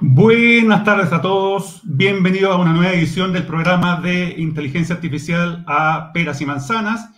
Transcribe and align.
Buenas 0.00 0.82
tardes 0.82 1.12
a 1.12 1.22
todos. 1.22 1.80
Bienvenidos 1.84 2.52
a 2.52 2.58
una 2.58 2.72
nueva 2.72 2.92
edición 2.92 3.32
del 3.32 3.46
programa 3.46 4.00
de 4.00 4.34
inteligencia 4.36 4.96
artificial 4.96 5.64
a 5.68 6.10
peras 6.12 6.40
y 6.40 6.46
manzanas. 6.46 7.10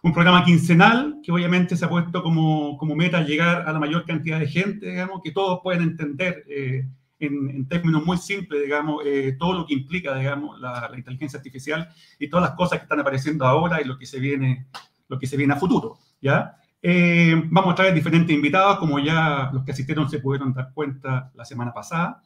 Un 0.00 0.12
programa 0.12 0.44
quincenal 0.44 1.18
que 1.24 1.32
obviamente 1.32 1.76
se 1.76 1.84
ha 1.84 1.88
puesto 1.88 2.22
como, 2.22 2.78
como 2.78 2.94
meta 2.94 3.22
llegar 3.22 3.68
a 3.68 3.72
la 3.72 3.80
mayor 3.80 4.04
cantidad 4.04 4.38
de 4.38 4.46
gente, 4.46 4.90
digamos, 4.90 5.22
que 5.24 5.32
todos 5.32 5.58
pueden 5.60 5.82
entender 5.82 6.44
eh, 6.48 6.86
en, 7.18 7.66
términos 7.66 8.04
muy 8.04 8.18
simples, 8.18 8.62
digamos, 8.62 9.02
eh, 9.04 9.34
todo 9.36 9.54
lo 9.54 9.66
que 9.66 9.74
implica, 9.74 10.16
digamos, 10.16 10.60
la, 10.60 10.88
inteligencia 10.94 11.38
artificial 11.38 11.88
y 12.20 12.28
todas 12.28 12.50
las 12.50 12.56
cosas 12.56 12.78
que 12.78 12.84
están 12.84 13.00
apareciendo 13.00 13.44
ahora 13.44 13.80
y 13.80 13.84
lo 13.86 13.98
que 13.98 14.06
se 14.06 14.20
viene, 14.20 14.68
lo 15.08 15.18
que 15.18 15.26
se 15.26 15.36
viene 15.36 15.54
a 15.54 15.56
futuro, 15.56 15.98
¿ya? 16.20 16.58
Eh, 16.86 17.34
vamos 17.46 17.72
a 17.72 17.76
traer 17.76 17.94
diferentes 17.94 18.36
invitados, 18.36 18.76
como 18.76 18.98
ya 18.98 19.48
los 19.54 19.64
que 19.64 19.72
asistieron 19.72 20.10
se 20.10 20.18
pudieron 20.18 20.52
dar 20.52 20.70
cuenta 20.74 21.32
la 21.34 21.42
semana 21.42 21.72
pasada. 21.72 22.20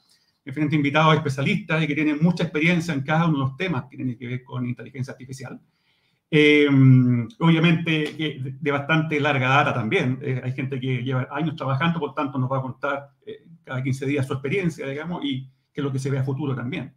Diferentes 0.45 0.77
invitados 0.77 1.15
especialistas 1.15 1.81
y 1.81 1.87
que 1.87 1.95
tienen 1.95 2.19
mucha 2.21 2.43
experiencia 2.43 2.93
en 2.93 3.03
cada 3.03 3.27
uno 3.27 3.35
de 3.35 3.45
los 3.45 3.57
temas 3.57 3.85
que 3.89 3.97
tienen 3.97 4.19
que 4.19 4.27
ver 4.27 4.43
con 4.43 4.67
inteligencia 4.67 5.13
artificial. 5.13 5.61
Eh, 6.29 6.67
obviamente 7.39 8.59
de, 8.61 8.71
bastante 8.73 9.21
larga 9.21 9.49
data 9.49 9.75
también. 9.75 10.19
Eh, 10.23 10.41
hay 10.43 10.51
gente 10.51 10.81
que 10.81 11.05
lleva 11.05 11.29
años 11.31 11.55
trabajando, 11.55 12.01
por 12.01 12.13
tanto 12.15 12.37
nos 12.37 12.51
va 12.51 12.59
a 12.59 12.63
contar 12.63 13.11
cada 13.63 13.81
15 13.81 14.07
días 14.07 14.27
su 14.27 14.33
experiencia, 14.33 14.89
digamos, 14.89 15.25
y 15.25 15.49
qué 15.73 15.83
es 15.83 15.85
lo 15.85 15.93
que 15.93 16.01
se 16.01 16.11
ve 16.11 16.19
a 16.19 16.25
futuro 16.25 16.57
también. 16.57 16.95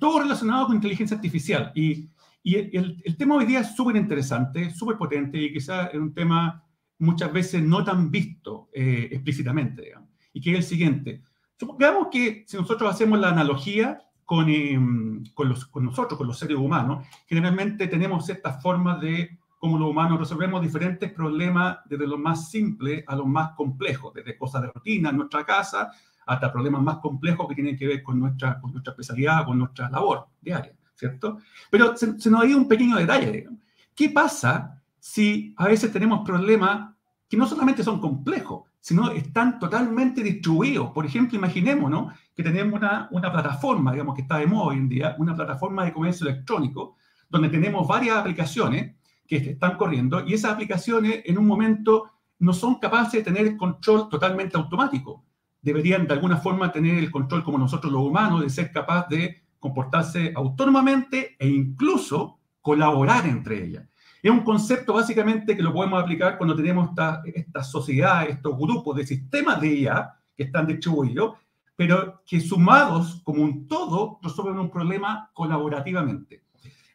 todo 0.00 0.20
relacionado 0.20 0.68
con 0.68 0.76
inteligencia 0.76 1.14
artificial. 1.14 1.72
Y 1.74 2.08
y 2.42 2.56
el, 2.56 3.02
el 3.04 3.16
tema 3.16 3.36
hoy 3.36 3.46
día 3.46 3.60
es 3.60 3.74
súper 3.74 3.96
interesante, 3.96 4.70
súper 4.70 4.96
potente 4.96 5.38
y 5.38 5.52
quizás 5.52 5.90
es 5.92 6.00
un 6.00 6.14
tema 6.14 6.64
muchas 6.98 7.32
veces 7.32 7.62
no 7.62 7.84
tan 7.84 8.10
visto 8.10 8.68
eh, 8.72 9.08
explícitamente, 9.12 9.82
digamos, 9.82 10.10
y 10.32 10.40
que 10.40 10.52
es 10.52 10.56
el 10.58 10.62
siguiente. 10.64 11.22
Supongamos 11.58 12.08
que 12.10 12.44
si 12.46 12.56
nosotros 12.56 12.92
hacemos 12.92 13.18
la 13.18 13.30
analogía 13.30 13.98
con, 14.24 14.48
em, 14.48 15.24
con, 15.34 15.48
los, 15.48 15.66
con 15.66 15.84
nosotros, 15.84 16.18
con 16.18 16.26
los 16.26 16.38
seres 16.38 16.58
humanos, 16.58 17.06
generalmente 17.26 17.86
tenemos 17.88 18.26
ciertas 18.26 18.62
formas 18.62 19.00
de 19.00 19.38
cómo 19.58 19.78
los 19.78 19.90
humanos 19.90 20.20
resolvemos 20.20 20.62
diferentes 20.62 21.12
problemas 21.12 21.78
desde 21.86 22.06
lo 22.06 22.18
más 22.18 22.50
simple 22.50 23.04
a 23.06 23.16
lo 23.16 23.26
más 23.26 23.52
complejo, 23.56 24.12
desde 24.14 24.36
cosas 24.36 24.62
de 24.62 24.68
rutina 24.68 25.10
en 25.10 25.16
nuestra 25.16 25.44
casa 25.44 25.90
hasta 26.26 26.52
problemas 26.52 26.82
más 26.82 26.98
complejos 26.98 27.48
que 27.48 27.54
tienen 27.54 27.76
que 27.76 27.86
ver 27.86 28.02
con 28.02 28.20
nuestra, 28.20 28.60
con 28.60 28.70
nuestra 28.72 28.92
especialidad, 28.92 29.46
con 29.46 29.58
nuestra 29.58 29.88
labor 29.88 30.28
diaria. 30.40 30.77
¿Cierto? 30.98 31.38
Pero 31.70 31.96
se, 31.96 32.08
nos 32.30 32.42
ha 32.42 32.46
ido 32.46 32.58
un 32.58 32.68
pequeño 32.68 32.96
detalle, 32.96 33.30
digamos. 33.30 33.60
¿Qué 33.94 34.10
pasa 34.10 34.82
si 34.98 35.54
a 35.56 35.68
veces 35.68 35.92
tenemos 35.92 36.26
problemas 36.26 36.94
que 37.28 37.36
no 37.36 37.46
solamente 37.46 37.84
son 37.84 38.00
complejos, 38.00 38.64
sino 38.80 39.10
están 39.10 39.58
totalmente 39.58 40.22
distribuidos? 40.22 40.90
Por 40.90 41.06
ejemplo, 41.06 41.38
imaginemos, 41.38 41.90
¿no? 41.90 42.12
Que 42.34 42.42
tenemos 42.42 42.74
una, 42.80 43.08
una 43.12 43.30
plataforma, 43.30 43.92
digamos, 43.92 44.14
que 44.16 44.22
está 44.22 44.38
de 44.38 44.46
moda 44.46 44.68
hoy 44.68 44.76
en 44.76 44.88
día, 44.88 45.14
una 45.18 45.36
plataforma 45.36 45.84
de 45.84 45.92
comercio 45.92 46.28
electrónico, 46.28 46.96
donde 47.30 47.48
tenemos 47.48 47.86
varias 47.86 48.16
aplicaciones 48.16 48.96
que 49.26 49.36
están 49.36 49.76
corriendo 49.76 50.26
y 50.26 50.32
esas 50.32 50.52
aplicaciones 50.52 51.20
en 51.26 51.38
un 51.38 51.46
momento 51.46 52.10
no 52.40 52.52
son 52.52 52.76
capaces 52.76 53.24
de 53.24 53.32
tener 53.32 53.56
control 53.56 54.08
totalmente 54.08 54.56
automático. 54.56 55.24
Deberían 55.60 56.06
de 56.06 56.14
alguna 56.14 56.38
forma 56.38 56.72
tener 56.72 56.96
el 56.96 57.10
control 57.10 57.44
como 57.44 57.58
nosotros 57.58 57.92
los 57.92 58.02
humanos, 58.02 58.40
de 58.40 58.48
ser 58.48 58.72
capaz 58.72 59.06
de 59.08 59.42
comportarse 59.58 60.32
autónomamente 60.34 61.36
e 61.38 61.48
incluso 61.48 62.38
colaborar 62.60 63.26
entre 63.26 63.64
ellas. 63.64 63.84
Es 64.22 64.30
un 64.30 64.40
concepto 64.40 64.94
básicamente 64.94 65.56
que 65.56 65.62
lo 65.62 65.72
podemos 65.72 66.02
aplicar 66.02 66.36
cuando 66.38 66.56
tenemos 66.56 66.88
esta, 66.88 67.22
esta 67.24 67.62
sociedad, 67.62 68.28
estos 68.28 68.58
grupos 68.58 68.96
de 68.96 69.06
sistemas 69.06 69.60
de 69.60 69.74
IA 69.74 70.14
que 70.36 70.44
están 70.44 70.66
distribuidos, 70.66 71.36
pero 71.76 72.22
que 72.26 72.40
sumados 72.40 73.20
como 73.22 73.42
un 73.42 73.68
todo 73.68 74.18
resuelven 74.22 74.58
un 74.58 74.70
problema 74.70 75.30
colaborativamente. 75.32 76.42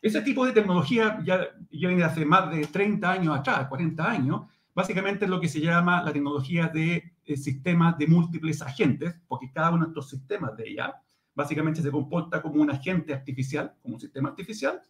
Ese 0.02 0.22
tipo 0.22 0.45
de 0.45 0.52
tecnología 0.52 1.19
ya, 1.23 1.47
ya 1.72 1.88
viene 1.88 2.03
hace 2.03 2.25
más 2.25 2.51
de 2.51 2.68
30 2.68 3.09
años 3.09 3.38
atrás, 3.38 3.68
40 3.68 4.12
años, 4.12 4.41
básicamente 4.75 5.24
es 5.24 5.31
lo 5.31 5.40
que 5.40 5.47
se 5.47 5.62
llama 5.62 6.03
la 6.03 6.12
tecnología 6.12 6.68
de 6.68 7.13
eh, 7.25 7.38
sistemas 7.38 7.97
de 7.97 8.07
múltiples 8.07 8.62
agentes, 8.62 9.16
porque 9.28 9.50
cada 9.51 9.72
uno 9.72 9.85
de 9.85 9.91
estos 9.91 10.09
sistemas 10.09 10.57
de 10.57 10.72
IA 10.72 10.94
básicamente 11.35 11.81
se 11.81 11.91
comporta 11.91 12.41
como 12.41 12.61
un 12.61 12.69
agente 12.69 13.13
artificial, 13.13 13.73
como 13.81 13.95
un 13.95 14.01
sistema 14.01 14.29
artificial, 14.29 14.81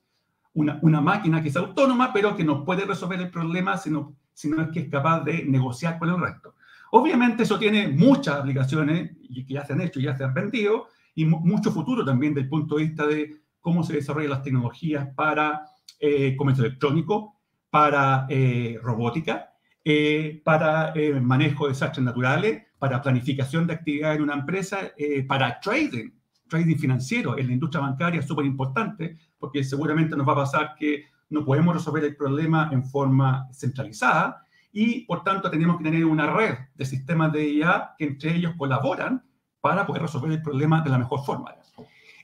una, 0.54 0.80
una 0.82 1.02
máquina 1.02 1.42
que 1.42 1.50
es 1.50 1.56
autónoma, 1.56 2.14
pero 2.14 2.36
que 2.36 2.44
no 2.44 2.64
puede 2.64 2.86
resolver 2.86 3.20
el 3.20 3.32
problema 3.32 3.78
sino, 3.78 4.16
sino 4.34 4.62
es 4.62 4.70
que 4.70 4.82
es 4.82 4.90
capaz 4.90 5.24
de 5.24 5.46
negociar 5.46 5.98
con 5.98 6.10
el 6.10 6.20
resto. 6.20 6.56
Obviamente 6.92 7.44
eso 7.44 7.58
tiene 7.58 7.88
muchas 7.88 8.36
aplicaciones 8.36 9.12
y 9.22 9.46
que 9.46 9.56
ya 9.56 9.66
se 9.66 9.74
han 9.74 9.82
hecho, 9.82 10.00
ya 10.00 10.16
se 10.16 10.24
han 10.24 10.34
vendido, 10.34 10.88
y 11.16 11.26
mucho 11.26 11.72
futuro 11.72 12.04
también 12.06 12.34
desde 12.34 12.44
el 12.46 12.50
punto 12.50 12.76
de 12.76 12.84
vista 12.84 13.08
de 13.08 13.42
cómo 13.60 13.84
se 13.84 13.94
desarrollan 13.94 14.32
las 14.32 14.44
tecnologías 14.44 15.08
para 15.16 15.66
eh, 16.00 16.36
comercio 16.36 16.66
electrónico, 16.66 17.40
para 17.70 18.28
eh, 18.30 18.78
robótica, 18.82 19.54
eh, 19.84 20.42
para 20.44 20.94
manejo 21.22 21.66
de 21.66 21.74
desastres 21.74 22.04
naturales, 22.04 22.64
para 22.78 23.02
planificación 23.02 23.66
de 23.66 23.74
actividades 23.74 24.18
en 24.18 24.24
una 24.24 24.34
empresa, 24.34 24.92
para 25.28 25.60
trading, 25.60 26.12
trading 26.48 26.78
financiero 26.78 27.38
en 27.38 27.48
la 27.48 27.54
industria 27.54 27.82
bancaria 27.82 28.20
es 28.20 28.28
súper 28.28 28.46
importante 28.46 29.18
porque 29.40 29.64
seguramente 29.64 30.16
nos 30.16 30.28
va 30.28 30.34
a 30.34 30.38
pasar 30.38 30.76
que 30.78 31.06
no 31.30 31.44
podemos 31.44 31.76
resolver 31.76 32.04
el 32.04 32.16
problema 32.16 32.70
en 32.72 32.84
forma 32.84 33.48
centralizada 33.52 34.46
y 34.72 35.02
por 35.02 35.24
tanto 35.24 35.50
tenemos 35.50 35.78
que 35.78 35.84
tener 35.84 36.06
una 36.06 36.32
red 36.32 36.56
de 36.76 36.86
sistemas 36.86 37.32
de 37.32 37.48
IA 37.50 37.96
que 37.98 38.06
entre 38.06 38.36
ellos 38.36 38.54
colaboran 38.58 39.24
para 39.62 39.86
poder 39.86 40.02
resolver 40.02 40.32
el 40.32 40.42
problema 40.42 40.82
de 40.82 40.90
la 40.90 40.98
mejor 40.98 41.24
forma. 41.24 41.56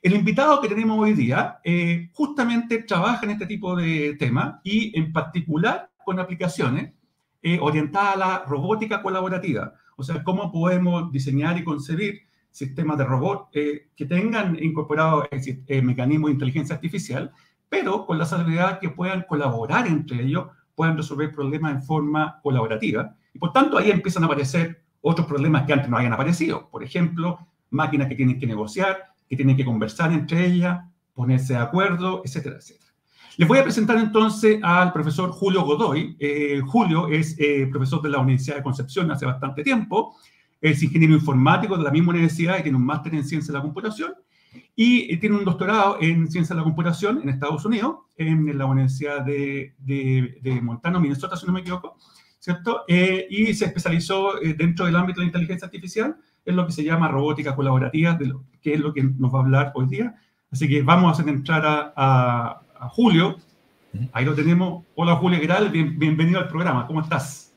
El 0.01 0.13
invitado 0.13 0.61
que 0.61 0.69
tenemos 0.69 0.97
hoy 0.97 1.13
día 1.13 1.59
eh, 1.63 2.09
justamente 2.13 2.83
trabaja 2.83 3.25
en 3.25 3.31
este 3.31 3.45
tipo 3.45 3.75
de 3.75 4.15
temas 4.17 4.59
y 4.63 4.97
en 4.97 5.11
particular 5.11 5.89
con 6.05 6.19
aplicaciones 6.19 6.93
eh, 7.41 7.59
orientadas 7.61 8.15
a 8.15 8.17
la 8.17 8.43
robótica 8.45 9.01
colaborativa. 9.01 9.73
O 9.97 10.03
sea, 10.03 10.23
cómo 10.23 10.51
podemos 10.51 11.11
diseñar 11.11 11.57
y 11.57 11.63
concebir 11.63 12.28
sistemas 12.51 12.97
de 12.97 13.05
robot 13.05 13.49
eh, 13.53 13.87
que 13.95 14.05
tengan 14.05 14.61
incorporado 14.61 15.27
eh, 15.31 15.81
mecanismos 15.81 16.29
de 16.29 16.33
inteligencia 16.33 16.75
artificial, 16.75 17.31
pero 17.67 18.05
con 18.05 18.17
la 18.17 18.25
seguridad 18.25 18.79
que 18.79 18.89
puedan 18.89 19.23
colaborar 19.23 19.87
entre 19.87 20.23
ellos, 20.23 20.47
puedan 20.75 20.97
resolver 20.97 21.33
problemas 21.33 21.73
en 21.73 21.83
forma 21.83 22.39
colaborativa. 22.41 23.15
Y 23.33 23.39
por 23.39 23.51
tanto, 23.51 23.77
ahí 23.77 23.91
empiezan 23.91 24.23
a 24.23 24.25
aparecer 24.25 24.81
otros 25.01 25.27
problemas 25.27 25.65
que 25.65 25.73
antes 25.73 25.89
no 25.89 25.97
habían 25.97 26.13
aparecido. 26.13 26.69
Por 26.69 26.83
ejemplo, 26.83 27.47
máquinas 27.69 28.07
que 28.07 28.15
tienen 28.15 28.39
que 28.39 28.47
negociar, 28.47 29.13
que 29.27 29.35
tienen 29.35 29.55
que 29.55 29.65
conversar 29.65 30.11
entre 30.11 30.45
ellas, 30.45 30.79
ponerse 31.13 31.53
de 31.53 31.59
acuerdo, 31.59 32.21
etcétera, 32.25 32.55
etcétera. 32.57 32.91
Les 33.37 33.47
voy 33.47 33.59
a 33.59 33.63
presentar 33.63 33.97
entonces 33.97 34.59
al 34.63 34.91
profesor 34.91 35.31
Julio 35.31 35.63
Godoy. 35.63 36.17
Eh, 36.19 36.61
Julio 36.65 37.07
es 37.07 37.37
profesor 37.71 38.01
de 38.01 38.09
la 38.09 38.19
Universidad 38.19 38.57
de 38.57 38.63
Concepción 38.63 39.11
hace 39.11 39.25
bastante 39.25 39.63
tiempo 39.63 40.15
es 40.61 40.83
ingeniero 40.83 41.13
informático 41.13 41.77
de 41.77 41.83
la 41.83 41.91
misma 41.91 42.11
universidad 42.11 42.59
y 42.59 42.63
tiene 42.63 42.77
un 42.77 42.85
máster 42.85 43.13
en 43.15 43.23
ciencia 43.23 43.51
de 43.51 43.57
la 43.57 43.63
computación 43.63 44.13
y 44.75 45.17
tiene 45.17 45.35
un 45.35 45.45
doctorado 45.45 45.97
en 46.01 46.29
ciencia 46.31 46.55
de 46.55 46.61
la 46.61 46.63
computación 46.63 47.21
en 47.21 47.29
Estados 47.29 47.65
Unidos, 47.65 47.97
en 48.17 48.57
la 48.57 48.65
Universidad 48.65 49.21
de, 49.21 49.73
de, 49.77 50.61
Montana, 50.61 50.99
Minnesota, 50.99 51.35
si 51.35 51.45
no 51.45 51.53
me 51.53 51.59
equivoco, 51.59 51.97
¿cierto? 52.39 52.83
Eh, 52.87 53.27
y 53.29 53.53
se 53.53 53.65
especializó 53.65 54.41
eh, 54.41 54.53
dentro 54.53 54.85
del 54.85 54.95
ámbito 54.95 55.19
de 55.19 55.25
la 55.25 55.29
inteligencia 55.29 55.65
artificial 55.65 56.15
en 56.45 56.55
lo 56.55 56.65
que 56.65 56.71
se 56.71 56.83
llama 56.83 57.09
robótica 57.09 57.55
colaborativa, 57.55 58.13
de 58.13 58.27
lo, 58.27 58.43
que 58.61 58.73
es 58.73 58.79
lo 58.79 58.93
que 58.93 59.03
nos 59.03 59.33
va 59.33 59.39
a 59.39 59.41
hablar 59.41 59.71
hoy 59.75 59.87
día. 59.87 60.15
Así 60.51 60.67
que 60.67 60.81
vamos 60.81 61.09
a 61.09 61.11
hacer 61.11 61.31
entrar 61.31 61.63
a, 61.65 62.61
a, 62.79 62.89
Julio. 62.89 63.37
Ahí 64.13 64.25
lo 64.25 64.33
tenemos. 64.33 64.85
Hola 64.95 65.15
Julio, 65.15 65.39
¿qué 65.39 65.83
bienvenido 65.83 66.39
al 66.39 66.47
programa. 66.47 66.87
¿Cómo 66.87 67.01
estás? 67.01 67.53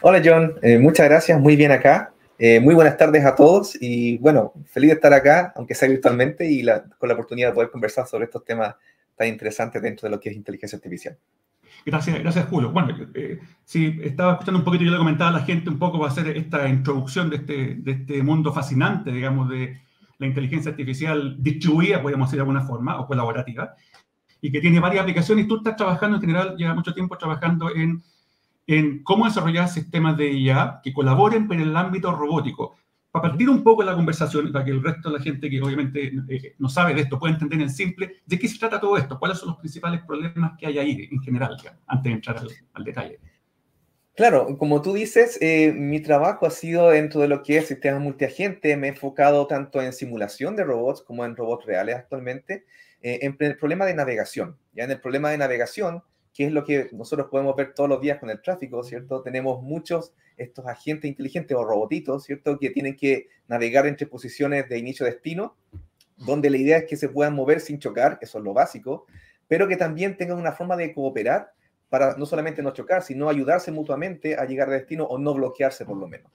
Hola 0.00 0.22
John, 0.24 0.54
eh, 0.62 0.78
muchas 0.78 1.06
gracias, 1.06 1.38
muy 1.38 1.54
bien 1.54 1.70
acá. 1.70 2.12
Eh, 2.38 2.60
muy 2.60 2.74
buenas 2.74 2.98
tardes 2.98 3.24
a 3.24 3.34
todos 3.34 3.78
y 3.80 4.18
bueno, 4.18 4.52
feliz 4.66 4.90
de 4.90 4.94
estar 4.94 5.12
acá, 5.14 5.52
aunque 5.56 5.74
sea 5.74 5.88
virtualmente, 5.88 6.50
y 6.50 6.62
con 6.98 7.08
la 7.08 7.14
oportunidad 7.14 7.48
de 7.48 7.54
poder 7.54 7.70
conversar 7.70 8.06
sobre 8.06 8.26
estos 8.26 8.44
temas 8.44 8.74
tan 9.16 9.28
interesantes 9.28 9.80
dentro 9.80 10.06
de 10.06 10.14
lo 10.14 10.20
que 10.20 10.28
es 10.28 10.36
inteligencia 10.36 10.76
artificial. 10.76 11.16
Gracias, 11.86 12.18
gracias 12.18 12.46
Julio. 12.46 12.70
Bueno, 12.72 12.94
eh, 13.14 13.38
si 13.64 13.98
estaba 14.02 14.32
escuchando 14.32 14.58
un 14.58 14.64
poquito, 14.64 14.84
yo 14.84 14.90
le 14.90 14.98
comentaba 14.98 15.30
a 15.30 15.40
la 15.40 15.44
gente 15.44 15.70
un 15.70 15.78
poco 15.78 15.98
va 15.98 16.08
a 16.08 16.10
hacer 16.10 16.28
esta 16.36 16.68
introducción 16.68 17.30
de 17.30 17.36
este, 17.36 17.74
de 17.76 17.92
este 17.92 18.22
mundo 18.22 18.52
fascinante, 18.52 19.10
digamos, 19.10 19.48
de 19.48 19.80
la 20.18 20.26
inteligencia 20.26 20.70
artificial 20.70 21.36
distribuida, 21.38 22.02
podríamos 22.02 22.28
decir 22.28 22.38
de 22.38 22.42
alguna 22.42 22.62
forma, 22.62 23.00
o 23.00 23.06
colaborativa, 23.06 23.74
y 24.40 24.50
que 24.50 24.60
tiene 24.60 24.80
varias 24.80 25.02
aplicaciones. 25.02 25.48
Tú 25.48 25.58
estás 25.58 25.76
trabajando 25.76 26.16
en 26.16 26.20
general, 26.20 26.56
lleva 26.56 26.74
mucho 26.74 26.92
tiempo 26.92 27.16
trabajando 27.16 27.74
en 27.74 28.02
en 28.66 29.02
cómo 29.02 29.26
desarrollar 29.26 29.68
sistemas 29.68 30.16
de 30.16 30.32
IA 30.32 30.80
que 30.82 30.92
colaboren 30.92 31.50
en 31.52 31.60
el 31.60 31.76
ámbito 31.76 32.12
robótico. 32.12 32.76
Para 33.10 33.30
partir 33.30 33.48
un 33.48 33.62
poco 33.62 33.82
la 33.82 33.94
conversación, 33.94 34.52
para 34.52 34.64
que 34.64 34.72
el 34.72 34.82
resto 34.82 35.10
de 35.10 35.18
la 35.18 35.24
gente 35.24 35.48
que 35.48 35.62
obviamente 35.62 36.12
eh, 36.28 36.54
no 36.58 36.68
sabe 36.68 36.92
de 36.92 37.02
esto 37.02 37.18
pueda 37.18 37.32
entender 37.32 37.60
en 37.60 37.70
simple, 37.70 38.16
¿de 38.26 38.38
qué 38.38 38.46
se 38.46 38.58
trata 38.58 38.80
todo 38.80 38.98
esto? 38.98 39.18
¿Cuáles 39.18 39.38
son 39.38 39.48
los 39.48 39.58
principales 39.58 40.02
problemas 40.04 40.52
que 40.58 40.66
hay 40.66 40.78
ahí 40.78 41.08
en 41.10 41.20
general, 41.22 41.56
antes 41.86 42.10
de 42.10 42.14
entrar 42.14 42.42
al, 42.74 42.84
detalle? 42.84 43.18
Claro, 44.16 44.58
como 44.58 44.82
tú 44.82 44.92
dices, 44.92 45.38
eh, 45.40 45.72
mi 45.72 46.00
trabajo 46.00 46.46
ha 46.46 46.50
sido 46.50 46.90
dentro 46.90 47.20
de 47.20 47.28
lo 47.28 47.42
que 47.42 47.58
es 47.58 47.68
sistemas 47.68 48.02
multiagente. 48.02 48.76
Me 48.76 48.88
he 48.88 48.90
enfocado 48.90 49.46
tanto 49.46 49.80
en 49.80 49.92
simulación 49.92 50.56
de 50.56 50.64
robots 50.64 51.02
como 51.02 51.24
en 51.24 51.36
robots 51.36 51.64
reales 51.66 51.96
actualmente, 51.96 52.66
eh, 53.00 53.20
en 53.22 53.36
el 53.38 53.56
problema 53.56 53.86
de 53.86 53.94
navegación. 53.94 54.58
Ya 54.74 54.84
en 54.84 54.90
el 54.90 55.00
problema 55.00 55.30
de 55.30 55.38
navegación, 55.38 56.02
que 56.36 56.44
es 56.44 56.52
lo 56.52 56.64
que 56.64 56.90
nosotros 56.92 57.28
podemos 57.30 57.56
ver 57.56 57.72
todos 57.72 57.88
los 57.88 58.00
días 58.00 58.18
con 58.18 58.28
el 58.28 58.42
tráfico, 58.42 58.82
¿cierto? 58.82 59.22
Tenemos 59.22 59.62
muchos 59.62 60.12
estos 60.36 60.66
agentes 60.66 61.08
inteligentes 61.08 61.56
o 61.56 61.64
robotitos, 61.64 62.24
¿cierto? 62.24 62.58
Que 62.58 62.68
tienen 62.68 62.94
que 62.94 63.28
navegar 63.48 63.86
entre 63.86 64.06
posiciones 64.06 64.68
de 64.68 64.78
inicio-destino, 64.78 65.56
donde 66.18 66.50
la 66.50 66.58
idea 66.58 66.76
es 66.76 66.84
que 66.84 66.96
se 66.96 67.08
puedan 67.08 67.34
mover 67.34 67.60
sin 67.60 67.78
chocar, 67.78 68.18
eso 68.20 68.36
es 68.36 68.44
lo 68.44 68.52
básico, 68.52 69.06
pero 69.48 69.66
que 69.66 69.78
también 69.78 70.18
tengan 70.18 70.36
una 70.36 70.52
forma 70.52 70.76
de 70.76 70.92
cooperar 70.92 71.54
para 71.88 72.16
no 72.18 72.26
solamente 72.26 72.62
no 72.62 72.72
chocar, 72.72 73.02
sino 73.02 73.30
ayudarse 73.30 73.72
mutuamente 73.72 74.36
a 74.36 74.44
llegar 74.44 74.68
a 74.68 74.72
destino 74.72 75.04
o 75.04 75.16
no 75.16 75.32
bloquearse 75.32 75.86
por 75.86 75.96
lo 75.96 76.06
menos. 76.06 76.30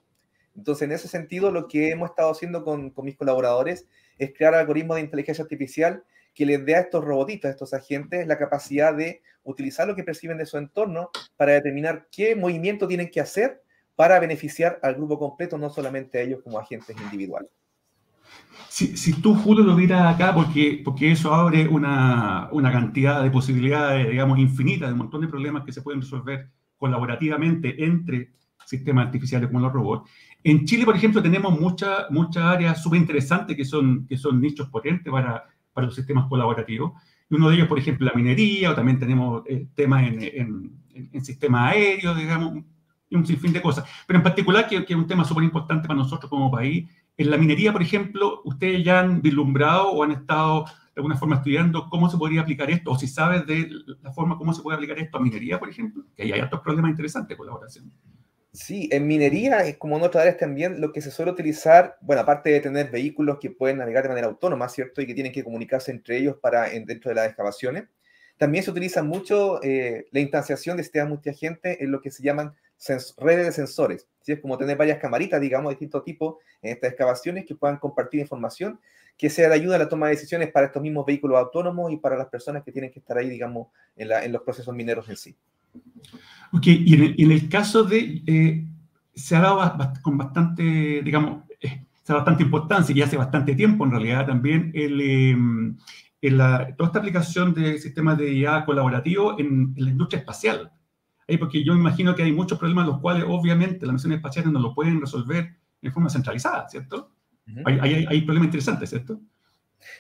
Entonces, 0.56 0.82
en 0.84 0.94
ese 0.94 1.10
sentido, 1.10 1.52
lo 1.52 1.68
que 1.68 1.92
hemos 1.92 2.10
estado 2.10 2.32
haciendo 2.32 2.64
con, 2.64 2.92
mis 3.04 3.16
colaboradores 3.16 3.86
es 4.18 4.34
crear 4.34 4.56
algoritmos 4.56 4.96
de 4.96 5.02
inteligencia 5.02 5.44
artificial 5.44 6.04
que 6.34 6.48
les 6.48 6.66
dé 6.66 6.76
a 6.76 6.80
estos 6.80 7.04
robotitos, 7.04 7.50
a 7.50 7.52
estos 7.52 7.74
agentes, 7.76 8.26
la 8.26 8.40
capacidad 8.40 8.96
de 8.96 9.22
utilizar 9.44 9.88
lo 9.88 9.96
que 9.96 10.04
perciben 10.04 10.38
de 10.38 10.46
su 10.46 10.58
entorno 10.58 11.10
para 11.36 11.54
determinar 11.54 12.08
qué 12.12 12.36
movimiento 12.36 12.88
tienen 12.88 13.10
que 13.10 13.22
hacer 13.22 13.62
para 13.96 14.20
beneficiar 14.20 14.80
al 14.82 14.96
grupo 14.96 15.20
completo, 15.20 15.58
no 15.58 15.70
solamente 15.70 16.18
a 16.18 16.22
ellos 16.22 16.42
como 16.44 16.60
agentes 16.60 16.96
individuales. 17.00 17.50
Si, 18.70 18.96
si, 18.96 19.22
tú, 19.22 19.36
Julio, 19.36 19.64
lo 19.64 19.76
vieras 19.76 20.16
acá, 20.16 20.34
porque, 20.34 20.82
porque 20.84 21.12
eso 21.12 21.34
abre 21.34 21.68
una, 21.68 22.48
una, 22.52 22.72
cantidad 22.72 23.22
de 23.22 23.30
posibilidades, 23.30 24.10
digamos, 24.10 24.40
infinitas, 24.40 24.88
de 24.88 24.94
un 24.94 25.00
montón 25.00 25.22
de 25.22 25.28
problemas 25.28 25.66
que 25.66 25.74
se 25.74 25.82
pueden 25.82 26.02
resolver 26.02 26.50
colaborativamente 26.78 27.84
entre 27.84 28.32
sistemas 28.66 29.08
artificiales 29.08 29.50
como 29.50 29.60
los 29.60 29.74
robots. 29.74 30.10
En 30.44 30.66
Chile, 30.66 30.86
por 30.86 30.96
ejemplo, 30.96 31.22
tenemos 31.22 31.60
muchas 31.60 32.10
muchas 32.10 32.44
áreas 32.44 32.82
súper 32.82 33.00
interesantes 33.00 33.56
que 33.56 33.66
son, 33.66 34.08
que 34.08 34.18
son 34.18 34.40
nichos 34.40 34.70
potentes 34.70 35.12
para, 35.12 35.44
para 35.74 35.88
los 35.88 35.96
sistemas 35.96 36.28
colaborativos. 36.28 36.94
Y 37.32 37.36
uno 37.36 37.50
de 37.50 37.56
ellos, 37.56 37.68
por 37.70 37.80
ejemplo, 37.80 38.06
la 38.06 38.14
minería, 38.14 38.72
o 38.72 38.76
también 38.76 39.00
tenemos 39.00 39.42
eh, 39.48 39.66
temas 39.74 40.04
en, 40.04 40.22
en, 40.22 41.10
en, 41.14 41.26
sistemas 41.26 41.72
aéreos, 41.72 42.18
digamos, 42.18 42.64
y 43.10 43.16
un 43.16 43.26
sinfín 43.26 43.54
de 43.54 43.62
cosas. 43.62 43.86
Pero 44.06 44.20
en 44.20 44.24
particular, 44.24 44.68
que, 44.68 44.84
que 44.84 44.94
es 44.94 45.00
un 45.00 45.08
tema 45.08 45.24
súper 45.24 45.46
importante 45.46 45.88
para 45.88 45.98
nosotros 45.98 46.30
como 46.30 46.52
país, 46.52 46.90
en 47.18 47.32
la 47.32 47.38
minería, 47.38 47.72
por 47.72 47.82
ejemplo, 47.82 48.42
ustedes 48.44 48.84
ya 48.84 49.00
han 49.00 49.22
vislumbrado 49.22 49.92
o 49.92 50.04
han 50.04 50.12
estado 50.12 50.66
de 50.66 51.00
alguna 51.00 51.16
forma 51.16 51.38
estudiando 51.38 51.88
cómo 51.90 52.10
se 52.10 52.18
podría 52.18 52.42
aplicar 52.42 52.70
esto, 52.70 52.92
o 52.92 53.00
si 53.00 53.08
sabes 53.08 53.46
de 53.48 53.70
la 54.02 54.12
forma 54.12 54.38
cómo 54.38 54.54
se 54.54 54.62
puede 54.62 54.76
aplicar 54.76 55.00
esto 55.00 55.18
a 55.18 55.22
minería, 55.22 55.58
por 55.58 55.70
ejemplo, 55.70 56.04
que 56.16 56.24
ahí 56.24 56.34
hay 56.34 56.42
otros 56.42 56.62
problemas 56.62 56.92
interesantes 56.92 57.30
de 57.30 57.38
colaboración. 57.38 57.92
Sí, 58.54 58.90
en 58.92 59.08
minería, 59.08 59.78
como 59.80 59.98
en 59.98 60.04
otras 60.04 60.24
áreas 60.24 60.38
también, 60.38 60.82
lo 60.82 60.92
que 60.92 61.02
se 61.02 61.10
suele 61.10 61.32
utilizar, 61.32 61.98
bueno, 62.02 62.22
aparte 62.24 62.50
de 62.50 62.60
tener 62.60 62.92
vehículos 62.92 63.38
que 63.40 63.50
pueden 63.50 63.78
navegar 63.78 64.04
de 64.04 64.10
manera 64.10 64.28
autónoma, 64.28 64.68
¿cierto? 64.68 65.02
Y 65.02 65.08
que 65.08 65.14
tienen 65.14 65.32
que 65.32 65.44
comunicarse 65.44 65.92
entre 65.92 66.18
ellos 66.18 66.36
para 66.42 66.70
dentro 66.70 67.10
de 67.10 67.16
las 67.16 67.28
excavaciones, 67.28 67.86
también 68.38 68.64
se 68.64 68.72
utiliza 68.72 69.04
mucho 69.04 69.62
eh, 69.64 70.08
la 70.12 70.20
instanciación 70.20 70.76
de 70.76 70.84
sistemas 70.84 71.10
multiagentes 71.10 71.80
en 71.80 71.92
lo 71.92 72.02
que 72.02 72.12
se 72.12 72.24
llaman 72.24 72.54
redes 73.18 73.46
de 73.46 73.52
sensores. 73.52 74.08
Es 74.26 74.40
como 74.40 74.58
tener 74.58 74.76
varias 74.78 75.00
camaritas, 75.00 75.40
digamos, 75.40 75.70
de 75.70 75.76
distinto 75.76 76.04
tipo 76.04 76.40
en 76.62 76.74
estas 76.74 76.90
excavaciones 76.90 77.46
que 77.46 77.56
puedan 77.56 77.78
compartir 77.78 78.20
información 78.20 78.80
que 79.18 79.30
sea 79.30 79.50
de 79.50 79.56
ayuda 79.56 79.76
a 79.76 79.80
la 79.80 79.90
toma 79.90 80.08
de 80.08 80.16
decisiones 80.16 80.52
para 80.52 80.66
estos 80.66 80.82
mismos 80.82 81.06
vehículos 81.06 81.38
autónomos 81.38 81.92
y 81.92 81.98
para 81.98 82.18
las 82.18 82.28
personas 82.28 82.64
que 82.64 82.72
tienen 82.72 82.92
que 82.92 83.00
estar 83.00 83.18
ahí, 83.18 83.30
digamos, 83.30 83.68
en, 83.96 84.32
los 84.32 84.42
procesos 84.42 84.74
mineros 84.74 85.08
en 85.10 85.16
sí. 85.16 85.38
Ok, 86.54 86.68
y 86.68 86.94
en 87.24 87.32
el, 87.32 87.50
caso 87.50 87.84
de, 87.84 88.24
eh, 88.28 88.68
se 89.14 89.36
ha 89.36 89.42
dado 89.42 89.94
con 90.02 90.18
bastante, 90.18 91.02
digamos, 91.02 91.44
eh, 91.62 91.86
se 92.04 92.14
bastante 92.14 92.44
importancia 92.44 92.96
y 92.96 93.02
hace 93.02 93.16
bastante 93.16 93.56
tiempo 93.56 93.86
en 93.86 93.92
realidad 93.92 94.26
también 94.26 94.72
el, 94.74 95.00
em, 95.02 95.78
la, 96.22 96.76
toda 96.76 96.88
esta 96.88 97.00
aplicación 97.00 97.54
de 97.54 97.78
sistemas 97.78 98.18
de 98.18 98.34
IA 98.34 98.66
colaborativo 98.66 99.40
en, 99.40 99.74
en 99.78 99.86
la 99.86 99.92
industria 99.92 100.20
espacial 100.20 100.72
porque 101.38 101.64
yo 101.64 101.74
imagino 101.74 102.16
que 102.16 102.24
hay 102.24 102.32
muchos 102.32 102.58
problemas 102.58 102.88
los 102.88 103.00
cuales 103.00 103.24
obviamente 103.28 103.86
las 103.86 103.94
misiones 103.94 104.18
espaciales 104.18 104.52
no 104.52 104.60
lo 104.60 104.74
pueden 104.74 105.00
resolver 105.00 105.56
de 105.82 105.92
forma 105.92 106.10
centralizada, 106.10 106.68
¿cierto? 106.70 107.12
hay, 107.66 107.80
hay, 107.80 108.06
hay, 108.08 108.22
problemas 108.22 108.48
interesantes, 108.48 108.90
¿cierto? 108.90 109.20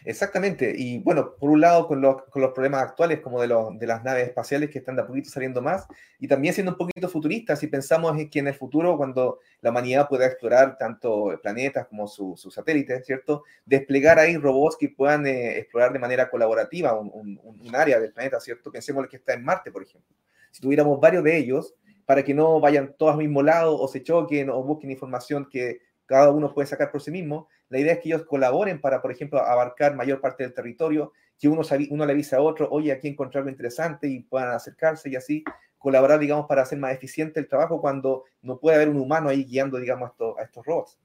Exactamente. 0.06 0.74
Y 0.76 1.00
bueno, 1.00 1.36
por 1.36 1.50
un 1.50 1.62
lado 1.62 1.88
con 1.88 2.02
los, 2.02 2.24
con 2.24 2.42
los 2.42 2.52
problemas 2.52 2.84
actuales 2.84 3.20
como 3.20 3.42
de, 3.42 3.48
los, 3.48 3.78
de, 3.78 3.88
las 3.88 4.04
naves 4.04 4.28
espaciales 4.28 4.70
que 4.70 4.80
están 4.80 4.96
de 4.96 5.02
a 5.02 5.08
poquito 5.08 5.30
saliendo 5.30 5.62
más 5.62 5.88
y 6.20 6.28
también 6.28 6.54
siendo 6.54 6.74
un 6.74 6.78
poquito 6.78 7.10
futuristas 7.10 7.60
si 7.60 7.68
pensamos 7.68 8.18
en 8.18 8.30
que 8.30 8.40
en 8.40 8.48
el 8.48 8.54
futuro 8.54 8.98
cuando 8.98 9.40
la 9.62 9.72
humanidad 9.72 10.08
pueda 10.08 10.26
explorar 10.26 10.78
tanto 10.78 11.40
planetas 11.42 11.88
como 11.88 12.08
sus 12.08 12.54
satélites, 12.54 13.06
¿cierto? 13.06 13.44
Desplegar 13.66 14.20
ahí 14.20 14.38
robots 14.38 14.78
que 14.78 14.90
puedan 14.90 15.26
eh, 15.28 15.58
explorar 15.58 15.94
de 15.94 16.00
manera 16.00 16.30
colaborativa 16.30 17.00
un, 17.00 17.10
un, 17.14 17.40
un, 17.44 17.76
área 17.76 18.00
del 18.00 18.14
planeta, 18.14 18.40
¿cierto? 18.40 18.72
Pensemos 18.72 19.02
en 19.02 19.04
el 19.06 19.10
que 19.10 19.18
está 19.18 19.34
en 19.34 19.44
Marte, 19.44 19.72
por 19.72 19.84
ejemplo 19.84 20.16
si 20.52 20.62
tuviéramos 20.62 21.00
varios 21.00 21.24
de 21.24 21.38
ellos, 21.38 21.74
para 22.06 22.24
que 22.24 22.34
no 22.34 22.60
vayan 22.60 22.94
todos 22.98 23.14
al 23.14 23.20
mismo 23.20 23.42
lado 23.42 23.80
o 23.80 23.88
se 23.88 24.04
choquen 24.04 24.50
o 24.50 24.62
busquen 24.64 24.92
información 24.92 25.48
que 25.50 25.80
cada 26.12 26.30
uno 26.30 26.54
puede 26.54 26.68
sacar 26.68 26.92
por 26.92 27.02
sí 27.02 27.10
mismo, 27.10 27.48
la 27.70 27.80
idea 27.80 27.94
es 27.94 28.00
que 28.00 28.10
ellos 28.10 28.26
colaboren 28.26 28.82
para, 28.82 29.02
por 29.02 29.14
ejemplo, 29.14 29.40
abarcar 29.40 29.96
mayor 29.96 30.20
parte 30.20 30.44
del 30.44 30.54
territorio, 30.54 31.14
que 31.40 31.48
uno, 31.48 31.62
uno 31.90 32.06
le 32.06 32.12
avise 32.12 32.36
a 32.36 32.42
otro, 32.42 32.68
oye, 32.70 32.92
aquí 32.92 33.08
encontré 33.08 33.38
algo 33.40 33.50
interesante 33.50 34.10
y 34.10 34.20
puedan 34.20 34.52
acercarse 34.52 35.10
y 35.10 35.16
así 35.16 35.42
colaborar, 35.78 36.20
digamos, 36.20 36.48
para 36.48 36.64
hacer 36.64 36.78
más 36.80 36.94
eficiente 36.94 37.40
el 37.40 37.48
trabajo 37.48 37.80
cuando 37.80 38.26
no 38.42 38.60
puede 38.60 38.76
haber 38.76 38.90
un 38.90 38.98
humano 38.98 39.30
ahí 39.30 39.46
guiando, 39.46 39.80
digamos, 39.80 40.12
a 40.38 40.44
estos 40.44 40.66
robots. 40.66 41.00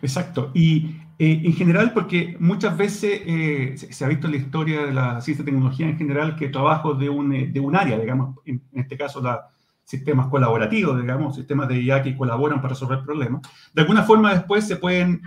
Exacto. 0.00 0.52
Y 0.54 1.00
eh, 1.18 1.42
en 1.44 1.52
general, 1.54 1.92
porque 1.92 2.36
muchas 2.38 2.76
veces 2.76 3.22
eh, 3.26 3.74
se, 3.76 4.04
ha 4.04 4.08
visto 4.08 4.28
en 4.28 4.34
la 4.34 4.38
historia 4.38 4.86
de 4.86 4.92
la 4.92 5.20
ciencia 5.20 5.42
y 5.42 5.46
tecnología 5.46 5.88
en 5.88 5.98
general 5.98 6.36
que 6.36 6.48
trabajo 6.48 6.94
de 6.94 7.08
un, 7.08 7.32
eh, 7.32 7.48
de 7.48 7.58
un 7.58 7.74
área, 7.74 7.98
digamos, 7.98 8.36
en, 8.44 8.62
este 8.72 8.96
caso 8.96 9.20
la, 9.20 9.50
sistemas 9.92 10.28
colaborativos, 10.28 10.98
digamos, 10.98 11.36
sistemas 11.36 11.68
de 11.68 11.82
IA 11.82 12.02
que 12.02 12.16
colaboran 12.16 12.62
para 12.62 12.70
resolver 12.70 13.02
problemas, 13.02 13.42
de 13.74 13.82
alguna 13.82 14.02
forma 14.02 14.32
después 14.32 14.66
se 14.66 14.76
pueden 14.76 15.20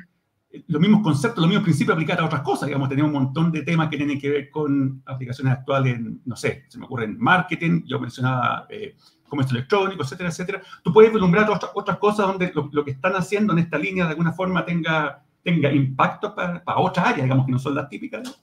los 0.67 0.81
mismos 0.81 1.03
conceptos, 1.03 1.39
los 1.39 1.50
mismos 1.50 1.65
principios 1.65 1.94
aplicar 1.94 2.19
a 2.19 2.25
otras 2.25 2.41
cosas. 2.41 2.67
Digamos, 2.67 2.89
tenemos 2.89 3.12
un 3.12 3.23
montón 3.23 3.51
de 3.51 3.62
temas 3.62 3.89
que 3.89 3.97
tienen 3.97 4.19
que 4.19 4.29
ver 4.29 4.50
con 4.50 5.03
aplicaciones 5.06 5.53
actuales 5.53 5.97
en, 5.97 6.21
no 6.25 6.35
sé, 6.35 6.63
se 6.67 6.79
me 6.79 6.85
ocurre 6.85 7.06
en 7.06 7.19
marketing, 7.19 7.83
yo 7.85 8.00
mencionaba 8.00 8.67
comercio 9.27 9.57
electrónico, 9.57 10.03
etcétera, 10.03 10.29
etcétera. 10.29 10.62
Tú 10.83 10.94
puedes 10.94 11.12
vislumbrar 11.12 11.50
otras, 11.50 11.71
otras 11.75 11.97
cosas 11.97 12.25
donde 12.27 12.51
lo, 12.53 12.85
que 12.85 12.91
están 12.91 13.13
haciendo 13.15 13.53
en 13.53 13.59
esta 13.59 13.77
línea 13.77 14.06
de 14.06 14.12
alguna 14.12 14.31
forma 14.31 14.65
tenga, 14.65 15.23
tenga 15.44 15.71
impacto 15.71 16.33
para, 16.33 16.63
para 16.63 16.79
otras 16.79 17.05
áreas, 17.05 17.24
digamos, 17.24 17.45
que 17.45 17.51
no 17.51 17.60
son 17.60 17.75
las 17.75 17.89
típicas. 17.89 18.41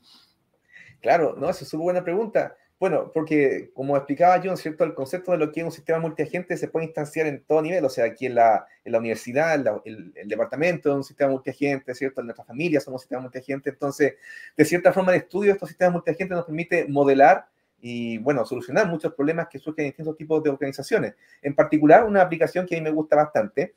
Claro, 1.01 1.35
no, 1.37 1.49
eso 1.49 1.65
es 1.65 1.75
una 1.75 1.83
buena 1.83 2.05
pregunta. 2.05 2.55
Bueno, 2.83 3.13
porque 3.15 3.71
como 3.75 3.97
explicaba 3.97 4.43
yo, 4.43 4.57
¿cierto? 4.57 4.83
El 4.83 4.95
concepto 4.95 5.31
de 5.31 5.39
lo 5.39 5.53
que 5.53 5.61
es 5.61 5.65
un 5.65 5.71
sistema 5.71 6.01
multiagente 6.01 6.57
se 6.57 6.67
puede 6.67 6.87
instanciar 6.87 7.29
en 7.29 7.45
todo 7.45 7.63
nivel, 7.63 7.85
o 7.85 7.89
sea, 7.89 8.07
aquí 8.07 8.27
en 8.27 8.35
la, 8.35 8.67
en 8.85 8.91
la 8.91 8.99
universidad, 8.99 9.55
el, 9.85 10.13
el, 10.17 10.27
departamento 10.27 10.91
es 10.91 10.97
un 10.97 11.05
sistema 11.05 11.31
multiagente, 11.31 11.95
¿cierto? 11.95 12.21
En 12.21 12.27
nuestras 12.27 12.45
familias 12.45 12.83
somos 12.83 12.99
un 12.99 13.03
sistema 13.03 13.23
multiagente, 13.23 13.71
entonces, 13.71 14.15
de 14.57 14.65
cierta 14.65 14.93
forma 14.93 15.13
de 15.13 15.19
estudio, 15.19 15.53
estos 15.53 15.69
sistemas 15.69 15.93
multiagentes 15.93 16.37
nos 16.37 16.45
permite 16.45 16.89
modelar 16.89 17.47
y, 17.81 18.19
bueno, 18.19 18.45
solucionar 18.45 18.89
muchos 18.89 19.15
problemas 19.15 19.47
que 19.47 19.61
surgen 19.61 19.85
en 19.85 19.91
distintos 19.91 20.17
tipos 20.17 20.43
de 20.43 20.51
organizaciones. 20.51 21.15
En 21.41 21.55
particular, 21.55 22.05
una 22.05 22.21
aplicación 22.21 22.67
que 22.67 22.75
a 22.75 22.79
mí 22.79 22.83
me 22.83 22.91
gusta 22.91 23.15
bastante, 23.15 23.77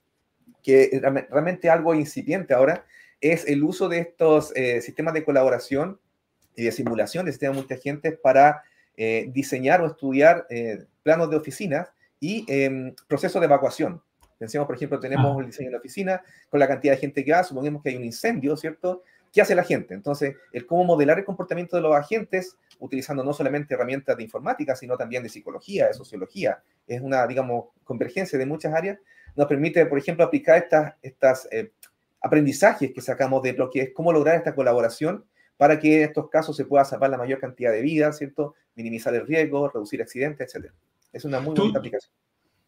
que 0.63 0.89
es 0.91 0.99
realmente 1.03 1.69
algo 1.69 1.93
incipiente 1.93 2.55
ahora, 2.55 2.83
es 3.21 3.47
el 3.47 3.63
uso 3.63 3.87
de 3.87 3.99
estos 3.99 4.51
eh, 4.55 4.81
sistemas 4.81 5.13
de 5.13 5.23
colaboración 5.23 5.99
y 6.55 6.63
de 6.63 6.71
simulación 6.71 7.27
de 7.27 7.33
sistemas 7.33 7.57
multiagentes 7.57 8.17
para 8.17 8.63
eh, 8.97 9.29
diseñar 9.31 9.81
o 9.81 9.87
estudiar 9.87 10.45
eh, 10.49 10.85
planos 11.03 11.29
de 11.29 11.37
oficinas 11.37 11.89
y 12.19 12.45
em, 12.47 12.93
procesos 13.07 13.39
de 13.41 13.45
evacuación. 13.45 14.01
Pensemos, 14.37 14.65
por 14.65 14.75
ejemplo, 14.75 14.99
tenemos 14.99 15.35
ah. 15.35 15.39
el 15.39 15.47
diseño 15.47 15.69
de 15.69 15.73
la 15.73 15.79
oficina 15.79 16.21
con 16.49 16.59
la 16.59 16.67
cantidad 16.67 16.93
de 16.93 16.99
gente 16.99 17.23
que 17.23 17.31
va, 17.31 17.43
supongamos 17.43 17.81
que 17.81 17.89
hay 17.89 17.95
un 17.95 18.03
incendio, 18.03 18.55
¿cierto? 18.57 19.03
¿Qué 19.31 19.41
hace 19.41 19.55
la 19.55 19.63
gente? 19.63 19.93
Entonces, 19.93 20.35
el 20.53 20.65
cómo 20.65 20.85
modelar 20.85 21.19
el 21.19 21.25
comportamiento 21.25 21.75
de 21.75 21.81
los 21.81 21.95
agentes 21.95 22.55
utilizando 22.79 23.23
no 23.23 23.33
solamente 23.33 23.73
herramientas 23.73 24.15
de 24.17 24.23
informática, 24.23 24.75
sino 24.75 24.97
también 24.97 25.23
de 25.23 25.29
psicología, 25.29 25.87
de 25.87 25.93
sociología, 25.93 26.61
es 26.87 27.01
una, 27.01 27.25
digamos, 27.27 27.65
convergencia 27.83 28.39
de 28.39 28.45
muchas 28.45 28.73
áreas, 28.73 28.97
nos 29.35 29.47
permite, 29.47 29.85
por 29.85 29.97
ejemplo, 29.97 30.23
aplicar 30.23 30.57
estas, 30.57 30.93
estas 31.01 31.47
eh, 31.51 31.71
aprendizajes 32.21 32.91
que 32.93 33.01
sacamos 33.01 33.43
de 33.43 33.53
lo 33.53 33.69
que 33.69 33.81
es 33.81 33.89
cómo 33.93 34.13
lograr 34.13 34.35
esta 34.35 34.55
colaboración 34.55 35.25
para 35.57 35.79
que 35.79 35.97
en 35.97 36.09
estos 36.09 36.29
casos 36.29 36.55
se 36.55 36.65
pueda 36.65 36.85
salvar 36.85 37.09
la 37.09 37.17
mayor 37.17 37.39
cantidad 37.39 37.71
de 37.71 37.81
vidas, 37.81 38.17
¿cierto? 38.17 38.55
Minimizar 38.75 39.13
el 39.15 39.25
riesgo, 39.25 39.69
reducir 39.69 40.01
accidentes, 40.01 40.53
etc. 40.53 40.71
Es 41.13 41.25
una 41.25 41.39
muy 41.39 41.55
buena 41.55 41.79
aplicación. 41.79 42.13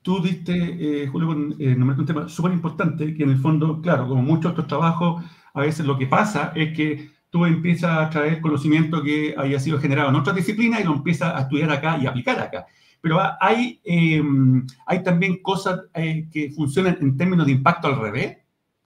Tú 0.01 0.21
diste, 0.21 0.53
eh, 0.53 1.07
Julio, 1.07 1.55
eh, 1.59 1.75
un 1.75 2.05
tema 2.05 2.29
súper 2.29 2.53
importante, 2.53 3.13
que 3.13 3.23
en 3.23 3.31
el 3.31 3.39
fondo, 3.39 3.81
claro, 3.81 4.07
como 4.07 4.21
muchos 4.21 4.53
otros 4.53 4.67
trabajos, 4.67 5.21
a 5.53 5.61
veces 5.61 5.85
lo 5.85 5.97
que 5.97 6.07
pasa 6.07 6.53
es 6.55 6.75
que 6.75 7.09
tú 7.29 7.45
empiezas 7.45 7.97
a 7.97 8.09
traer 8.09 8.39
conocimiento 8.39 9.03
que 9.03 9.35
haya 9.37 9.59
sido 9.59 9.79
generado 9.79 10.09
en 10.09 10.15
otras 10.15 10.35
disciplinas 10.35 10.79
y 10.79 10.85
lo 10.85 10.93
empiezas 10.93 11.35
a 11.35 11.41
estudiar 11.41 11.71
acá 11.71 11.97
y 12.01 12.05
aplicar 12.07 12.39
acá. 12.39 12.65
pero 13.01 13.19
hay, 13.39 13.79
em, 13.83 14.65
hay 14.85 15.03
también 15.03 15.41
cosas 15.41 15.81
eh, 15.93 16.27
que 16.31 16.51
funcionan 16.51 16.97
en 16.99 17.15
términos 17.15 17.45
de 17.45 17.51
impacto 17.53 17.87
al 17.87 17.99
revés. 17.99 18.37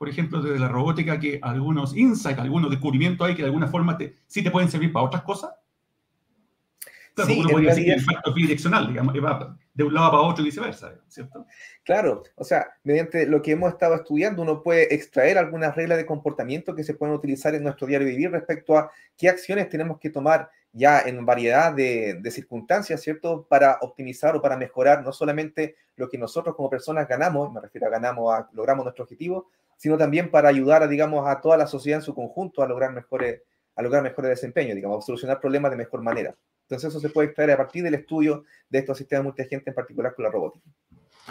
Por 0.01 0.09
ejemplo, 0.09 0.41
desde 0.41 0.57
la 0.57 0.67
robótica, 0.67 1.19
que 1.19 1.37
algunos 1.43 1.95
insights, 1.95 2.39
algunos 2.39 2.71
descubrimientos 2.71 3.27
hay 3.27 3.35
que 3.35 3.43
de 3.43 3.49
alguna 3.49 3.67
forma 3.67 3.99
te, 3.99 4.15
sí 4.25 4.41
te 4.41 4.49
pueden 4.49 4.67
servir 4.67 4.91
para 4.91 5.05
otras 5.05 5.21
cosas. 5.21 5.51
Claro, 7.13 7.31
uno 7.37 7.49
puede 7.49 7.67
decir 7.67 7.85
que 7.85 7.91
el 7.91 7.99
impacto 7.99 8.33
bidireccional, 8.33 8.87
digamos, 8.87 9.13
va 9.23 9.55
de 9.75 9.83
un 9.83 9.93
lado 9.93 10.09
para 10.09 10.23
otro 10.23 10.41
y 10.41 10.45
viceversa, 10.45 10.95
¿cierto? 11.07 11.45
Claro, 11.83 12.23
o 12.33 12.43
sea, 12.43 12.69
mediante 12.83 13.27
lo 13.27 13.43
que 13.43 13.51
hemos 13.51 13.73
estado 13.73 13.93
estudiando, 13.93 14.41
uno 14.41 14.63
puede 14.63 14.91
extraer 14.91 15.37
algunas 15.37 15.75
reglas 15.75 15.99
de 15.99 16.07
comportamiento 16.07 16.73
que 16.73 16.83
se 16.83 16.95
pueden 16.95 17.13
utilizar 17.13 17.53
en 17.53 17.61
nuestro 17.61 17.85
diario 17.85 18.07
vivir 18.07 18.31
respecto 18.31 18.79
a 18.79 18.89
qué 19.15 19.29
acciones 19.29 19.69
tenemos 19.69 19.99
que 19.99 20.09
tomar 20.09 20.49
ya 20.73 21.01
en 21.01 21.23
variedad 21.27 21.73
de, 21.73 22.17
de, 22.19 22.31
circunstancias, 22.31 23.03
¿cierto? 23.03 23.45
Para 23.47 23.77
optimizar 23.81 24.35
o 24.35 24.41
para 24.41 24.57
mejorar 24.57 25.03
no 25.03 25.13
solamente 25.13 25.75
lo 25.95 26.09
que 26.09 26.17
nosotros 26.17 26.55
como 26.55 26.71
personas 26.71 27.07
ganamos, 27.07 27.53
me 27.53 27.61
refiero 27.61 27.85
a 27.85 27.91
ganamos, 27.91 28.33
a 28.33 28.49
logramos 28.53 28.83
nuestro 28.83 29.03
objetivo, 29.03 29.51
sino 29.81 29.97
también 29.97 30.29
para 30.29 30.47
ayudar, 30.47 30.83
a, 30.83 30.87
digamos, 30.87 31.27
a 31.27 31.41
toda 31.41 31.57
la 31.57 31.65
sociedad 31.65 31.97
en 31.97 32.05
su 32.05 32.13
conjunto 32.13 32.61
a 32.61 32.67
lograr 32.67 32.93
mejores, 32.93 33.41
a 33.75 33.81
lograr 33.81 34.03
mejores 34.03 34.29
desempeños, 34.29 34.75
digamos, 34.75 34.99
a 34.99 35.01
solucionar 35.07 35.39
problemas 35.39 35.71
de 35.71 35.77
mejor 35.77 36.03
manera. 36.03 36.35
Entonces 36.61 36.89
eso 36.89 36.99
se 36.99 37.09
puede 37.09 37.29
extraer 37.29 37.49
a 37.49 37.57
partir 37.57 37.81
del 37.83 37.95
estudio 37.95 38.43
de 38.69 38.77
estos 38.77 38.99
sistemas 38.99 39.23
multiagentes, 39.23 39.69
en 39.69 39.73
particular 39.73 40.13
con 40.13 40.25
la 40.25 40.29
robótica. 40.29 40.69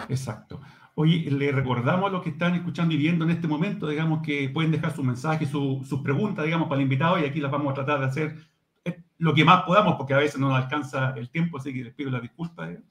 Exacto. 0.09 0.61
Oye, 0.97 1.31
le 1.31 1.53
recordamos 1.53 2.11
a 2.11 2.13
los 2.13 2.25
que 2.25 2.31
están 2.31 2.57
escuchando 2.57 2.93
y 2.93 2.97
viendo 2.97 3.25
en 3.25 3.31
este 3.31 3.47
momento, 3.47 3.87
digamos, 3.87 4.21
que 4.21 4.49
pueden 4.49 4.73
dejar 4.73 4.97
sus 4.97 5.05
mensajes, 5.05 5.49
sus 5.49 6.03
preguntas, 6.03 6.45
digamos, 6.45 6.67
para 6.67 6.81
el 6.81 6.83
invitado 6.83 7.21
y 7.21 7.27
aquí 7.27 7.39
las 7.39 7.53
vamos 7.53 7.71
a 7.71 7.75
tratar 7.75 8.01
de 8.01 8.07
hacer 8.07 8.37
eh, 8.85 9.01
lo 9.19 9.33
que 9.33 9.45
más 9.45 9.63
podamos, 9.63 9.95
porque 9.95 10.15
a 10.15 10.19
veces 10.19 10.41
no 10.41 10.49
nos 10.49 10.61
alcanza 10.61 11.15
el 11.17 11.31
tiempo, 11.31 11.59
así 11.59 11.73
que 11.73 11.85
les 11.85 11.95
pido 11.95 12.11
la 12.11 12.19
disculpa. 12.19 12.69
Eh, 12.69 12.83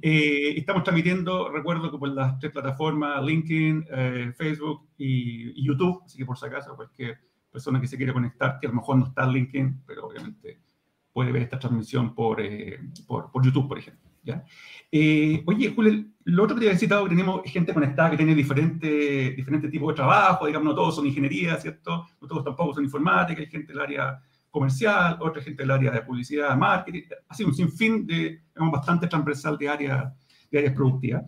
estamos 0.00 0.82
transmitiendo, 0.82 1.50
recuerdo 1.50 1.90
que 1.90 1.98
por 1.98 2.08
las 2.08 2.38
tres 2.38 2.52
plataformas, 2.52 3.24
LinkedIn, 3.24 3.86
eh, 3.90 4.32
Facebook 4.36 4.88
y, 4.96 5.60
y, 5.60 5.66
YouTube, 5.66 6.02
así 6.04 6.18
que 6.18 6.26
por 6.26 6.38
si 6.38 6.46
acaso, 6.46 6.74
cualquier 6.76 7.18
persona 7.50 7.80
que 7.80 7.86
se 7.86 7.96
quiera 7.96 8.12
conectar, 8.12 8.58
que 8.60 8.66
a 8.66 8.70
lo 8.70 8.76
mejor 8.76 8.98
no 8.98 9.06
está 9.06 9.24
en 9.24 9.32
LinkedIn, 9.32 9.82
pero 9.86 10.06
obviamente 10.06 10.60
puede 11.12 11.32
ver 11.32 11.42
esta 11.42 11.58
transmisión 11.58 12.14
por, 12.14 12.40
eh, 12.40 12.78
por, 13.06 13.30
por, 13.30 13.44
YouTube, 13.44 13.68
por 13.68 13.78
ejemplo. 13.78 14.08
¿ya? 14.22 14.44
Eh, 14.92 15.42
oye, 15.46 15.72
Julio, 15.74 16.04
lo 16.24 16.44
otro 16.44 16.54
que 16.54 16.60
te 16.60 16.66
había 16.68 16.78
citado, 16.78 17.04
que 17.04 17.10
tenemos 17.10 17.42
gente 17.44 17.74
conectada 17.74 18.10
que 18.10 18.16
tiene 18.16 18.34
diferentes 18.34 19.34
diferente 19.34 19.68
tipos 19.68 19.88
de 19.88 19.94
trabajo, 19.94 20.46
digamos, 20.46 20.66
no 20.66 20.74
todos 20.74 20.96
son 20.96 21.06
ingeniería, 21.06 21.56
¿cierto? 21.56 22.06
No 22.20 22.28
todos 22.28 22.44
tampoco 22.44 22.74
son 22.74 22.84
informática, 22.84 23.40
hay 23.40 23.48
gente 23.48 23.72
del 23.72 23.80
área 23.80 24.22
comercial, 24.50 25.18
otra 25.20 25.42
gente 25.42 25.62
del 25.62 25.70
área 25.70 25.90
de 25.90 26.02
publicidad, 26.02 26.56
marketing, 26.56 27.02
así 27.28 27.44
un 27.44 27.54
sinfín 27.54 28.06
de, 28.06 28.42
digamos, 28.54 28.72
bastante 28.72 29.06
transversal 29.06 29.56
de, 29.58 29.68
área, 29.68 30.14
de 30.50 30.58
áreas 30.58 30.74
productivas. 30.74 31.22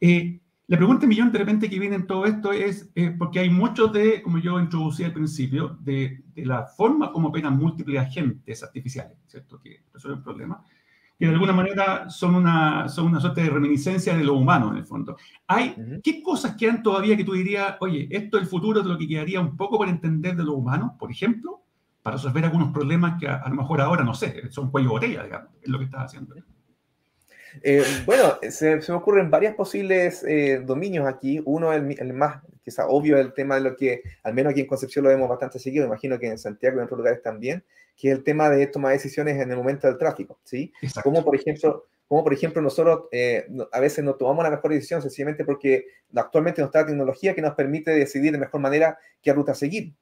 Eh, 0.00 0.40
la 0.66 0.76
pregunta 0.76 1.04
millón 1.04 1.32
de 1.32 1.38
repente 1.38 1.68
que 1.68 1.80
viene 1.80 1.96
en 1.96 2.06
todo 2.06 2.26
esto 2.26 2.52
es, 2.52 2.88
eh, 2.94 3.12
porque 3.18 3.40
hay 3.40 3.50
muchos 3.50 3.92
de, 3.92 4.22
como 4.22 4.38
yo 4.38 4.60
introducí 4.60 5.02
al 5.02 5.12
principio, 5.12 5.76
de, 5.80 6.22
de, 6.32 6.46
la 6.46 6.64
forma 6.64 7.10
como 7.10 7.28
operan 7.28 7.58
múltiples 7.58 8.00
agentes 8.00 8.62
artificiales, 8.62 9.18
¿cierto? 9.26 9.60
Que 9.60 9.82
resuelven 9.92 10.22
problemas, 10.22 10.60
que 11.18 11.26
de 11.26 11.32
alguna 11.32 11.52
manera 11.52 12.08
son 12.08 12.36
una, 12.36 12.88
son 12.88 13.08
una 13.08 13.20
suerte 13.20 13.42
de 13.42 13.50
reminiscencia 13.50 14.16
de 14.16 14.22
lo 14.22 14.34
humano 14.34 14.70
en 14.70 14.76
el 14.78 14.86
fondo. 14.86 15.16
Hay, 15.48 15.74
uh 15.76 15.80
-huh. 15.80 16.00
¿Qué 16.02 16.22
cosas 16.22 16.54
quedan 16.54 16.82
todavía 16.84 17.16
que 17.16 17.24
tú 17.24 17.32
dirías, 17.32 17.76
oye, 17.80 18.08
esto 18.08 18.36
es 18.36 18.44
el 18.44 18.48
futuro 18.48 18.80
de 18.80 18.88
lo 18.88 18.96
que 18.96 19.08
quedaría 19.08 19.40
un 19.40 19.56
poco 19.56 19.76
para 19.76 19.90
entender 19.90 20.36
de 20.36 20.44
lo 20.44 20.54
humano, 20.54 20.96
por 20.98 21.10
ejemplo, 21.10 21.64
para 22.02 22.16
resolver 22.16 22.44
algunos 22.44 22.72
problemas 22.72 23.18
que 23.20 23.28
a, 23.28 23.36
a 23.36 23.48
lo 23.48 23.56
mejor 23.56 23.80
ahora, 23.80 24.04
no 24.04 24.14
sé, 24.14 24.50
son 24.50 24.70
cuello 24.70 24.90
botella, 24.90 25.24
digamos, 25.24 25.50
es 25.62 25.68
lo 25.68 25.78
que 25.78 25.84
estás 25.84 26.06
haciendo. 26.06 26.34
Eh, 27.62 27.84
bueno, 28.06 28.38
se, 28.42 28.80
se, 28.80 28.92
me 28.92 28.98
ocurren 28.98 29.30
varios 29.30 29.54
posibles 29.54 30.24
eh, 30.24 30.62
dominios 30.64 31.06
aquí. 31.06 31.42
Uno, 31.44 31.72
el, 31.72 31.96
el, 31.98 32.12
más 32.12 32.42
quizá 32.62 32.86
obvio, 32.86 33.18
el 33.18 33.32
tema 33.32 33.56
de 33.56 33.62
lo 33.62 33.76
que, 33.76 34.02
al 34.22 34.34
menos 34.34 34.52
aquí 34.52 34.60
en 34.60 34.66
Concepción 34.66 35.04
lo 35.04 35.10
vemos 35.10 35.28
bastante 35.28 35.58
seguido, 35.58 35.86
imagino 35.86 36.18
que 36.18 36.28
en 36.28 36.38
Santiago 36.38 36.76
y 36.76 36.78
en 36.78 36.84
otros 36.84 36.98
lugares 36.98 37.22
también, 37.22 37.64
que 37.96 38.10
es 38.10 38.16
el 38.16 38.24
tema 38.24 38.48
de 38.48 38.66
tomar 38.66 38.92
decisiones 38.92 39.40
en 39.40 39.50
el 39.50 39.56
momento 39.56 39.86
del 39.86 39.98
tráfico, 39.98 40.38
¿sí? 40.44 40.72
Exacto. 40.80 41.10
Como 41.10 41.24
por 41.24 41.34
ejemplo, 41.34 41.86
como 42.06 42.24
por 42.24 42.32
ejemplo 42.32 42.62
nosotros 42.62 43.04
eh, 43.12 43.46
a 43.72 43.80
veces 43.80 44.04
no 44.04 44.14
tomamos 44.14 44.44
la 44.44 44.50
mejor 44.50 44.72
decisión 44.72 45.02
sencillamente 45.02 45.44
porque 45.44 45.86
actualmente 46.14 46.60
nos 46.60 46.68
está 46.68 46.80
la 46.80 46.86
tecnología 46.86 47.34
que 47.34 47.42
nos 47.42 47.54
permite 47.54 47.92
decidir 47.92 48.32
de 48.32 48.38
mejor 48.38 48.60
manera 48.60 48.98
qué 49.22 49.32
ruta 49.32 49.54
seguir. 49.54 49.92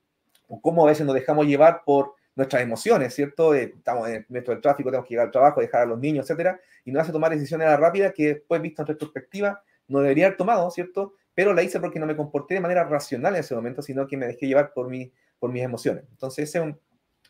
O 0.49 0.61
cómo 0.61 0.85
a 0.85 0.88
veces 0.88 1.07
nos 1.07 1.14
dejamos 1.14 1.47
llevar 1.47 1.83
por 1.85 2.14
nuestras 2.35 2.62
emociones, 2.62 3.14
¿cierto? 3.14 3.55
Eh, 3.55 3.75
estamos 3.76 4.09
en 4.09 4.25
del 4.28 4.61
tráfico, 4.61 4.90
tenemos 4.90 5.07
que 5.07 5.14
llegar 5.14 5.26
al 5.26 5.33
trabajo, 5.33 5.61
dejar 5.61 5.83
a 5.83 5.87
los 5.87 5.99
niños, 5.99 6.25
etcétera, 6.25 6.61
y 6.85 6.93
nos 6.93 7.02
hace 7.02 7.12
tomar 7.12 7.33
decisiones 7.33 7.67
a 7.67 7.71
la 7.71 7.76
rápida 7.76 8.12
que 8.12 8.35
después, 8.35 8.62
visto 8.62 8.83
en 8.83 8.88
retrospectiva, 8.88 9.62
no 9.88 10.00
debería 10.00 10.26
haber 10.26 10.37
tomado, 10.37 10.71
¿cierto? 10.71 11.14
Pero 11.35 11.52
la 11.52 11.62
hice 11.62 11.81
porque 11.81 11.99
no 11.99 12.07
me 12.07 12.17
comporté 12.17 12.55
de 12.55 12.61
manera 12.61 12.85
racional 12.85 13.35
en 13.35 13.40
ese 13.40 13.55
momento, 13.55 13.83
sino 13.83 14.07
que 14.07 14.17
me 14.17 14.26
dejé 14.26 14.47
llevar 14.47 14.73
por, 14.73 14.88
mi, 14.88 15.12
por 15.38 15.50
mis 15.50 15.62
emociones. 15.62 16.05
Entonces, 16.11 16.49
ese 16.49 16.59
es 16.59 16.64
un, 16.64 16.78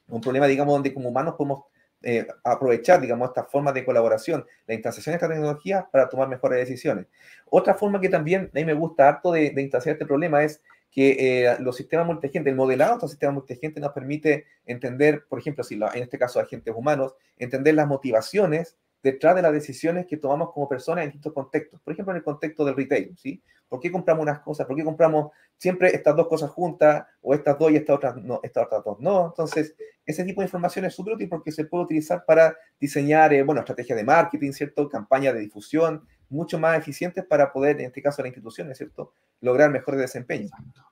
un 0.09 0.21
problema, 0.21 0.47
digamos, 0.47 0.75
donde 0.75 0.93
como 0.93 1.09
humanos 1.09 1.35
podemos 1.37 1.65
eh, 2.03 2.27
aprovechar, 2.45 3.01
digamos, 3.01 3.29
estas 3.29 3.51
formas 3.51 3.75
de 3.75 3.85
colaboración, 3.85 4.47
la 4.67 4.75
instanciación 4.75 5.13
de 5.13 5.17
esta 5.17 5.29
tecnología 5.29 5.89
para 5.91 6.09
tomar 6.09 6.29
mejores 6.29 6.59
decisiones. 6.59 7.07
Otra 7.51 7.75
forma 7.75 8.01
que 8.01 8.09
también 8.09 8.51
a 8.53 8.59
mí 8.59 8.65
me 8.65 8.75
gusta 8.75 9.09
harto 9.09 9.33
de, 9.33 9.51
de 9.51 9.63
instanciar 9.63 9.95
este 9.95 10.07
problema 10.07 10.45
es 10.45 10.63
que 10.90 11.45
eh, 11.45 11.57
los 11.61 11.76
sistemas 11.76 12.07
multigentes, 12.07 12.50
el 12.50 12.57
modelado 12.57 12.92
de 12.92 12.97
estos 12.97 13.11
sistemas 13.11 13.35
multigentes 13.35 13.83
nos 13.83 13.92
permite 13.92 14.47
entender, 14.64 15.26
por 15.28 15.38
ejemplo, 15.38 15.62
si 15.62 15.76
la, 15.76 15.90
en 15.95 16.02
este 16.02 16.18
caso 16.18 16.40
agentes 16.40 16.75
humanos, 16.75 17.14
entender 17.37 17.75
las 17.75 17.87
motivaciones 17.87 18.76
detrás 19.02 19.37
de 19.37 19.42
las 19.42 19.52
decisiones 19.52 20.07
que 20.07 20.16
tomamos 20.16 20.52
como 20.52 20.68
personas 20.68 21.04
en 21.04 21.11
distintos 21.11 21.33
contextos. 21.33 21.80
Por 21.80 21.92
ejemplo, 21.92 22.12
en 22.12 22.18
el 22.18 22.25
contexto 22.25 22.64
del 22.64 22.76
retail, 22.76 23.16
¿sí? 23.16 23.42
¿Por 23.68 23.80
qué 23.80 23.92
compramos 23.92 24.23
unas 24.23 24.40
cosas? 24.40 24.66
¿Por 24.66 24.76
qué 24.76 24.85
compramos 24.85 25.30
siempre 25.57 25.95
estas 25.95 26.16
dos 26.16 26.26
cosas 26.26 26.50
juntas 26.50 27.07
o 27.21 27.35
estas 27.35 27.59
dos 27.59 27.71
y 27.71 27.76
estas 27.76 27.97
otras 27.97 28.16
no? 28.16 28.40
Estas 28.42 28.66
otras 28.66 28.83
dos 28.83 28.99
no. 28.99 29.26
Entonces, 29.26 29.75
ese 30.07 30.25
tipo 30.25 30.40
de 30.40 30.47
información 30.47 30.87
es 30.87 30.95
súper 30.95 31.14
útil 31.14 31.28
porque 31.28 31.52
se 31.52 31.66
puede 31.66 31.85
utilizar 31.85 32.25
para 32.26 32.57
diseñar, 32.80 33.33
eh, 33.35 33.42
bueno, 33.42 33.61
estrategias 33.61 33.97
de 33.97 34.04
marketing, 34.04 34.52
¿cierto? 34.52 34.88
Campañas 34.88 35.35
de 35.35 35.40
difusión, 35.40 36.07
mucho 36.31 36.59
más 36.59 36.79
eficientes 36.79 37.25
para 37.25 37.53
poder, 37.53 37.81
en 37.81 37.87
este 37.87 38.03
caso, 38.03 38.23
las 38.23 38.29
instituciones, 38.29 38.77
¿cierto? 38.77 39.13
Lograr 39.41 39.71
mejores 39.71 40.01
desempeños. 40.01 40.51
Exacto. 40.53 40.83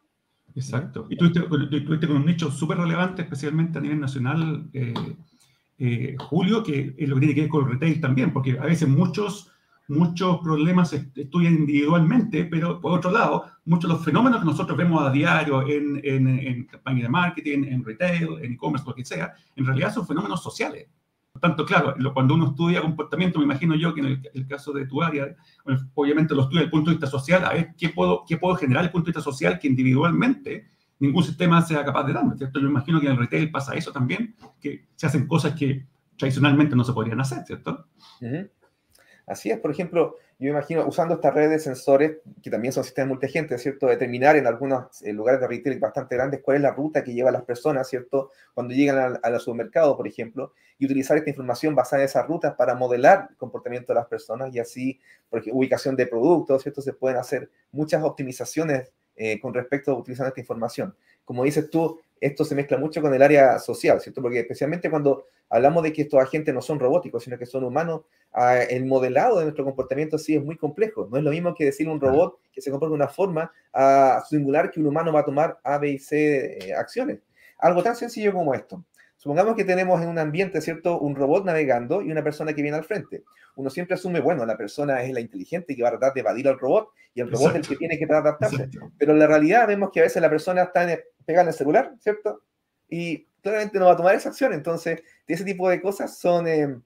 Exacto. 0.55 1.07
Y 1.11 1.17
tuviste, 1.17 1.41
tuviste 1.41 2.07
con 2.07 2.17
un 2.17 2.25
nicho 2.25 2.51
súper 2.51 2.79
relevante, 2.79 3.23
especialmente 3.23 3.79
a 3.79 3.83
nivel 3.83 4.01
nacional, 4.01 4.69
eh, 4.73 4.95
eh, 5.79 6.17
Julio, 6.19 6.63
que 6.63 6.95
es 6.97 7.09
lo 7.09 7.17
que 7.17 7.21
tiene 7.21 7.35
que 7.35 7.41
ver 7.43 7.51
con 7.51 7.65
el 7.67 7.73
retail 7.73 8.01
también, 8.01 8.33
porque 8.33 8.59
a 8.59 8.65
veces 8.65 8.89
muchos, 8.89 9.53
muchos 9.89 10.39
problemas 10.39 10.89
se 10.89 11.11
estudian 11.15 11.57
individualmente, 11.57 12.47
pero 12.47 12.81
por 12.81 12.93
otro 12.93 13.11
lado, 13.11 13.45
muchos 13.67 13.91
de 13.91 13.97
los 13.97 14.05
fenómenos 14.05 14.41
que 14.41 14.47
nosotros 14.47 14.79
vemos 14.79 15.07
a 15.07 15.13
diario 15.13 15.69
en, 15.69 16.01
en, 16.03 16.27
en 16.27 16.65
campañas 16.65 17.03
de 17.03 17.09
marketing, 17.11 17.65
en 17.65 17.85
retail, 17.85 18.39
en 18.41 18.55
e-commerce, 18.55 18.87
lo 18.87 18.95
que 18.95 19.05
sea, 19.05 19.35
en 19.57 19.67
realidad 19.67 19.93
son 19.93 20.07
fenómenos 20.07 20.43
sociales. 20.43 20.89
Por 21.37 21.41
tanto, 21.51 21.67
claro, 21.67 21.95
cuando 22.15 22.35
uno 22.35 22.49
estudia 22.49 22.81
comportamiento, 22.81 23.39
me 23.39 23.45
imagino 23.45 23.75
yo 23.75 23.93
que 23.93 24.01
en 24.01 24.07
el, 24.07 24.31
el 24.33 24.47
caso 24.47 24.73
de 24.73 24.87
tu 24.87 25.03
área, 25.03 25.37
obviamente 25.95 26.35
lo 26.35 26.43
estudia 26.43 26.61
desde 26.61 26.65
el 26.65 26.71
punto 26.71 26.91
de 26.91 26.97
vista 26.97 27.07
social, 27.07 27.45
a 27.45 27.53
ver 27.53 27.75
qué 27.77 27.91
puedo, 27.91 28.25
qué 28.27 28.39
puedo 28.39 28.57
generar 28.57 28.83
desde 28.83 28.89
el 28.89 28.93
punto 28.93 29.07
de 29.07 29.11
vista 29.11 29.31
social 29.31 29.59
que 29.59 29.69
individualmente 29.69 30.67
ningún 30.99 31.23
sistema 31.23 31.61
sea 31.61 31.85
capaz 31.85 32.05
de 32.05 32.15
darme, 32.15 32.39
¿cierto? 32.39 32.59
Yo 32.59 32.69
imagino 32.69 33.01
que 33.01 33.07
en 33.07 33.13
el 33.13 33.19
retail 33.19 33.51
pasa 33.51 33.75
eso 33.75 33.93
también, 33.93 34.35
que 34.59 34.87
se 34.95 35.07
hacen 35.07 35.27
cosas 35.27 35.55
que 35.55 35.87
tradicionalmente 36.17 36.75
no 36.75 36.85
se 36.85 36.95
podrían 36.95 37.21
hacer, 37.21 37.45
¿cierto? 37.45 37.87
Uh 38.23 38.25
-huh. 38.25 38.51
Así 39.27 39.51
es, 39.51 39.59
por 39.59 39.73
ejemplo, 39.73 40.17
yo 40.39 40.51
imagino 40.51 40.87
usando 40.87 41.15
estas 41.15 41.35
redes 41.35 41.51
de 41.51 41.59
sensores, 41.59 42.19
que 42.43 42.49
también 42.49 42.73
son 42.73 42.85
sistemas 42.85 43.09
multigentes, 43.09 43.61
¿cierto? 43.61 43.89
Determinar 43.89 44.37
en 44.37 44.47
algunos 44.47 45.03
eh, 45.03 45.13
lugares 45.13 45.41
de 45.41 45.49
retail 45.49 45.81
bastante 45.81 46.15
grandes 46.15 46.43
cuál 46.43 46.59
es 46.59 46.63
la 46.63 46.71
ruta 46.71 47.03
que 47.03 47.13
llevan 47.13 47.33
las 47.33 47.43
personas, 47.43 47.89
¿cierto? 47.89 48.31
Cuando 48.55 48.73
llegan 48.73 48.99
al, 48.99 49.21
al, 49.21 49.41
supermercado, 49.41 49.97
por 49.97 50.07
ejemplo, 50.07 50.53
y 50.79 50.85
utilizar 50.85 51.17
esta 51.17 51.31
información 51.31 51.75
basada 51.75 52.03
en 52.03 52.07
esas 52.07 52.25
rutas 52.29 52.55
para 52.55 52.77
modelar 52.77 53.27
el 53.31 53.37
comportamiento 53.37 53.93
de 53.93 53.99
las 53.99 54.07
personas 54.07 54.55
y 54.55 54.61
así, 54.61 55.01
porque 55.29 55.51
ubicación 55.53 55.97
de 55.97 56.07
productos, 56.07 56.63
¿cierto? 56.63 56.81
Se 56.81 56.93
pueden 56.93 57.19
hacer 57.19 57.51
muchas 57.73 58.05
optimizaciones 58.05 58.93
eh, 59.17 59.41
con 59.41 59.55
respecto 59.55 59.91
a 59.91 59.99
utilizar 59.99 60.29
esta 60.29 60.41
información. 60.41 60.95
Como 61.25 61.43
dices 61.43 61.69
tú, 61.69 61.99
esto 62.21 62.45
se 62.45 62.55
mezcla 62.55 62.79
mucho 62.79 63.03
con 63.03 63.13
el 63.15 63.23
área 63.23 63.59
social, 63.59 64.01
¿cierto? 64.01 64.23
Porque 64.23 64.41
especialmente 64.41 64.91
cuando 64.91 65.27
hablamos 65.49 65.83
de 65.83 65.93
que 65.93 66.03
estos 66.03 66.21
agentes 66.21 66.55
no 66.55 66.63
son 66.63 66.79
robóticos, 66.79 67.25
sino 67.25 67.39
que 67.39 67.47
son 67.47 67.65
humanos, 67.65 68.03
ah, 68.33 68.59
el 68.59 68.87
modelado 68.87 69.39
de 69.39 69.45
nuestro 69.45 69.65
comportamiento 69.65 70.19
sí 70.19 70.35
es 70.35 70.45
muy 70.45 70.57
complejo. 70.57 71.09
No 71.11 71.19
es 71.19 71.25
lo 71.25 71.31
mismo 71.31 71.55
que 71.55 71.65
decir 71.65 71.89
un 71.89 72.01
robot 72.01 72.39
que 72.53 72.61
se 72.61 72.71
comporta 72.71 72.91
de 72.91 72.97
una 72.97 73.09
forma 73.09 73.53
a 73.73 74.23
singular 74.29 74.71
que 74.71 74.81
un 74.81 74.87
humano 74.87 75.13
va 75.13 75.21
a 75.21 75.25
tomar 75.25 75.59
A, 75.63 75.79
B 75.79 75.91
y 75.91 75.99
C 75.99 76.59
eh, 76.59 76.75
acciones. 76.75 77.21
Algo 77.59 77.83
tan 77.83 77.97
sencillo 77.97 78.33
como 78.33 78.55
esto. 78.55 78.85
Supongamos 79.17 79.57
que 79.57 79.65
tenemos 79.65 80.01
en 80.03 80.09
un 80.09 80.19
ambiente, 80.19 80.61
¿cierto? 80.61 80.99
Un 80.99 81.17
robot 81.17 81.45
navegando 81.45 82.03
y 82.03 82.13
una 82.13 82.23
persona 82.23 82.53
que 82.53 82.63
viene 82.63 82.77
al 82.77 82.85
frente. 82.85 83.25
Uno 83.57 83.71
siempre 83.71 83.95
asume, 83.95 84.21
bueno, 84.21 84.45
la 84.45 84.57
persona 84.57 85.03
es 85.03 85.13
la 85.13 85.21
inteligente 85.21 85.75
que 85.75 85.83
va 85.83 85.89
a 85.89 85.93
tratar 85.93 86.13
de 86.13 86.21
evadir 86.21 86.47
al 86.49 86.59
robot 86.59 86.91
y 87.15 87.23
el 87.23 87.31
robot 87.31 87.57
Exacto. 87.57 87.61
es 87.61 87.71
el 87.71 87.75
que 87.75 87.79
tiene 87.79 87.99
que 87.99 88.05
adaptarse. 88.13 88.57
Exacto. 88.57 88.93
Pero 88.99 89.13
en 89.13 89.19
la 89.19 89.27
realidad 89.27 89.67
vemos 89.67 89.91
que 89.91 90.01
a 90.01 90.03
veces 90.03 90.21
la 90.21 90.29
persona 90.29 90.65
está 90.65 90.93
en, 90.93 91.01
pegada 91.27 91.43
en 91.43 91.49
el 91.49 91.55
celular, 91.55 91.95
¿cierto? 91.99 92.43
Y 92.89 93.27
claramente 93.43 93.79
no 93.79 93.87
va 93.87 93.93
a 93.93 93.97
tomar 93.97 94.15
esa 94.15 94.31
acción. 94.31 94.53
Entonces, 94.53 95.03
ese 95.27 95.45
tipo 95.45 95.69
de 95.69 95.83
cosas 95.83 96.19
son, 96.19 96.47
eh, 96.47 96.81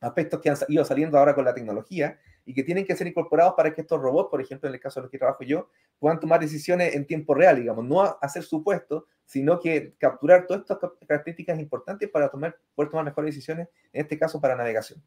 aspectos 0.00 0.40
que 0.40 0.50
han 0.50 0.56
ido 0.68 0.84
saliendo 0.84 1.18
ahora 1.18 1.34
con 1.34 1.44
la 1.44 1.54
tecnología 1.54 2.18
y 2.44 2.54
que 2.54 2.62
tienen 2.62 2.86
que 2.86 2.96
ser 2.96 3.06
incorporados 3.06 3.54
para 3.56 3.74
que 3.74 3.82
estos 3.82 4.00
robots, 4.00 4.30
por 4.30 4.40
ejemplo, 4.40 4.68
en 4.68 4.74
el 4.74 4.80
caso 4.80 5.00
de 5.00 5.04
los 5.04 5.10
que 5.10 5.18
trabajo 5.18 5.44
yo, 5.44 5.68
puedan 5.98 6.20
tomar 6.20 6.40
decisiones 6.40 6.94
en 6.94 7.06
tiempo 7.06 7.34
real, 7.34 7.56
digamos, 7.56 7.84
no 7.84 8.16
hacer 8.22 8.42
supuestos, 8.42 9.04
sino 9.24 9.60
que 9.60 9.94
capturar 9.98 10.46
todas 10.46 10.62
estas 10.62 10.78
características 11.06 11.58
importantes 11.58 12.08
para 12.08 12.30
tomar, 12.30 12.56
poder 12.74 12.90
tomar 12.90 13.04
mejores 13.04 13.34
decisiones, 13.34 13.68
en 13.92 14.02
este 14.02 14.18
caso 14.18 14.40
para 14.40 14.56
navegación. 14.56 15.02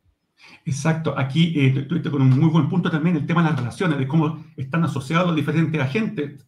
Exacto, 0.65 1.17
aquí 1.17 1.53
eh, 1.59 1.87
con 2.09 2.21
un 2.21 2.29
muy 2.29 2.49
buen 2.49 2.69
punto 2.69 2.89
también 2.91 3.15
el 3.15 3.25
tema 3.25 3.43
de 3.43 3.49
las 3.49 3.59
relaciones, 3.59 3.97
de 3.97 4.07
cómo 4.07 4.43
están 4.57 4.83
asociados 4.83 5.27
los 5.27 5.35
diferentes 5.35 5.79
agentes, 5.79 6.45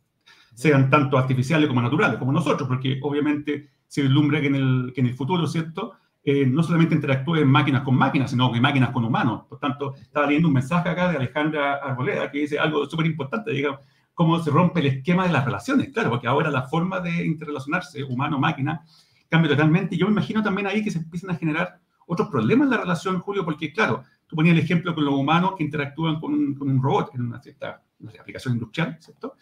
sean 0.54 0.90
tanto 0.90 1.18
artificiales 1.18 1.68
como 1.68 1.82
naturales, 1.82 2.18
como 2.18 2.32
nosotros, 2.32 2.68
porque 2.68 3.00
obviamente 3.02 3.70
se 3.88 4.02
vislumbra 4.02 4.42
que 4.42 4.48
en 4.48 4.56
el, 4.56 4.92
que 4.94 5.02
en 5.02 5.08
el 5.08 5.14
futuro, 5.14 5.48
¿cierto? 5.48 5.94
Eh, 6.24 6.46
no 6.46 6.64
solamente 6.64 6.96
interactúen 6.96 7.48
máquinas 7.48 7.82
con 7.82 7.96
máquinas, 7.96 8.32
sino 8.32 8.52
que 8.52 8.62
máquinas 8.62 8.92
con 8.92 9.04
humanos. 9.04 9.44
Por 9.50 9.60
tanto, 9.60 9.96
estaba 9.96 10.26
leyendo 10.26 10.48
un 10.48 10.54
mensaje 10.54 10.90
acá 10.90 11.10
de 11.10 11.18
Alejandra 11.18 11.76
Arboleda 11.76 12.32
que 12.32 12.40
dice 12.40 12.58
algo 12.58 12.86
súper 12.86 13.08
importante, 13.08 13.52
digamos, 13.52 13.82
cómo 14.14 14.40
se 14.40 14.52
rompe 14.52 14.80
el 14.80 14.88
esquema 14.88 15.26
de 15.26 15.34
las 15.34 15.44
relaciones, 15.44 15.90
claro, 15.90 16.12
porque 16.12 16.28
ahora 16.28 16.50
la 16.50 16.64
forma 16.64 17.00
de 17.00 17.26
interrelacionarse 17.26 18.04
humano-máquina 18.04 18.86
cambia 19.28 19.52
totalmente. 19.52 19.98
Yo 19.98 20.06
me 20.06 20.14
imagino 20.14 20.44
también 20.44 20.68
ahí 20.68 20.84
que 20.84 20.92
se 20.92 21.00
empiezan 21.00 21.32
a 21.32 21.36
generar 21.36 21.80
otros 22.06 22.30
problemas 22.30 22.66
en 22.66 22.72
la 22.72 22.78
relación, 22.78 23.20
Julio, 23.20 23.44
porque 23.44 23.74
claro, 23.74 24.04
tú 24.28 24.36
ponías 24.36 24.56
el 24.56 24.64
ejemplo 24.64 24.94
con 24.94 25.06
los 25.06 25.14
humanos 25.14 25.56
que 25.58 25.64
interactúan 25.64 26.20
con 26.20 26.34
un, 26.34 26.82
robot 26.82 27.16
en 27.16 27.22
una 27.22 27.42
cierta 27.42 27.82
aplicación 28.20 28.54
industrial, 28.54 28.98
¿cierto? 29.00 29.36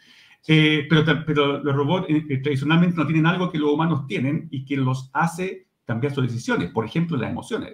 Eh, 0.47 0.87
pero, 0.89 1.05
pero 1.25 1.63
los 1.63 1.75
robots 1.75 2.07
eh, 2.09 2.37
tradicionalmente 2.37 2.97
no 2.97 3.05
tienen 3.05 3.27
algo 3.27 3.51
que 3.51 3.59
los 3.59 3.71
humanos 3.71 4.07
tienen 4.07 4.47
y 4.49 4.65
que 4.65 4.75
los 4.77 5.09
hace 5.13 5.67
cambiar 5.85 6.13
sus 6.13 6.23
decisiones. 6.23 6.71
Por 6.71 6.85
ejemplo, 6.85 7.17
las 7.17 7.31
emociones. 7.31 7.73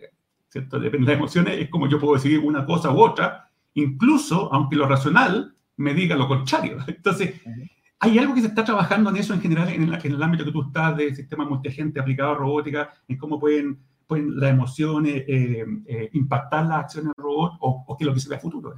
¿cierto? 0.50 0.80
Depende 0.80 1.06
de 1.06 1.14
las 1.14 1.20
emociones, 1.20 1.60
es 1.60 1.70
como 1.70 1.88
yo 1.88 2.00
puedo 2.00 2.16
decidir 2.16 2.40
una 2.40 2.66
cosa 2.66 2.92
u 2.92 3.00
otra, 3.00 3.50
incluso 3.74 4.54
aunque 4.54 4.76
lo 4.76 4.88
racional 4.88 5.56
me 5.78 5.94
diga 5.94 6.16
lo 6.16 6.28
contrario. 6.28 6.78
Entonces, 6.88 7.42
¿hay 8.00 8.18
algo 8.18 8.34
que 8.34 8.42
se 8.42 8.48
está 8.48 8.64
trabajando 8.64 9.10
en 9.10 9.18
eso 9.18 9.34
en 9.34 9.42
general, 9.42 9.70
en, 9.70 9.84
el 9.94 10.24
ámbito 10.24 10.46
que 10.46 10.52
tú 10.52 10.64
estás 10.64 10.98
de 10.98 11.16
sistema 11.16 11.46
multiagente 11.46 12.00
aplicado 12.00 12.32
a 12.32 12.36
robótica, 12.36 12.94
en 13.08 13.18
cómo 13.18 13.40
pueden, 13.40 13.80
pueden 14.06 14.40
las 14.40 14.52
emociones 14.52 15.24
eh, 15.28 15.66
eh, 15.86 16.10
impactar 16.14 16.66
las 16.66 16.80
acciones 16.80 17.12
del 17.16 17.24
robot 17.24 17.54
o, 17.60 17.86
o 17.88 17.98
qué 17.98 18.04
es 18.04 18.08
lo 18.08 18.14
que 18.14 18.20
se 18.20 18.30
ve 18.30 18.36
a 18.36 18.40
futuro? 18.40 18.74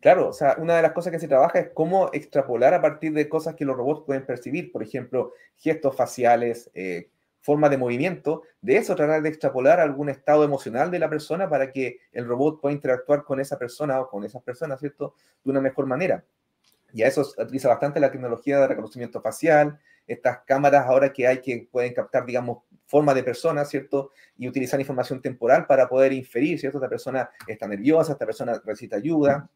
Claro, 0.00 0.28
o 0.28 0.32
sea, 0.32 0.56
una 0.58 0.76
de 0.76 0.82
las 0.82 0.92
cosas 0.92 1.12
que 1.12 1.18
se 1.18 1.28
trabaja 1.28 1.58
es 1.58 1.70
cómo 1.74 2.08
extrapolar 2.12 2.72
a 2.72 2.80
partir 2.80 3.12
de 3.12 3.28
cosas 3.28 3.54
que 3.54 3.66
los 3.66 3.76
robots 3.76 4.04
pueden 4.06 4.24
percibir, 4.24 4.72
por 4.72 4.82
ejemplo, 4.82 5.34
gestos 5.58 5.94
faciales, 5.94 6.70
eh, 6.74 7.10
forma 7.42 7.68
de 7.68 7.76
movimiento, 7.76 8.42
de 8.62 8.76
eso 8.76 8.96
tratar 8.96 9.22
de 9.22 9.28
extrapolar 9.28 9.78
algún 9.78 10.08
estado 10.08 10.42
emocional 10.44 10.90
de 10.90 10.98
la 10.98 11.10
persona 11.10 11.50
para 11.50 11.70
que 11.70 11.98
el 12.12 12.26
robot 12.26 12.60
pueda 12.60 12.74
interactuar 12.74 13.24
con 13.24 13.40
esa 13.40 13.58
persona 13.58 14.00
o 14.00 14.08
con 14.08 14.24
esas 14.24 14.42
personas, 14.42 14.80
¿cierto? 14.80 15.14
De 15.44 15.50
una 15.50 15.60
mejor 15.60 15.86
manera. 15.86 16.24
Y 16.92 17.02
a 17.02 17.08
eso 17.08 17.22
se 17.24 17.42
utiliza 17.42 17.68
bastante 17.68 18.00
la 18.00 18.10
tecnología 18.10 18.58
de 18.58 18.68
reconocimiento 18.68 19.20
facial, 19.20 19.78
estas 20.06 20.40
cámaras 20.46 20.86
ahora 20.86 21.12
que 21.12 21.26
hay 21.26 21.40
que 21.40 21.68
pueden 21.70 21.92
captar, 21.92 22.24
digamos, 22.26 22.64
forma 22.86 23.14
de 23.14 23.22
persona, 23.22 23.64
¿cierto? 23.64 24.12
Y 24.36 24.48
utilizar 24.48 24.80
información 24.80 25.20
temporal 25.22 25.66
para 25.66 25.88
poder 25.88 26.12
inferir, 26.12 26.58
¿cierto? 26.58 26.78
Esta 26.78 26.88
persona 26.88 27.30
está 27.46 27.68
nerviosa, 27.68 28.12
esta 28.12 28.26
persona 28.26 28.60
necesita 28.64 28.96
ayuda, 28.96 29.48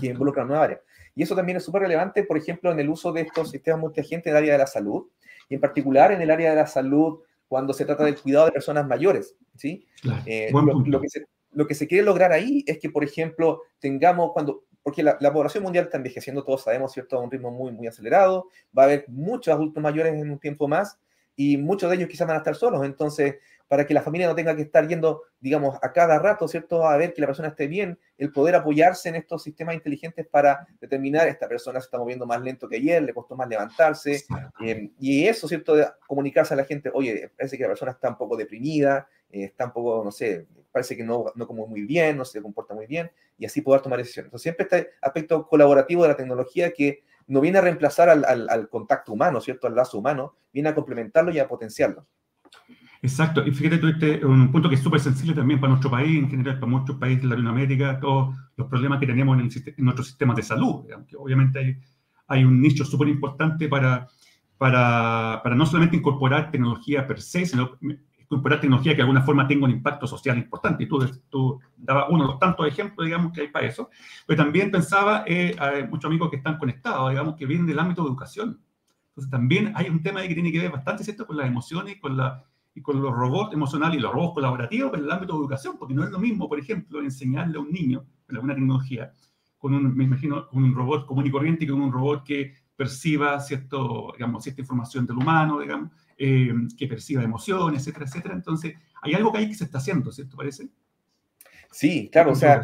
que 0.00 0.06
involucra 0.06 0.44
una 0.44 0.62
área. 0.62 0.80
Y 1.14 1.22
eso 1.22 1.34
también 1.34 1.56
es 1.56 1.64
súper 1.64 1.82
relevante, 1.82 2.22
por 2.22 2.36
ejemplo, 2.36 2.70
en 2.70 2.78
el 2.78 2.88
uso 2.88 3.12
de 3.12 3.22
estos 3.22 3.50
sistemas 3.50 3.80
multiagentes 3.80 4.26
en 4.26 4.36
el 4.36 4.36
área 4.36 4.52
de 4.52 4.58
la 4.58 4.66
salud, 4.66 5.06
y 5.48 5.54
en 5.54 5.60
particular 5.60 6.12
en 6.12 6.22
el 6.22 6.30
área 6.30 6.50
de 6.50 6.56
la 6.56 6.66
salud 6.66 7.20
cuando 7.48 7.72
se 7.72 7.84
trata 7.84 8.04
del 8.04 8.20
cuidado 8.20 8.46
de 8.46 8.52
personas 8.52 8.86
mayores. 8.86 9.34
¿sí? 9.56 9.86
Eh, 10.26 10.50
lo, 10.52 11.00
que 11.00 11.08
se, 11.08 11.24
lo, 11.52 11.66
que 11.66 11.74
se, 11.74 11.86
quiere 11.86 12.04
lograr 12.04 12.32
ahí 12.32 12.62
es 12.66 12.78
que, 12.78 12.90
por 12.90 13.02
ejemplo, 13.02 13.62
tengamos 13.78 14.32
cuando, 14.32 14.64
porque 14.82 15.02
la, 15.02 15.16
la, 15.20 15.32
población 15.32 15.64
mundial 15.64 15.86
está 15.86 15.96
envejeciendo, 15.96 16.44
todos 16.44 16.62
sabemos, 16.62 16.92
¿cierto?, 16.92 17.16
a 17.16 17.20
un 17.20 17.30
ritmo 17.30 17.50
muy, 17.50 17.72
muy 17.72 17.86
acelerado, 17.86 18.48
va 18.76 18.82
a 18.82 18.86
haber 18.86 19.06
muchos 19.08 19.52
adultos 19.52 19.82
mayores 19.82 20.14
en 20.14 20.30
un 20.30 20.38
tiempo 20.38 20.68
más, 20.68 20.98
y 21.38 21.56
muchos 21.56 21.88
de 21.88 21.94
ellos 21.94 22.08
quizás 22.08 22.26
van 22.26 22.34
a 22.34 22.40
estar 22.40 22.56
solos. 22.56 22.84
Entonces, 22.84 23.36
para 23.68 23.86
que 23.86 23.94
la 23.94 24.02
familia 24.02 24.26
no 24.26 24.34
tenga 24.34 24.56
que 24.56 24.62
estar 24.62 24.88
yendo, 24.88 25.22
digamos, 25.38 25.78
a 25.80 25.92
cada 25.92 26.18
rato, 26.18 26.48
¿cierto?, 26.48 26.84
a 26.84 26.96
ver 26.96 27.14
que 27.14 27.20
la 27.20 27.28
persona 27.28 27.48
esté 27.48 27.68
bien, 27.68 27.96
el 28.16 28.32
poder 28.32 28.56
apoyarse 28.56 29.08
en 29.08 29.14
estos 29.14 29.44
sistemas 29.44 29.76
inteligentes 29.76 30.26
para 30.26 30.66
determinar, 30.80 31.28
esta 31.28 31.46
persona 31.46 31.78
se 31.80 31.84
está 31.84 31.96
moviendo 31.96 32.26
más 32.26 32.40
lento 32.40 32.68
que 32.68 32.76
ayer, 32.76 33.00
le 33.04 33.14
costó 33.14 33.36
más 33.36 33.48
levantarse, 33.48 34.24
eh, 34.64 34.90
y 34.98 35.28
eso, 35.28 35.46
¿cierto?, 35.46 35.76
de 35.76 35.86
comunicarse 36.08 36.54
a 36.54 36.56
la 36.56 36.64
gente, 36.64 36.90
oye, 36.92 37.30
parece 37.36 37.56
que 37.56 37.62
la 37.62 37.68
persona 37.68 37.92
está 37.92 38.08
un 38.08 38.18
poco 38.18 38.36
deprimida, 38.36 39.06
eh, 39.30 39.44
está 39.44 39.66
un 39.66 39.72
poco, 39.72 40.02
no 40.04 40.10
sé, 40.10 40.48
parece 40.72 40.96
que 40.96 41.04
no, 41.04 41.26
no 41.36 41.46
come 41.46 41.64
muy 41.66 41.82
bien, 41.82 42.16
no 42.16 42.24
se 42.24 42.42
comporta 42.42 42.74
muy 42.74 42.86
bien, 42.86 43.12
y 43.38 43.46
así 43.46 43.60
poder 43.60 43.80
tomar 43.80 44.00
decisiones. 44.00 44.26
Entonces, 44.26 44.42
siempre 44.42 44.64
este 44.64 44.90
aspecto 45.00 45.46
colaborativo 45.46 46.02
de 46.02 46.08
la 46.08 46.16
tecnología 46.16 46.72
que 46.72 47.04
no 47.28 47.40
viene 47.40 47.58
a 47.58 47.60
reemplazar 47.60 48.08
al, 48.08 48.68
contacto 48.68 49.12
humano, 49.12 49.40
¿cierto? 49.40 49.66
Al 49.66 49.74
lazo 49.74 49.98
humano, 49.98 50.34
viene 50.52 50.70
a 50.70 50.74
complementarlo 50.74 51.30
y 51.30 51.38
a 51.38 51.46
potenciarlo. 51.46 52.06
Exacto, 53.00 53.46
y 53.46 53.52
fíjate 53.52 53.78
tú, 53.78 53.86
este 53.86 54.24
un 54.26 54.50
punto 54.50 54.68
que 54.68 54.74
es 54.74 54.82
súper 54.82 54.98
sensible 54.98 55.34
también 55.34 55.60
para 55.60 55.70
nuestro 55.70 55.90
país, 55.90 56.18
en 56.18 56.28
general 56.28 56.58
para 56.58 56.72
muchos 56.72 56.96
países 56.96 57.22
de 57.22 57.28
Latinoamérica, 57.28 58.00
todos 58.00 58.36
los 58.56 58.66
problemas 58.66 58.98
que 58.98 59.06
tenemos 59.06 59.38
en, 59.38 59.44
el, 59.44 59.74
nuestro 59.84 60.04
sistema 60.04 60.34
de 60.34 60.42
salud, 60.42 60.84
aunque 60.92 61.16
obviamente 61.16 61.58
hay, 61.60 61.78
hay 62.26 62.44
un 62.44 62.60
nicho 62.60 62.84
súper 62.84 63.08
importante 63.08 63.68
para, 63.68 64.08
para, 64.56 65.40
para, 65.44 65.54
no 65.54 65.64
solamente 65.64 65.96
incorporar 65.96 66.50
tecnología 66.50 67.06
per 67.06 67.20
se, 67.20 67.46
sino 67.46 67.78
incorporar 68.30 68.60
tecnología 68.60 68.92
que 68.92 68.96
de 68.96 69.02
alguna 69.02 69.22
forma 69.22 69.48
tenga 69.48 69.64
un 69.64 69.70
impacto 69.70 70.06
social 70.06 70.36
importante. 70.36 70.84
Y 70.84 70.86
tú, 70.86 70.98
tú 71.30 71.58
dabas 71.76 72.06
uno 72.10 72.24
de 72.24 72.30
los 72.32 72.38
tantos 72.38 72.66
ejemplos, 72.66 73.06
digamos, 73.06 73.32
que 73.32 73.42
hay 73.42 73.48
para 73.48 73.66
eso. 73.66 73.88
Pero 74.26 74.42
también 74.42 74.70
pensaba, 74.70 75.24
eh, 75.26 75.56
hay 75.58 75.86
muchos 75.88 76.08
amigos 76.08 76.30
que 76.30 76.36
están 76.36 76.58
conectados, 76.58 77.10
digamos, 77.10 77.36
que 77.36 77.46
vienen 77.46 77.66
del 77.66 77.78
ámbito 77.78 78.02
de 78.02 78.08
educación. 78.08 78.60
Entonces 79.08 79.30
también 79.30 79.72
hay 79.74 79.88
un 79.88 80.02
tema 80.02 80.20
ahí 80.20 80.28
que 80.28 80.34
tiene 80.34 80.52
que 80.52 80.58
ver 80.58 80.70
bastante, 80.70 81.04
¿cierto?, 81.04 81.26
con 81.26 81.36
las 81.36 81.46
emociones 81.46 81.98
con, 82.00 82.16
la, 82.16 82.44
y 82.74 82.82
con 82.82 83.00
los 83.00 83.12
robots 83.12 83.52
emocionales 83.54 83.98
y 83.98 84.00
los 84.00 84.12
robots 84.12 84.34
colaborativos 84.34 84.92
en 84.94 85.04
el 85.04 85.10
ámbito 85.10 85.32
de 85.32 85.40
educación, 85.40 85.76
porque 85.78 85.94
no 85.94 86.04
es 86.04 86.10
lo 86.10 86.18
mismo, 86.18 86.48
por 86.48 86.58
ejemplo, 86.58 87.00
enseñarle 87.00 87.56
a 87.56 87.60
un 87.60 87.72
niño 87.72 88.04
con 88.26 88.36
alguna 88.36 88.54
tecnología, 88.54 89.12
con 89.56 89.74
un, 89.74 89.96
me 89.96 90.04
imagino, 90.04 90.48
con 90.48 90.62
un 90.62 90.74
robot 90.74 91.06
común 91.06 91.26
y 91.26 91.30
corriente, 91.30 91.66
con 91.66 91.80
un 91.80 91.90
robot 91.90 92.22
que 92.24 92.54
perciba 92.76 93.40
cierto, 93.40 94.12
digamos, 94.12 94.44
cierta 94.44 94.60
información 94.60 95.04
del 95.04 95.16
humano, 95.16 95.58
digamos, 95.58 95.90
eh, 96.18 96.52
que 96.76 96.86
perciba 96.86 97.22
emociones, 97.22 97.82
etcétera, 97.82 98.06
etcétera. 98.06 98.34
Entonces, 98.34 98.74
hay 99.02 99.14
algo 99.14 99.32
que 99.32 99.38
hay 99.38 99.48
que 99.48 99.54
se 99.54 99.64
está 99.64 99.78
haciendo, 99.78 100.12
¿cierto? 100.12 100.36
¿Parece? 100.36 100.68
Sí, 101.70 102.08
claro, 102.10 102.32
o 102.32 102.34
sea, 102.34 102.62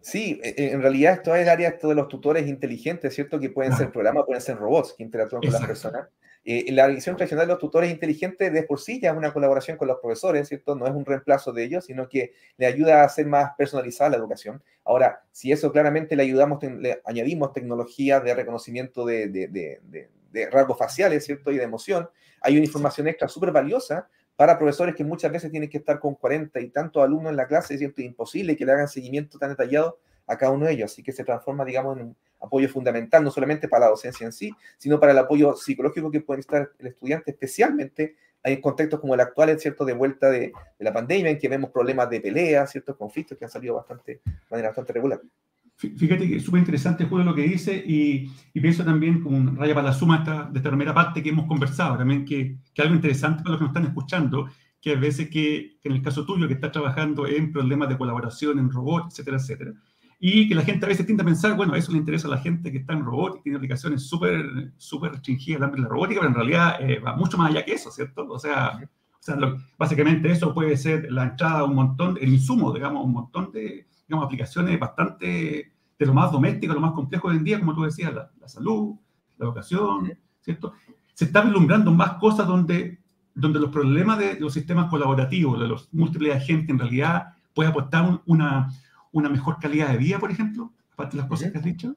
sí, 0.00 0.40
e, 0.42 0.54
e, 0.56 0.72
en 0.72 0.82
realidad 0.82 1.14
esto 1.14 1.34
es 1.34 1.42
el 1.42 1.48
área 1.48 1.78
de 1.82 1.94
los 1.94 2.08
tutores 2.08 2.46
inteligentes, 2.46 3.14
¿cierto? 3.14 3.40
Que 3.40 3.50
pueden 3.50 3.72
ser 3.74 3.90
programas, 3.90 4.24
pueden 4.26 4.42
ser 4.42 4.56
robots 4.56 4.94
que 4.96 5.02
interactúan 5.02 5.42
con 5.42 5.52
las 5.52 5.66
personas. 5.66 6.08
Eh, 6.44 6.72
la 6.72 6.88
visión 6.88 7.16
tradicional 7.16 7.46
de 7.46 7.52
los 7.52 7.60
tutores 7.60 7.88
inteligentes 7.90 8.52
de 8.52 8.62
por 8.64 8.80
sí 8.80 9.00
ya 9.00 9.12
es 9.12 9.16
una 9.16 9.32
colaboración 9.32 9.76
con 9.76 9.86
los 9.86 9.98
profesores, 10.00 10.48
¿cierto? 10.48 10.74
No 10.74 10.86
es 10.86 10.92
un 10.92 11.04
reemplazo 11.04 11.52
de 11.52 11.62
ellos, 11.62 11.86
sino 11.86 12.08
que 12.08 12.32
le 12.56 12.66
ayuda 12.66 13.02
a 13.02 13.04
hacer 13.04 13.26
más 13.26 13.52
personalizada 13.56 14.10
la 14.10 14.16
educación. 14.16 14.60
Ahora, 14.84 15.22
si 15.30 15.52
eso 15.52 15.70
claramente 15.70 16.16
le 16.16 16.24
ayudamos, 16.24 16.60
le 16.62 17.00
añadimos 17.04 17.52
tecnología 17.52 18.18
de 18.18 18.34
reconocimiento 18.34 19.06
de, 19.06 19.28
de, 19.28 19.46
de, 19.46 20.10
de 20.32 20.50
rasgos 20.50 20.78
faciales, 20.78 21.24
¿cierto? 21.24 21.52
Y 21.52 21.58
de 21.58 21.62
emoción, 21.62 22.10
hay 22.42 22.56
una 22.56 22.64
información 22.64 23.08
extra 23.08 23.28
súper 23.28 23.52
valiosa 23.52 24.08
para 24.36 24.58
profesores 24.58 24.94
que 24.94 25.04
muchas 25.04 25.30
veces 25.30 25.50
tienen 25.50 25.68
que 25.68 25.78
estar 25.78 25.98
con 25.98 26.14
40 26.14 26.60
y 26.60 26.70
tantos 26.70 27.02
alumnos 27.02 27.30
en 27.30 27.36
la 27.36 27.46
clase. 27.46 27.74
Es 27.74 27.82
imposible 27.98 28.56
que 28.56 28.64
le 28.64 28.72
hagan 28.72 28.88
seguimiento 28.88 29.38
tan 29.38 29.50
detallado 29.50 29.98
a 30.26 30.36
cada 30.36 30.52
uno 30.52 30.66
de 30.66 30.72
ellos. 30.72 30.92
Así 30.92 31.02
que 31.02 31.12
se 31.12 31.24
transforma, 31.24 31.64
digamos, 31.64 31.98
en 31.98 32.06
un 32.06 32.16
apoyo 32.40 32.68
fundamental, 32.68 33.22
no 33.22 33.30
solamente 33.30 33.68
para 33.68 33.86
la 33.86 33.90
docencia 33.90 34.24
en 34.24 34.32
sí, 34.32 34.52
sino 34.78 34.98
para 34.98 35.12
el 35.12 35.18
apoyo 35.18 35.54
psicológico 35.54 36.10
que 36.10 36.20
puede 36.20 36.40
estar 36.40 36.70
el 36.78 36.86
estudiante, 36.88 37.30
especialmente 37.30 38.16
en 38.44 38.60
contextos 38.60 39.00
como 39.00 39.14
el 39.14 39.20
actual, 39.20 39.58
¿cierto? 39.60 39.84
De 39.84 39.92
vuelta 39.92 40.28
de, 40.28 40.52
la 40.78 40.92
pandemia, 40.92 41.30
en 41.30 41.38
que 41.38 41.48
vemos 41.48 41.70
problemas 41.70 42.10
de 42.10 42.20
pelea, 42.20 42.66
ciertos 42.66 42.96
conflictos 42.96 43.38
que 43.38 43.44
han 43.44 43.50
salido 43.50 43.76
bastante, 43.76 44.20
de 44.24 44.32
manera 44.50 44.70
bastante 44.70 44.92
regular. 44.92 45.20
Fíjate 45.76 46.28
que 46.28 46.36
es 46.36 46.44
súper 46.44 46.60
interesante, 46.60 47.06
Julio, 47.06 47.24
lo 47.24 47.34
que 47.34 47.42
dice, 47.42 47.74
y, 47.84 48.30
pienso 48.60 48.84
también, 48.84 49.20
como 49.20 49.36
un 49.36 49.56
raya 49.56 49.74
para 49.74 49.88
la 49.88 49.92
suma 49.92 50.18
esta, 50.18 50.44
de 50.44 50.58
esta 50.58 50.70
primera 50.70 50.94
parte 50.94 51.22
que 51.22 51.30
hemos 51.30 51.46
conversado, 51.46 51.96
también 51.96 52.24
que, 52.24 52.58
que 52.72 52.82
algo 52.82 52.94
interesante 52.94 53.42
para 53.42 53.52
los 53.52 53.58
que 53.58 53.64
nos 53.64 53.70
están 53.70 53.86
escuchando, 53.86 54.48
que 54.80 54.92
a 54.92 54.96
veces 54.96 55.28
que, 55.28 55.78
que, 55.80 55.88
en 55.88 55.96
el 55.96 56.02
caso 56.02 56.24
tuyo, 56.24 56.46
que 56.46 56.54
estás 56.54 56.70
trabajando 56.70 57.26
en 57.26 57.50
problemas 57.50 57.88
de 57.88 57.98
colaboración, 57.98 58.60
en 58.60 58.70
robots, 58.70 59.14
etcétera, 59.14 59.38
etcétera, 59.38 59.72
y 60.24 60.48
que 60.48 60.54
la 60.54 60.62
gente 60.62 60.86
a 60.86 60.88
veces 60.88 61.04
tiende 61.04 61.24
a 61.24 61.26
pensar, 61.26 61.56
bueno, 61.56 61.74
eso 61.74 61.90
le 61.90 61.98
interesa 61.98 62.28
a 62.28 62.30
la 62.30 62.38
gente 62.38 62.70
que 62.70 62.78
está 62.78 62.92
en 62.92 63.04
robot 63.04 63.38
y 63.38 63.42
tiene 63.42 63.56
aplicaciones 63.56 64.08
súper 64.08 64.72
súper 64.76 65.10
restringidas 65.10 65.60
al 65.60 65.64
ámbito 65.64 65.82
de 65.82 65.88
la 65.88 65.92
robótica, 65.92 66.20
pero 66.20 66.30
en 66.30 66.36
realidad 66.36 66.76
eh, 66.78 67.00
va 67.00 67.16
mucho 67.16 67.36
más 67.36 67.50
allá 67.50 67.64
que 67.64 67.72
eso, 67.72 67.90
¿cierto? 67.90 68.28
O 68.28 68.38
sea, 68.38 68.78
o 68.78 68.88
sea 69.18 69.36
básicamente 69.76 70.30
eso 70.30 70.54
puede 70.54 70.76
ser 70.76 71.10
la 71.10 71.24
entrada 71.24 71.58
a 71.58 71.64
un 71.64 71.74
montón, 71.74 72.18
el 72.20 72.28
insumo, 72.28 72.72
digamos, 72.72 73.04
un 73.04 73.14
montón 73.14 73.50
de 73.50 73.88
digamos, 74.12 74.26
aplicaciones 74.26 74.78
bastante 74.78 75.72
de 75.98 76.06
lo 76.06 76.12
más 76.12 76.30
doméstico, 76.30 76.74
lo 76.74 76.80
más 76.80 76.92
complejo 76.92 77.28
hoy 77.28 77.36
en 77.38 77.44
día, 77.44 77.58
como 77.58 77.74
tú 77.74 77.84
decías, 77.84 78.12
la, 78.12 78.30
salud, 78.46 78.94
la 79.38 79.46
educación, 79.46 80.12
¿cierto? 80.42 80.74
Se 81.14 81.24
están 81.24 81.46
vislumbrando 81.46 81.90
más 81.92 82.14
cosas 82.14 82.46
donde, 82.46 82.98
donde 83.34 83.58
los 83.58 83.70
problemas 83.70 84.18
de 84.18 84.38
los 84.38 84.52
sistemas 84.52 84.90
colaborativos, 84.90 85.58
de 85.58 85.66
los 85.66 85.88
múltiples 85.94 86.36
agentes, 86.36 86.68
en 86.68 86.78
realidad 86.78 87.28
puede 87.54 87.70
aportar 87.70 88.20
una, 88.26 88.68
una 89.12 89.30
mejor 89.30 89.58
calidad 89.58 89.88
de 89.88 89.96
vida, 89.96 90.18
por 90.18 90.30
ejemplo, 90.30 90.70
aparte 90.92 91.16
de 91.16 91.22
las 91.22 91.30
cosas 91.30 91.50
que 91.50 91.58
has 91.58 91.64
dicho? 91.64 91.96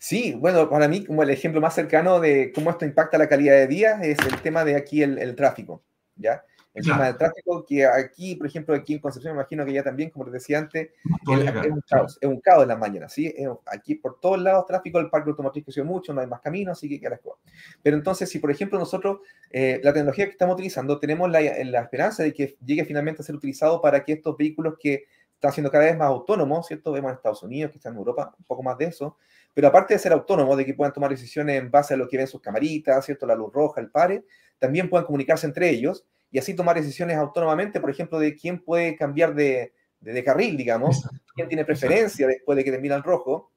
Sí, 0.00 0.34
bueno, 0.36 0.68
para 0.68 0.88
mí 0.88 1.04
como 1.04 1.22
el 1.22 1.30
ejemplo 1.30 1.60
más 1.60 1.76
cercano 1.76 2.18
de 2.18 2.50
cómo 2.52 2.70
esto 2.70 2.84
impacta 2.84 3.18
la 3.18 3.28
calidad 3.28 3.54
de 3.54 3.68
vida 3.68 4.02
es 4.02 4.18
el 4.18 4.40
tema 4.40 4.64
de 4.64 4.74
aquí 4.74 5.02
el, 5.02 5.16
el 5.18 5.36
tráfico, 5.36 5.84
¿ya? 6.16 6.42
El 6.72 6.84
tema 6.84 7.06
del 7.06 7.16
tráfico, 7.16 7.64
que 7.66 7.84
aquí, 7.84 8.36
por 8.36 8.46
ejemplo, 8.46 8.74
aquí 8.74 8.94
en 8.94 9.00
Concepción, 9.00 9.34
me 9.34 9.40
imagino 9.40 9.64
que 9.66 9.72
ya 9.72 9.82
también, 9.82 10.10
como 10.10 10.24
les 10.26 10.34
decía 10.34 10.58
antes, 10.58 10.90
es, 11.02 11.66
un 11.66 11.80
caos, 11.80 12.18
es 12.20 12.28
un 12.28 12.40
caos 12.40 12.62
en 12.62 12.68
las 12.68 12.78
mañanas, 12.78 13.12
¿sí? 13.12 13.34
Aquí 13.66 13.96
por 13.96 14.20
todos 14.20 14.40
lados 14.40 14.66
tráfico, 14.66 15.00
el 15.00 15.10
parque 15.10 15.30
automotriz 15.30 15.64
creció 15.64 15.84
mucho, 15.84 16.14
no 16.14 16.20
hay 16.20 16.28
más 16.28 16.40
caminos, 16.40 16.78
así 16.78 16.88
que 16.88 17.00
cosas. 17.00 17.42
Pero 17.82 17.96
entonces, 17.96 18.28
si 18.28 18.38
por 18.38 18.52
ejemplo 18.52 18.78
nosotros, 18.78 19.18
eh, 19.50 19.80
la 19.82 19.92
tecnología 19.92 20.26
que 20.26 20.32
estamos 20.32 20.54
utilizando, 20.54 21.00
tenemos 21.00 21.28
la, 21.28 21.40
la 21.40 21.80
esperanza 21.80 22.22
de 22.22 22.32
que 22.32 22.56
llegue 22.64 22.84
finalmente 22.84 23.22
a 23.22 23.24
ser 23.24 23.34
utilizado 23.34 23.80
para 23.80 24.04
que 24.04 24.12
estos 24.12 24.36
vehículos 24.36 24.74
que 24.78 25.06
están 25.34 25.52
siendo 25.52 25.70
cada 25.70 25.86
vez 25.86 25.96
más 25.96 26.06
autónomos, 26.06 26.68
¿cierto? 26.68 26.92
Vemos 26.92 27.10
en 27.10 27.16
Estados 27.16 27.42
Unidos, 27.42 27.72
que 27.72 27.78
están 27.78 27.94
en 27.94 27.98
Europa, 27.98 28.32
un 28.38 28.44
poco 28.44 28.62
más 28.62 28.78
de 28.78 28.84
eso, 28.84 29.16
pero 29.54 29.68
aparte 29.68 29.94
de 29.94 29.98
ser 29.98 30.12
autónomos, 30.12 30.56
de 30.56 30.64
que 30.64 30.74
puedan 30.74 30.92
tomar 30.92 31.10
decisiones 31.10 31.58
en 31.58 31.70
base 31.70 31.94
a 31.94 31.96
lo 31.96 32.06
que 32.06 32.16
ven 32.16 32.28
sus 32.28 32.40
camaritas, 32.40 33.04
¿cierto? 33.06 33.26
La 33.26 33.34
luz 33.34 33.52
roja, 33.52 33.80
el 33.80 33.90
pare, 33.90 34.24
también 34.58 34.88
puedan 34.88 35.06
comunicarse 35.06 35.46
entre 35.46 35.70
ellos 35.70 36.04
y 36.30 36.38
así 36.38 36.54
tomar 36.54 36.76
decisiones 36.76 37.16
autónomamente, 37.16 37.80
por 37.80 37.90
ejemplo, 37.90 38.18
de 38.18 38.34
quién 38.36 38.62
puede 38.62 38.96
cambiar 38.96 39.34
de, 39.34 39.72
de, 40.00 40.24
carril, 40.24 40.56
digamos, 40.56 41.08
quién 41.34 41.48
tiene 41.48 41.64
preferencia 41.64 42.26
después 42.26 42.56
de 42.56 42.64
que 42.64 42.72
te 42.72 42.86
el 42.86 43.02
rojo. 43.02 43.50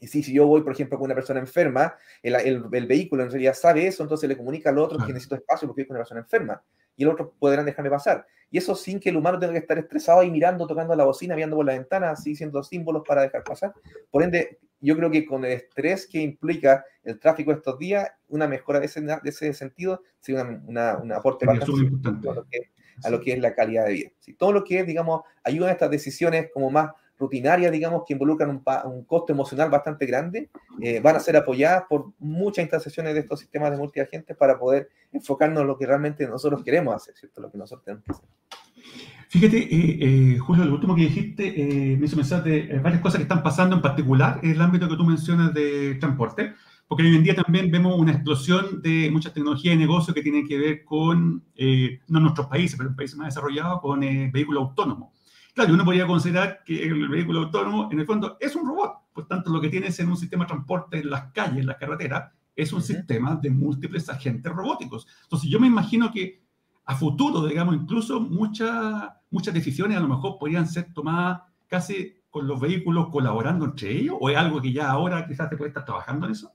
Y 0.00 0.06
si, 0.06 0.22
si 0.22 0.32
yo 0.32 0.46
voy, 0.46 0.62
por 0.62 0.72
ejemplo, 0.72 0.96
con 0.96 1.06
una 1.06 1.14
persona 1.14 1.40
enferma, 1.40 1.96
el, 2.22 2.36
el, 2.36 2.64
el, 2.72 2.86
vehículo 2.86 3.24
en 3.24 3.30
realidad 3.30 3.54
sabe 3.54 3.86
eso, 3.86 4.04
entonces 4.04 4.28
le 4.28 4.36
comunica 4.36 4.70
al 4.70 4.78
otro 4.78 4.98
que 4.98 5.12
necesito 5.12 5.34
espacio 5.34 5.66
porque 5.66 5.82
voy 5.82 5.88
con 5.88 5.96
una 5.96 6.04
persona 6.04 6.20
enferma. 6.20 6.62
Y 6.96 7.02
el 7.02 7.10
otro 7.10 7.34
podrán 7.38 7.66
dejarme 7.66 7.90
pasar. 7.90 8.26
Y 8.50 8.58
eso 8.58 8.74
sin 8.74 9.00
que 9.00 9.10
el 9.10 9.16
humano 9.16 9.38
tenga 9.38 9.52
que 9.52 9.58
estar 9.58 9.76
estresado 9.78 10.20
ahí 10.20 10.30
mirando, 10.30 10.66
tocando 10.66 10.94
la 10.94 11.04
bocina, 11.04 11.34
viendo 11.34 11.56
por 11.56 11.66
la 11.66 11.72
ventana, 11.72 12.10
así 12.10 12.34
siendo 12.34 12.62
símbolos 12.62 13.02
para 13.06 13.22
dejar 13.22 13.42
pasar. 13.42 13.74
Por 14.10 14.22
ende, 14.22 14.58
yo 14.80 14.96
creo 14.96 15.10
que 15.10 15.26
con 15.26 15.44
el 15.44 15.52
estrés 15.52 16.06
que 16.06 16.20
implica 16.20 16.84
el 17.02 17.18
tráfico 17.18 17.52
estos 17.52 17.78
días, 17.78 18.10
una 18.28 18.46
mejora 18.46 18.80
de 18.80 18.86
ese, 18.86 19.00
de 19.00 19.18
ese 19.24 19.52
sentido 19.52 20.02
sería 20.20 20.42
una, 20.66 20.98
un 20.98 21.12
aporte 21.12 21.46
bastante 21.46 21.80
importante 21.80 22.28
a 22.28 22.34
lo, 22.34 22.46
que, 22.46 22.70
a 23.02 23.10
lo 23.10 23.20
que 23.20 23.32
es 23.32 23.38
la 23.40 23.54
calidad 23.54 23.86
de 23.86 23.92
vida. 23.92 24.10
Todo 24.36 24.52
lo 24.52 24.64
que 24.64 24.80
es, 24.80 24.86
digamos, 24.86 25.22
ayuda 25.42 25.68
a 25.68 25.72
estas 25.72 25.90
decisiones 25.90 26.50
como 26.52 26.70
más 26.70 26.90
rutinarias, 27.18 27.72
digamos, 27.72 28.04
que 28.06 28.12
involucran 28.12 28.50
un, 28.50 28.62
un 28.84 29.04
costo 29.04 29.32
emocional 29.32 29.70
bastante 29.70 30.06
grande, 30.06 30.50
eh, 30.80 31.00
van 31.00 31.16
a 31.16 31.20
ser 31.20 31.36
apoyadas 31.36 31.84
por 31.88 32.12
muchas 32.18 32.62
instalaciones 32.62 33.14
de 33.14 33.20
estos 33.20 33.40
sistemas 33.40 33.72
de 33.72 33.76
multiagentes 33.76 34.36
para 34.36 34.58
poder 34.58 34.88
enfocarnos 35.12 35.62
en 35.62 35.66
lo 35.66 35.76
que 35.76 35.86
realmente 35.86 36.26
nosotros 36.28 36.62
queremos 36.62 36.94
hacer, 36.94 37.16
¿cierto? 37.16 37.40
Lo 37.40 37.50
que 37.50 37.58
nosotros 37.58 37.84
tenemos 37.84 38.04
que 38.04 38.12
hacer. 38.12 38.28
Fíjate, 39.30 39.58
eh, 39.58 39.98
eh, 40.34 40.38
Julio, 40.38 40.64
lo 40.64 40.72
último 40.72 40.94
que 40.94 41.02
dijiste 41.02 41.92
eh, 41.92 41.98
me 41.98 42.06
hizo 42.06 42.16
pensar 42.16 42.42
de 42.42 42.60
eh, 42.60 42.78
varias 42.78 43.02
cosas 43.02 43.18
que 43.18 43.24
están 43.24 43.42
pasando, 43.42 43.76
en 43.76 43.82
particular 43.82 44.40
en 44.42 44.52
el 44.52 44.62
ámbito 44.62 44.88
que 44.88 44.96
tú 44.96 45.04
mencionas 45.04 45.52
de 45.52 45.96
transporte, 45.96 46.54
porque 46.86 47.02
hoy 47.02 47.14
en 47.14 47.24
día 47.24 47.34
también 47.34 47.70
vemos 47.70 47.98
una 47.98 48.12
explosión 48.12 48.80
de 48.80 49.10
muchas 49.10 49.34
tecnologías 49.34 49.74
de 49.74 49.80
negocio 49.80 50.14
que 50.14 50.22
tienen 50.22 50.48
que 50.48 50.56
ver 50.56 50.82
con, 50.82 51.44
no 52.08 52.18
en 52.18 52.22
nuestros 52.22 52.46
países, 52.46 52.78
pero 52.78 52.88
en 52.88 52.96
países 52.96 53.18
más 53.18 53.28
desarrollados, 53.28 53.82
con 53.82 54.00
vehículos 54.00 54.62
autónomos. 54.62 55.10
Claro, 55.52 55.74
uno 55.74 55.84
podría 55.84 56.06
considerar 56.06 56.60
que 56.64 56.84
el 56.84 57.08
vehículo 57.08 57.40
autónomo, 57.40 57.90
en 57.92 58.00
el 58.00 58.06
fondo, 58.06 58.38
es 58.40 58.56
un 58.56 58.66
robot. 58.66 58.92
Por 59.12 59.26
tanto, 59.26 59.50
lo 59.50 59.60
que 59.60 59.68
tienes 59.68 60.00
en 60.00 60.08
un 60.08 60.16
sistema 60.16 60.44
de 60.44 60.48
transporte 60.48 61.00
en 61.00 61.10
las 61.10 61.30
calles, 61.32 61.58
en 61.58 61.66
las 61.66 61.76
carreteras, 61.76 62.32
es 62.56 62.72
un 62.72 62.80
sistema 62.80 63.36
de 63.36 63.50
múltiples 63.50 64.08
agentes 64.08 64.50
robóticos. 64.50 65.06
Entonces, 65.24 65.50
yo 65.50 65.60
me 65.60 65.66
imagino 65.66 66.10
que 66.10 66.42
a 66.86 66.94
futuro, 66.94 67.46
digamos, 67.46 67.74
incluso 67.74 68.18
muchas 68.18 69.10
muchas 69.30 69.54
decisiones 69.54 69.96
a 69.96 70.00
lo 70.00 70.08
mejor 70.08 70.38
podrían 70.38 70.66
ser 70.66 70.92
tomadas 70.92 71.42
casi 71.68 72.16
con 72.30 72.46
los 72.46 72.60
vehículos 72.60 73.08
colaborando 73.10 73.64
entre 73.64 73.90
ellos, 73.90 74.16
o 74.20 74.30
es 74.30 74.36
algo 74.36 74.60
que 74.60 74.72
ya 74.72 74.90
ahora 74.90 75.26
quizás 75.26 75.48
se 75.48 75.56
puede 75.56 75.68
estar 75.68 75.84
trabajando 75.84 76.26
en 76.26 76.32
eso? 76.32 76.52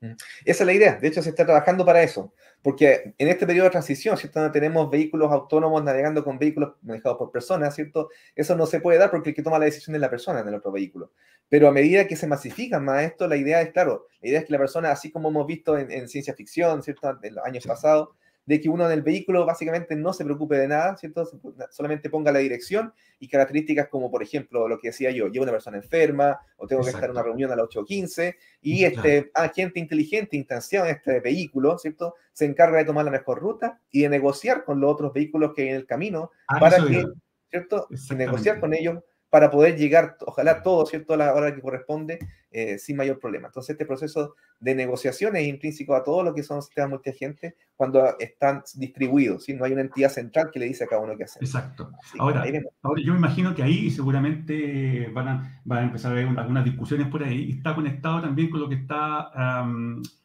Mm. 0.00 0.12
Esa 0.44 0.62
es 0.62 0.66
la 0.66 0.72
idea, 0.72 0.96
de 0.96 1.08
hecho 1.08 1.22
se 1.22 1.30
está 1.30 1.44
trabajando 1.44 1.84
para 1.84 2.02
eso, 2.02 2.32
porque 2.62 3.14
en 3.18 3.28
este 3.28 3.46
periodo 3.46 3.64
de 3.64 3.70
transición, 3.70 4.16
¿cierto? 4.16 4.40
Donde 4.40 4.52
tenemos 4.52 4.90
vehículos 4.90 5.30
autónomos 5.30 5.84
navegando 5.84 6.24
con 6.24 6.38
vehículos 6.38 6.74
manejados 6.82 7.18
por 7.18 7.30
personas, 7.30 7.74
¿cierto? 7.74 8.08
Eso 8.34 8.56
no 8.56 8.66
se 8.66 8.80
puede 8.80 8.98
dar 8.98 9.10
porque 9.10 9.30
el 9.30 9.36
que 9.36 9.42
toma 9.42 9.58
la 9.58 9.66
decisión 9.66 9.94
es 9.94 10.00
la 10.00 10.10
persona 10.10 10.40
en 10.40 10.48
el 10.48 10.54
otro 10.54 10.72
vehículo. 10.72 11.12
Pero 11.48 11.68
a 11.68 11.72
medida 11.72 12.06
que 12.06 12.16
se 12.16 12.26
masifica 12.26 12.80
más 12.80 13.02
esto, 13.02 13.26
la 13.28 13.36
idea 13.36 13.60
es, 13.60 13.72
claro, 13.72 14.06
la 14.20 14.28
idea 14.28 14.40
es 14.40 14.46
que 14.46 14.52
la 14.52 14.58
persona, 14.58 14.90
así 14.90 15.10
como 15.10 15.28
hemos 15.28 15.46
visto 15.46 15.76
en, 15.76 15.90
en 15.90 16.08
ciencia 16.08 16.34
ficción, 16.34 16.82
¿cierto? 16.82 17.18
En 17.22 17.34
los 17.34 17.44
años 17.44 17.66
pasados, 17.66 18.10
de 18.50 18.60
que 18.60 18.68
uno 18.68 18.84
en 18.84 18.90
el 18.90 19.02
vehículo 19.02 19.46
básicamente 19.46 19.94
no 19.94 20.12
se 20.12 20.24
preocupe 20.24 20.56
de 20.56 20.66
nada, 20.66 20.96
¿cierto? 20.96 21.24
Solamente 21.70 22.10
ponga 22.10 22.32
la 22.32 22.40
dirección 22.40 22.92
y 23.20 23.28
características 23.28 23.86
como, 23.86 24.10
por 24.10 24.24
ejemplo, 24.24 24.66
lo 24.66 24.76
que 24.80 24.88
decía 24.88 25.12
yo, 25.12 25.28
llevo 25.28 25.44
una 25.44 25.52
persona 25.52 25.76
enferma 25.76 26.40
o 26.56 26.66
tengo 26.66 26.82
que 26.82 26.88
estar 26.90 27.04
en 27.04 27.10
una 27.12 27.22
reunión 27.22 27.52
a 27.52 27.54
las 27.54 27.66
8.15 27.66 28.34
y 28.60 28.82
este 28.82 29.30
agente 29.34 29.78
inteligente 29.78 30.36
instanciado 30.36 30.86
en 30.86 30.96
este 30.96 31.20
vehículo, 31.20 31.78
¿cierto? 31.78 32.16
Se 32.32 32.44
encarga 32.44 32.78
de 32.78 32.86
tomar 32.86 33.04
la 33.04 33.12
mejor 33.12 33.38
ruta 33.38 33.80
y 33.88 34.02
de 34.02 34.08
negociar 34.08 34.64
con 34.64 34.80
los 34.80 34.90
otros 34.92 35.12
vehículos 35.12 35.52
que 35.54 35.62
hay 35.62 35.68
en 35.68 35.76
el 35.76 35.86
camino 35.86 36.32
ah, 36.48 36.58
para 36.58 36.84
que, 36.84 37.04
¿cierto? 37.50 37.86
Negociar 38.16 38.58
con 38.58 38.74
ellos 38.74 38.98
para 39.30 39.48
poder 39.48 39.76
llegar, 39.76 40.16
ojalá 40.26 40.62
todo, 40.62 40.84
¿cierto?, 40.86 41.14
a 41.14 41.16
la 41.16 41.32
hora 41.32 41.54
que 41.54 41.60
corresponde, 41.60 42.18
eh, 42.50 42.78
sin 42.78 42.96
mayor 42.96 43.20
problema. 43.20 43.46
Entonces, 43.46 43.70
este 43.70 43.86
proceso 43.86 44.34
de 44.58 44.74
negociación 44.74 45.36
es 45.36 45.46
intrínseco 45.46 45.94
a 45.94 46.02
todo 46.02 46.24
lo 46.24 46.34
que 46.34 46.42
son 46.42 46.60
sistemas 46.60 46.90
multiagentes 46.90 47.54
cuando 47.76 48.18
están 48.18 48.64
distribuidos, 48.74 49.44
¿sí? 49.44 49.54
No 49.54 49.64
hay 49.64 49.72
una 49.72 49.82
entidad 49.82 50.10
central 50.10 50.50
que 50.52 50.58
le 50.58 50.66
dice 50.66 50.82
a 50.82 50.88
cada 50.88 51.00
uno 51.00 51.16
qué 51.16 51.24
hacer. 51.24 51.44
Exacto. 51.44 51.92
ahora, 52.18 52.44
ahora, 52.82 53.02
yo 53.02 53.12
me 53.12 53.18
imagino 53.18 53.54
que 53.54 53.62
ahí 53.62 53.88
seguramente 53.90 55.08
van 55.14 55.28
a, 55.28 55.62
van 55.64 55.78
a 55.78 55.82
empezar 55.84 56.10
a 56.10 56.14
haber 56.14 56.26
algunas 56.36 56.64
discusiones 56.64 57.06
por 57.06 57.22
ahí, 57.22 57.52
está 57.52 57.74
conectado 57.76 58.22
también 58.22 58.50
con 58.50 58.60
lo 58.60 58.68
que 58.68 58.74
está 58.74 59.30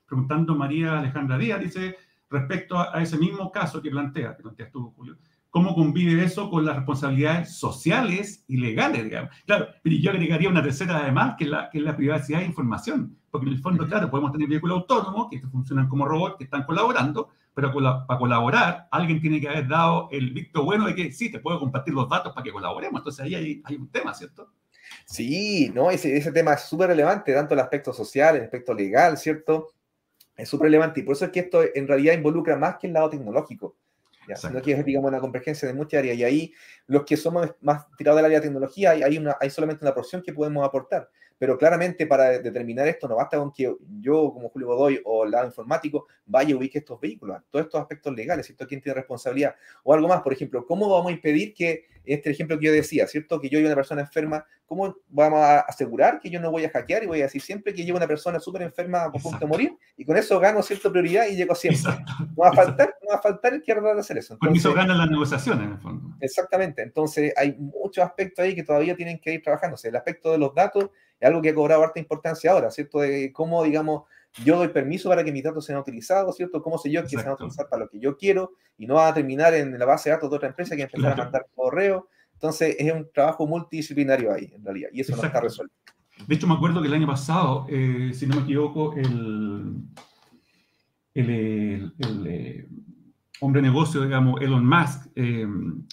preguntando 0.07 0.55
María 0.55 0.97
Alejandra 0.97 1.37
Díaz, 1.37 1.59
dice, 1.59 1.95
respecto 2.29 2.77
a, 2.77 2.97
a, 2.97 3.03
ese 3.03 3.17
mismo 3.17 3.51
caso 3.51 3.81
que 3.81 3.91
plantea, 3.91 4.35
que 4.35 4.41
planteas 4.41 4.71
tú, 4.71 4.91
Julio 4.95 5.15
¿Cómo 5.55 5.73
convive 5.73 6.21
eso 6.21 6.49
con 6.49 6.65
las 6.65 6.75
responsabilidades 6.75 7.55
sociales 7.55 8.43
y 8.45 8.57
legales, 8.57 9.05
digamos? 9.05 9.33
Claro, 9.45 9.69
pero 9.81 9.95
yo 9.95 10.11
agregaría 10.11 10.49
una 10.49 10.61
tercera 10.61 10.97
además, 10.97 11.35
que 11.37 11.45
es 11.45 11.49
la, 11.49 11.69
que 11.69 11.77
es 11.77 11.83
la 11.85 11.95
privacidad 11.95 12.39
de 12.39 12.45
información. 12.47 13.17
Porque 13.31 13.47
en 13.47 13.53
el 13.53 13.61
fondo, 13.61 13.87
claro, 13.87 14.11
podemos 14.11 14.33
tener 14.33 14.49
vehículos 14.49 14.79
autónomos 14.79 15.29
que 15.31 15.39
funcionan 15.39 15.87
como 15.87 16.05
robots, 16.05 16.35
que 16.37 16.43
están 16.43 16.65
colaborando, 16.65 17.29
pero 17.53 17.71
para 17.71 18.19
colaborar, 18.19 18.89
alguien 18.91 19.21
tiene 19.21 19.39
que 19.39 19.47
haber 19.47 19.65
dado 19.69 20.09
el 20.11 20.31
visto 20.31 20.61
bueno 20.65 20.87
de 20.87 20.93
que 20.93 21.13
sí, 21.13 21.31
te 21.31 21.39
puedo 21.39 21.57
compartir 21.57 21.93
los 21.93 22.09
datos 22.09 22.33
para 22.33 22.43
que 22.43 22.51
colaboremos. 22.51 22.99
Entonces 22.99 23.23
ahí 23.23 23.35
hay, 23.35 23.61
hay 23.63 23.77
un 23.77 23.87
tema, 23.87 24.13
¿cierto? 24.13 24.51
Sí, 25.05 25.71
no, 25.73 25.89
ese, 25.89 26.17
ese 26.17 26.33
tema 26.33 26.55
es 26.55 26.63
súper 26.63 26.89
relevante, 26.89 27.33
tanto 27.33 27.53
el 27.53 27.61
aspecto 27.61 27.93
social, 27.93 28.35
el 28.35 28.43
aspecto 28.43 28.73
legal, 28.73 29.17
¿cierto? 29.17 29.69
Es 30.35 30.49
súper 30.49 30.65
relevante 30.65 30.99
y 30.99 31.03
por 31.03 31.15
eso 31.15 31.23
es 31.23 31.31
que 31.31 31.39
esto 31.39 31.61
en 31.73 31.87
realidad 31.87 32.13
involucra 32.13 32.57
más 32.57 32.75
que 32.75 32.87
el 32.87 32.93
lado 32.93 33.09
tecnológico 33.09 33.77
sino 34.35 34.61
que 34.61 34.71
es, 34.71 34.85
digamos, 34.85 35.09
una 35.09 35.19
convergencia 35.19 35.67
de 35.67 35.73
muchas 35.73 35.99
áreas. 35.99 36.17
Y 36.17 36.23
ahí, 36.23 36.53
los 36.87 37.03
que 37.03 37.17
somos 37.17 37.53
más 37.61 37.85
tirados 37.97 38.17
del 38.17 38.25
área 38.25 38.39
de 38.39 38.47
tecnología, 38.47 38.91
hay, 38.91 39.17
una, 39.17 39.37
hay 39.39 39.49
solamente 39.49 39.83
una 39.83 39.93
porción 39.93 40.21
que 40.21 40.33
podemos 40.33 40.65
aportar. 40.65 41.09
Pero 41.37 41.57
claramente 41.57 42.07
para 42.07 42.39
determinar 42.39 42.87
esto 42.87 43.09
no 43.09 43.15
basta 43.17 43.37
con 43.37 43.51
que 43.51 43.75
yo, 43.99 44.31
como 44.33 44.49
Julio 44.49 44.67
Godoy 44.67 45.01
o 45.03 45.25
el 45.25 45.31
lado 45.31 45.45
informático, 45.45 46.07
vaya 46.25 46.51
y 46.51 46.53
ubique 46.53 46.79
estos 46.79 46.99
vehículos, 46.99 47.41
todos 47.51 47.65
estos 47.65 47.81
aspectos 47.81 48.15
legales, 48.15 48.45
¿cierto? 48.45 48.65
¿Quién 48.65 48.81
tiene 48.81 48.95
responsabilidad? 48.95 49.55
O 49.83 49.93
algo 49.93 50.07
más, 50.07 50.21
por 50.21 50.31
ejemplo, 50.31 50.65
¿cómo 50.65 50.89
vamos 50.89 51.11
a 51.11 51.13
impedir 51.13 51.53
que, 51.53 51.87
este 52.05 52.29
ejemplo 52.29 52.57
que 52.57 52.67
yo 52.67 52.71
decía, 52.71 53.05
¿cierto? 53.07 53.41
Que 53.41 53.49
yo 53.49 53.59
y 53.59 53.65
una 53.65 53.75
persona 53.75 54.01
enferma, 54.01 54.45
¿cómo 54.65 54.95
vamos 55.07 55.39
a 55.39 55.59
asegurar 55.59 56.19
que 56.19 56.29
yo 56.29 56.39
no 56.39 56.51
voy 56.51 56.65
a 56.65 56.69
hackear 56.69 57.03
y 57.03 57.07
voy 57.07 57.21
a 57.21 57.25
decir 57.25 57.41
siempre 57.41 57.73
que 57.73 57.83
llevo 57.85 57.97
una 57.97 58.07
persona 58.07 58.39
súper 58.39 58.63
enferma 58.63 59.03
a 59.03 59.11
punto 59.11 59.37
de 59.37 59.45
morir? 59.45 59.77
Y 59.97 60.05
con 60.05 60.17
eso 60.17 60.39
gano 60.39 60.61
cierta 60.61 60.89
prioridad 60.89 61.27
y 61.27 61.35
llego 61.35 61.55
siempre. 61.55 61.93
No 62.19 62.43
va 62.43 62.49
a 62.49 62.53
faltar, 62.53 62.95
no 63.01 63.09
va 63.09 63.15
a 63.15 63.21
faltar 63.21 63.53
el 63.53 63.61
que 63.61 63.73
de 63.73 63.99
hacer 63.99 64.17
eso. 64.17 64.33
Entonces, 64.33 64.63
con 64.63 64.71
eso 64.71 64.73
ganan 64.73 64.97
las 64.97 65.09
negociaciones, 65.09 65.65
en 65.65 65.73
el 65.73 65.79
fondo. 65.79 66.15
Exactamente. 66.19 66.81
Entonces, 66.81 67.33
hay 67.37 67.55
muchos 67.57 68.03
aspectos 68.03 68.43
ahí 68.43 68.55
que 68.55 68.63
todavía 68.63 68.95
tienen 68.95 69.19
que 69.19 69.33
ir 69.33 69.43
trabajándose. 69.43 69.89
El 69.89 69.95
aspecto 69.95 70.31
de 70.31 70.37
los 70.37 70.53
datos 70.53 70.89
es 71.19 71.27
algo 71.27 71.41
que 71.41 71.49
ha 71.49 71.55
cobrado 71.55 71.83
harta 71.83 71.99
importancia 71.99 72.51
ahora, 72.51 72.71
¿cierto? 72.71 72.99
De 72.99 73.31
cómo, 73.31 73.63
digamos, 73.63 74.03
yo 74.43 74.57
doy 74.57 74.69
permiso 74.69 75.09
para 75.09 75.23
que 75.23 75.31
mis 75.31 75.43
datos 75.43 75.65
sean 75.65 75.79
utilizados, 75.79 76.35
¿cierto? 76.35 76.61
¿Cómo 76.61 76.77
sé 76.77 76.91
yo 76.91 77.01
que 77.03 77.09
se 77.09 77.15
van 77.17 77.27
a 77.27 77.33
utilizar 77.33 77.69
para 77.69 77.83
lo 77.83 77.89
que 77.89 77.99
yo 77.99 78.17
quiero 78.17 78.53
y 78.77 78.85
no 78.85 78.95
va 78.95 79.07
a 79.07 79.13
terminar 79.13 79.53
en 79.53 79.77
la 79.77 79.85
base 79.85 80.09
de 80.09 80.15
datos 80.15 80.29
de 80.29 80.35
otra 80.35 80.49
empresa 80.49 80.75
que 80.75 80.83
empezar 80.83 81.13
a 81.13 81.15
mandar 81.15 81.45
correo? 81.55 82.09
Entonces, 82.45 82.75
es 82.77 82.93
un 82.93 83.07
trabajo 83.11 83.47
multidisciplinario 83.47 84.31
ahí, 84.31 84.51
en 84.53 84.63
realidad, 84.63 84.89
y 84.93 85.01
eso 85.01 85.15
no 85.15 85.23
está 85.23 85.41
resuelto. 85.41 85.73
De 86.27 86.35
hecho, 86.35 86.47
me 86.47 86.53
acuerdo 86.53 86.81
que 86.81 86.87
el 86.87 86.93
año 86.93 87.07
pasado, 87.07 87.65
eh, 87.69 88.11
si 88.13 88.27
no 88.27 88.35
me 88.35 88.43
equivoco, 88.43 88.93
el, 88.95 89.75
el, 91.13 91.93
el 91.97 92.27
eh, 92.27 92.67
hombre 93.41 93.61
de 93.61 93.67
negocio, 93.67 94.01
digamos, 94.01 94.39
Elon 94.41 94.65
Musk, 94.65 95.07
eh, 95.15 95.47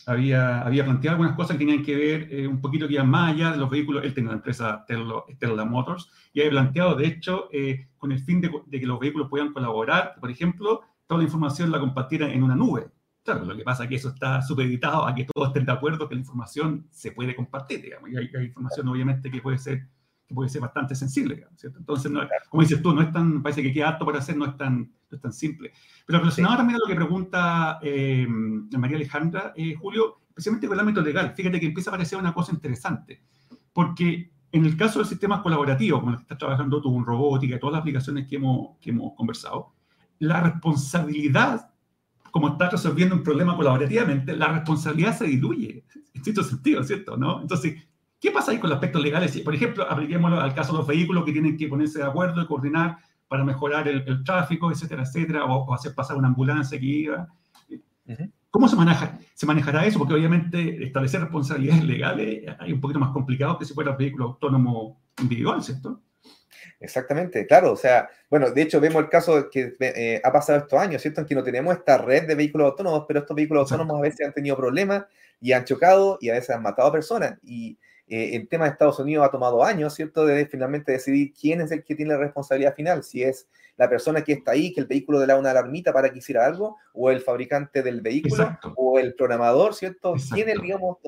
había, 0.07 0.63
había 0.63 0.85
planteado 0.85 1.17
algunas 1.17 1.37
cosas 1.37 1.57
que 1.57 1.65
tenían 1.65 1.83
que 1.83 1.97
ver 1.97 2.29
eh, 2.31 2.47
un 2.47 2.61
poquito 2.61 2.87
que 2.87 2.95
iban 2.95 3.09
más 3.09 3.33
allá 3.33 3.53
de 3.53 3.59
los 3.59 3.71
vehículos. 3.71 4.05
Él 4.05 4.15
tenía 4.15 4.31
la 4.31 4.37
empresa 4.37 4.85
Tesla, 4.87 5.65
Motors 5.65 6.09
y 6.33 6.41
había 6.41 6.51
planteado, 6.51 6.95
de 6.95 7.07
hecho, 7.07 7.49
eh, 7.53 7.89
con 7.97 8.13
el 8.13 8.21
fin 8.21 8.41
de, 8.41 8.51
que 8.71 8.87
los 8.87 9.01
vehículos 9.01 9.29
puedan 9.29 9.53
colaborar, 9.53 10.15
por 10.21 10.31
ejemplo, 10.31 10.83
toda 11.07 11.19
la 11.19 11.25
información 11.25 11.71
la 11.71 11.81
compartieran 11.81 12.31
en 12.31 12.43
una 12.43 12.55
nube. 12.55 12.87
Claro, 13.25 13.45
lo 13.45 13.57
que 13.57 13.63
pasa 13.63 13.85
es 13.85 13.89
que 13.89 13.95
eso 13.97 14.09
está 14.09 14.43
supeditado 14.43 15.07
a 15.07 15.15
que 15.15 15.25
todos 15.25 15.49
estén 15.49 15.65
de 15.65 15.73
acuerdo 15.73 16.09
que 16.09 16.17
la 16.17 16.21
información 16.21 16.87
se 16.91 17.13
puede 17.13 17.37
compartir, 17.37 17.81
digamos, 17.81 18.11
y 18.11 18.17
hay, 18.17 18.47
información 18.47 18.89
obviamente 18.89 19.31
que 19.31 19.41
puede 19.41 19.59
ser 19.59 19.87
que 20.27 20.35
puede 20.35 20.49
ser 20.49 20.61
bastante 20.61 20.95
sensible, 20.95 21.47
¿cierto? 21.57 21.79
Entonces, 21.79 22.11
como 22.49 22.63
dices 22.63 22.81
tú, 22.81 22.95
no 22.95 23.03
es 23.03 23.13
tan, 23.13 23.43
parece 23.43 23.63
que 23.63 23.73
queda 23.73 23.91
apto 23.91 24.07
para 24.07 24.19
hacer, 24.19 24.37
no 24.37 24.47
es 24.47 24.57
tan, 24.57 24.79
no 24.81 25.17
es 25.17 25.21
tan 25.21 25.33
simple. 25.33 25.73
Pero 26.07 26.21
relacionado 26.21 26.59
también 26.59 26.77
a 26.77 26.79
lo 26.79 26.87
que 26.87 26.95
pregunta 26.95 27.79
eh, 27.83 28.27
María 28.29 28.97
Alejandra, 28.97 29.53
eh, 29.57 29.75
Julio, 29.75 30.21
especialmente 30.29 30.67
con 30.69 30.77
el 30.77 30.81
ámbito 30.81 31.01
legal, 31.01 31.35
fíjate 31.35 31.61
que 31.61 31.67
empieza 31.67 31.91
a 31.91 31.95
aparecer 31.95 32.19
una 32.19 32.33
cosa 32.33 32.53
interesante, 32.53 33.23
porque 33.73 34.33
en 34.53 34.65
el 34.65 34.77
caso 34.77 35.01
de 35.01 35.07
sistemas 35.07 35.41
colaborativos, 35.41 36.01
como 36.01 36.13
el 36.13 36.19
que 36.19 36.23
estás 36.23 36.39
trabajando 36.39 36.81
tú 36.81 36.97
en 36.97 37.05
robótica 37.05 37.59
todas 37.59 37.73
las 37.73 37.81
aplicaciones 37.81 38.27
que 38.27 38.37
hemos, 38.37 38.79
que 38.81 38.91
hemos 38.91 39.15
conversado, 39.15 39.75
la 40.19 40.41
responsabilidad 40.41 41.72
como 42.33 42.49
está 42.49 42.71
resolviendo 42.71 43.15
un 43.15 43.23
problema 43.23 43.55
colaborativamente, 43.55 44.35
la 44.35 44.49
responsabilidad 44.49 45.17
se 45.17 45.27
diluye, 45.27 45.85
en 46.15 46.25
cierto 46.25 46.43
sentido, 46.43 46.83
¿cierto? 46.83 47.17
¿No? 47.19 47.43
Entonces, 47.43 47.87
¿qué 48.19 48.31
pasa 48.31 48.53
ahí 48.53 48.59
con 48.59 48.71
los 48.71 48.79
aspectos 48.79 49.03
legales? 49.03 49.39
Por 49.41 49.55
ejemplo, 49.55 49.89
apliquémoslo 49.89 50.41
al 50.41 50.55
caso 50.55 50.73
de 50.73 50.79
los 50.79 50.87
vehículos 50.87 51.25
que 51.27 51.33
tienen 51.33 51.59
que 51.59 51.69
ponerse 51.69 51.99
de 51.99 52.07
acuerdo 52.07 52.41
y 52.41 52.47
coordinar 52.47 52.97
para 53.29 53.45
mejorar 53.45 53.87
el, 53.87 54.25
tráfico, 54.25 54.73
etcétera, 54.73 55.03
etcétera, 55.03 55.45
o, 55.45 55.75
hacer 55.75 55.95
pasar 55.95 56.17
una 56.17 56.29
ambulancia 56.29 56.81
que 56.81 56.87
iba. 56.87 57.29
¿Cómo 58.51 58.67
se, 58.67 58.77
maneja, 58.77 59.19
se 59.35 59.45
manejará 59.45 59.85
eso? 59.85 59.99
Porque 59.99 60.15
obviamente 60.15 60.83
establecer 60.83 61.21
responsabilidades 61.21 61.85
legales 61.85 62.45
hay 62.59 62.73
un 62.73 62.81
poquito 62.81 62.99
más 62.99 63.11
complicado 63.11 63.59
que 63.59 63.67
si 63.67 63.75
fuera 63.75 63.91
un 63.91 63.99
vehículo 63.99 64.25
autónomo 64.25 65.03
individual, 65.21 65.63
¿cierto? 65.63 66.01
Exactamente, 66.81 67.47
claro. 67.47 67.73
O 67.73 67.77
sea, 67.77 68.09
bueno, 68.31 68.51
de 68.51 68.63
hecho 68.63 68.81
vemos 68.81 69.03
el 69.03 69.09
caso 69.09 69.49
que 69.51 69.73
eh, 69.81 70.21
ha 70.25 70.33
pasado 70.33 70.59
estos 70.59 70.79
años, 70.79 71.03
¿cierto? 71.03 71.21
En 71.21 71.27
que 71.27 71.35
no 71.35 71.43
tenemos 71.45 71.75
esta 71.77 71.99
red 71.99 72.27
de 72.27 72.35
vehículos 72.35 72.71
autónomos, 72.71 73.05
pero 73.07 73.21
estos 73.21 73.37
vehículos 73.37 73.63
autónomos 73.73 73.99
a 73.99 74.03
veces 74.03 74.27
han 74.27 74.33
tenido 74.33 74.57
problemas 74.57 75.05
y 75.41 75.53
han 75.53 75.65
chocado 75.65 76.19
y 76.21 76.31
a 76.31 76.35
veces 76.35 76.51
han 76.51 76.63
matado 76.63 76.89
a 76.89 76.93
personas. 76.93 77.39
Y 77.43 77.79
eh, 78.09 78.37
el 78.37 78.49
tema 78.49 78.65
de 78.65 78.71
Estados 78.73 78.99
Unidos 78.99 79.27
ha 79.27 79.31
tomado 79.31 79.65
años, 79.65 79.95
¿cierto? 79.95 80.27
De 80.27 80.47
finalmente 80.47 80.93
decidir 80.93 81.33
quién 81.39 81.61
es 81.61 81.71
el 81.71 81.85
que 81.85 81.95
tiene 81.95 82.13
la 82.13 82.19
responsabilidad 82.19 82.75
final, 82.75 83.03
si 83.05 83.23
es 83.23 83.49
la 83.77 83.89
persona 83.89 84.23
que 84.23 84.33
está 84.33 84.53
ahí, 84.53 84.73
que 84.73 84.81
el 84.81 84.87
vehículo 84.87 85.19
le 85.21 85.27
da 85.27 85.39
una 85.39 85.51
alarmita 85.51 85.93
para 85.93 86.11
que 86.11 86.19
hiciera 86.19 86.47
algo, 86.47 86.77
o 86.93 87.11
el 87.11 87.21
fabricante 87.21 87.83
del 87.83 88.01
vehículo, 88.01 88.59
o 88.77 88.99
el 88.99 89.15
programador, 89.15 89.75
¿cierto? 89.75 90.15
¿Quién 90.33 90.49
es, 90.49 90.61
digamos, 90.61 90.99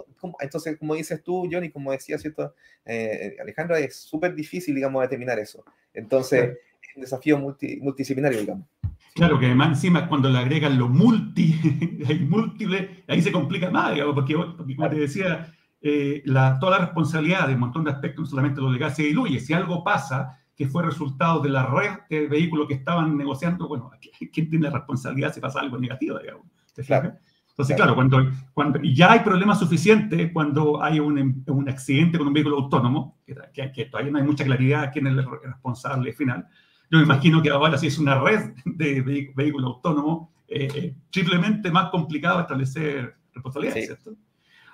entonces, 0.40 0.79
como 0.79 0.94
dices 0.94 1.22
tú, 1.22 1.48
Johnny, 1.50 1.70
como 1.70 1.92
decía, 1.92 2.18
¿cierto? 2.18 2.55
Eh, 2.85 3.37
Alejandra, 3.40 3.79
es 3.79 3.96
súper 3.96 4.35
difícil, 4.35 4.74
digamos, 4.74 5.03
determinar 5.03 5.38
eso. 5.38 5.64
Entonces, 5.92 6.59
es 6.83 6.96
un 6.96 7.03
desafío 7.03 7.38
multidisciplinario, 7.38 8.40
digamos. 8.40 8.66
Claro, 9.14 9.38
que 9.38 9.46
además 9.46 9.68
encima 9.68 10.09
cuando 10.09 10.29
le 10.29 10.38
agregan 10.38 10.77
lo 10.77 10.88
multi, 10.88 11.55
hay 12.09 12.18
múltiple, 12.18 13.05
ahí 13.07 13.22
se 13.22 13.31
complica 13.31 13.70
más, 13.70 13.92
digamos, 13.94 14.14
porque, 14.14 14.35
porque 14.57 14.74
como 14.74 14.90
te 14.90 14.96
decía, 14.96 15.55
eh, 15.81 16.22
la, 16.24 16.59
toda 16.59 16.79
la 16.79 16.87
responsabilidad 16.87 17.46
de 17.46 17.55
un 17.55 17.61
montón 17.61 17.85
de 17.85 17.92
aspectos, 17.92 18.24
no 18.24 18.31
solamente 18.31 18.61
lo 18.61 18.72
legal, 18.72 18.92
se 18.92 19.05
diluye. 19.05 19.38
Si 19.38 19.53
algo 19.53 19.85
pasa 19.85 20.40
que 20.57 20.69
fue 20.69 20.85
resultado 20.85 21.40
de 21.40 21.49
la 21.49 21.67
red 21.67 21.90
de 22.09 22.27
vehículos 22.29 22.69
que 22.69 22.75
estaban 22.75 23.17
negociando, 23.17 23.67
bueno, 23.67 23.90
¿quién 24.33 24.49
tiene 24.49 24.69
la 24.69 24.71
responsabilidad 24.71 25.33
si 25.33 25.40
pasa 25.40 25.61
algo 25.61 25.79
negativo, 25.79 26.19
digamos? 26.19 26.47
Entonces, 26.77 27.77
claro, 27.77 27.95
cuando, 27.95 28.19
cuando 28.53 28.81
ya 28.83 29.12
hay 29.12 29.21
problemas 29.21 29.61
suficientes 29.61 30.33
cuando 30.33 30.83
hay 30.83 30.99
un, 30.99 31.45
un, 31.47 31.69
accidente 31.69 32.19
con 32.19 32.27
un 32.27 32.33
vehículo 32.33 32.57
autónomo, 32.57 33.21
que, 33.25 33.71
que, 33.73 33.85
todavía 33.85 34.11
no 34.11 34.19
hay 34.19 34.25
mucha 34.25 34.45
claridad 34.45 34.90
quién 34.93 35.07
es 35.07 35.12
el 35.12 35.27
responsable 35.43 36.12
final, 36.12 36.49
yo 36.90 36.99
me 36.99 37.05
imagino 37.05 37.40
que 37.40 37.51
ahora 37.51 37.79
si 37.79 37.87
es 37.87 37.99
una 37.99 38.21
red 38.21 38.55
de 38.64 39.31
vehículos 39.35 39.67
autónomos, 39.67 40.31
eh, 40.49 40.69
eh, 40.75 40.95
triplemente 41.11 41.71
más 41.71 41.90
complicado 41.90 42.40
establecer 42.40 43.14
responsabilidades, 43.33 43.87
¿cierto? 43.87 44.14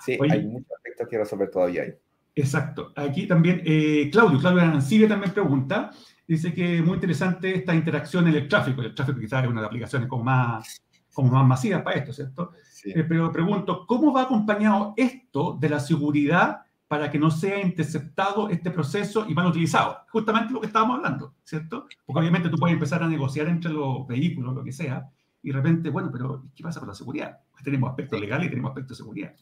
Sí, 0.00 0.18
hay 0.30 0.44
muchos 0.46 0.72
aspectos 0.76 1.08
que 1.08 1.18
resolver 1.18 1.50
todavía 1.50 1.82
ahí. 1.82 1.94
Exacto. 2.34 2.92
Aquí 2.96 3.26
también, 3.26 3.62
eh, 3.64 4.08
Claudio, 4.12 4.38
Claudio 4.38 4.62
Arancibia 4.62 5.08
también 5.08 5.32
pregunta, 5.32 5.90
dice 6.26 6.54
que 6.54 6.78
es 6.78 6.84
muy 6.84 6.94
interesante 6.94 7.54
esta 7.54 7.74
interacción 7.74 8.28
en 8.28 8.34
el 8.34 8.48
tráfico. 8.48 8.82
El 8.82 8.94
tráfico 8.94 9.18
quizás 9.18 9.42
es 9.42 9.50
una 9.50 9.60
de 9.60 9.62
las 9.62 9.68
aplicaciones 9.68 10.08
como 10.08 10.24
más, 10.24 10.80
como 11.12 11.32
más 11.32 11.46
masivas 11.46 11.82
para 11.82 11.96
esto, 11.96 12.12
¿cierto? 12.12 12.52
Eh, 12.84 13.04
pero 13.08 13.32
pregunto, 13.32 13.84
¿cómo 13.86 14.12
va 14.12 14.22
acompañado 14.22 14.94
esto 14.96 15.56
de 15.60 15.68
la 15.68 15.80
seguridad 15.80 16.62
para 16.86 17.10
que 17.10 17.18
no 17.18 17.30
sea 17.30 17.60
interceptado 17.60 18.48
este 18.48 18.70
proceso 18.70 19.26
y 19.28 19.34
mal 19.34 19.46
utilizado? 19.46 19.98
Justamente 20.10 20.52
lo 20.52 20.60
que 20.60 20.68
estábamos 20.68 20.98
hablando, 20.98 21.34
¿cierto? 21.44 21.86
Porque 22.06 22.20
obviamente 22.20 22.48
tú 22.48 22.56
puedes 22.56 22.74
empezar 22.74 23.02
a 23.02 23.08
negociar 23.08 23.48
entre 23.48 23.72
los 23.72 24.06
vehículos, 24.06 24.54
lo 24.54 24.64
que 24.64 24.72
sea, 24.72 25.10
y 25.42 25.48
de 25.48 25.54
repente, 25.54 25.90
bueno, 25.90 26.10
pero 26.12 26.44
¿qué 26.54 26.62
pasa 26.62 26.80
con 26.80 26.88
la 26.88 26.94
seguridad? 26.94 27.38
Pues 27.50 27.64
tenemos 27.64 27.90
aspectos 27.90 28.20
legales 28.20 28.46
y 28.46 28.50
tenemos 28.50 28.70
aspectos 28.70 28.98
de 28.98 29.02
seguridad. 29.02 29.34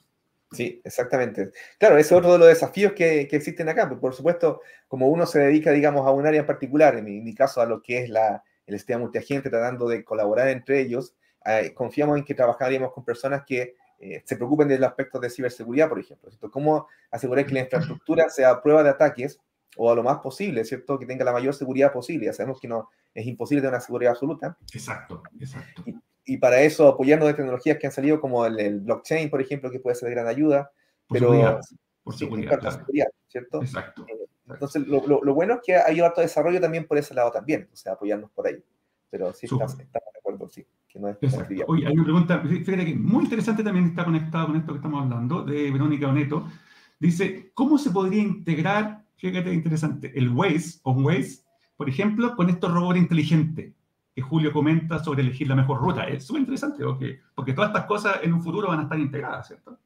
Sí, 0.53 0.81
exactamente. 0.83 1.53
Claro, 1.79 1.99
ese 1.99 2.15
es 2.15 2.19
otro 2.19 2.33
de 2.33 2.39
los 2.39 2.49
desafíos 2.49 2.93
que, 2.93 3.29
que 3.29 3.37
existen 3.37 3.69
acá. 3.69 3.89
Por 3.89 4.15
supuesto, 4.15 4.63
como 4.87 5.09
uno 5.09 5.27
se 5.27 5.41
dedica, 5.41 5.73
digamos, 5.73 6.07
a 6.07 6.11
un 6.11 6.27
área 6.27 6.41
en 6.41 6.47
particular, 6.47 6.97
en 6.97 7.05
mi, 7.05 7.35
caso 7.35 7.61
a 7.61 7.67
lo 7.67 7.83
que 7.83 8.03
es 8.03 8.09
la, 8.09 8.43
el 8.67 8.75
sistema 8.77 9.01
multiagente, 9.01 9.51
tratando 9.51 9.89
de 9.89 10.05
colaborar 10.05 10.49
entre 10.49 10.81
ellos, 10.81 11.15
eh, 11.45 11.73
confiamos 11.75 12.19
en 12.19 12.25
que 12.25 12.35
trabajaríamos 12.35 12.93
con 12.93 13.05
personas 13.05 13.45
que 13.47 13.77
eh, 14.01 14.23
se 14.25 14.37
preocupen 14.37 14.69
del 14.69 14.85
aspecto 14.85 15.19
de 15.19 15.29
ciberseguridad, 15.29 15.89
por 15.89 15.99
ejemplo. 15.99 16.31
¿cierto? 16.31 16.51
¿Cómo 16.51 16.89
asegurar 17.11 17.45
que 17.45 17.55
la 17.55 17.61
infraestructura 17.61 18.31
sea 18.31 18.63
prueba 18.63 18.83
de 18.83 18.91
ataques 18.91 19.39
o 19.77 19.91
a 19.91 19.95
lo 19.95 20.03
más 20.03 20.19
posible, 20.19 20.65
¿cierto? 20.65 20.99
Que 20.99 21.07
tenga 21.07 21.25
la 21.25 21.33
mayor 21.33 21.55
seguridad 21.55 21.93
posible. 21.93 22.27
Ya 22.27 22.33
sabemos 22.33 22.59
que 22.61 22.69
no 22.69 22.89
es 23.15 23.27
imposible 23.27 23.61
tener 23.61 23.75
una 23.75 23.81
seguridad 23.81 24.13
absoluta. 24.13 24.57
Exacto, 24.73 25.23
exacto 25.39 25.85
y 25.87 25.95
para 26.37 26.61
eso 26.61 26.87
apoyarnos 26.87 27.29
de 27.29 27.35
tecnologías 27.35 27.79
que 27.79 27.87
han 27.87 27.93
salido 27.93 28.21
como 28.21 28.45
el, 28.45 28.81
blockchain, 28.81 29.31
por 29.31 29.41
ejemplo, 29.41 29.71
que 29.71 29.81
puede 29.81 29.97
ser 29.97 30.11
de 30.11 30.15
gran 30.15 30.29
ayuda, 30.29 30.71
pero 31.09 31.61
por 32.05 32.15
seguridad, 32.15 32.61
¿cierto? 33.27 33.63
Exacto. 33.63 34.05
Eh, 34.09 34.29
entonces, 34.49 34.87
lo, 34.87 35.01
lo, 35.07 35.35
bueno 35.35 35.55
es 35.55 35.61
que 35.65 35.77
hay 35.77 36.01
harto 36.01 36.21
desarrollo 36.21 36.61
también 36.61 36.87
por 36.87 36.97
ese 36.97 37.15
lado 37.15 37.31
también, 37.31 37.69
o 37.73 37.77
sea, 37.77 37.93
apoyarnos 37.93 38.31
por 38.31 38.47
ahí. 38.47 38.63
Pero 39.11 39.33
sí, 39.33 39.47
estamos, 39.47 39.77
de 39.77 39.87
acuerdo, 40.19 40.49
sí. 40.49 40.67
Que 40.87 40.99
no 40.99 41.09
es 41.09 41.17
Oye, 41.67 41.87
hay 41.87 41.93
una 41.93 42.05
pregunta, 42.05 42.41
fíjate 42.41 42.85
que 42.85 42.95
muy 42.95 43.25
interesante 43.25 43.63
también 43.63 43.87
está 43.87 44.05
conectado 44.05 44.47
con 44.47 44.57
esto 44.57 44.73
que 44.73 44.79
estamos 44.79 45.03
hablando, 45.03 45.43
de 45.43 45.71
Verónica 45.71 46.09
Oneto. 46.09 46.47
Dice, 46.99 47.51
¿cómo 47.55 47.79
se 47.79 47.91
podría 47.91 48.23
integrar, 48.23 49.05
fíjate 49.17 49.53
interesante, 49.53 50.13
el 50.15 50.31
Waze, 50.31 50.81
o 50.83 50.93
Waze, 50.93 51.43
por 51.77 51.89
ejemplo, 51.89 52.35
con 52.37 52.49
estos 52.51 52.73
robots 52.73 52.99
inteligentes? 52.99 53.73
Que 54.19 54.23
Julio 54.23 54.53
comenta 54.53 54.99
sobre 54.99 55.23
elegir 55.23 55.47
la 55.47 55.55
mejor 55.55 55.81
ruta. 55.81 56.03
Es 56.09 56.25
súper 56.25 56.41
interesante, 56.41 56.83
porque, 56.83 57.21
porque 57.37 57.53
todas 57.53 57.71
estas 57.71 57.85
cosas 57.85 58.19
en 58.25 58.33
un 58.33 58.43
futuro 58.43 58.67
van 58.67 58.81
a 58.81 58.83
estar 58.83 58.99
integradas, 58.99 59.47
¿cierto? 59.47 59.79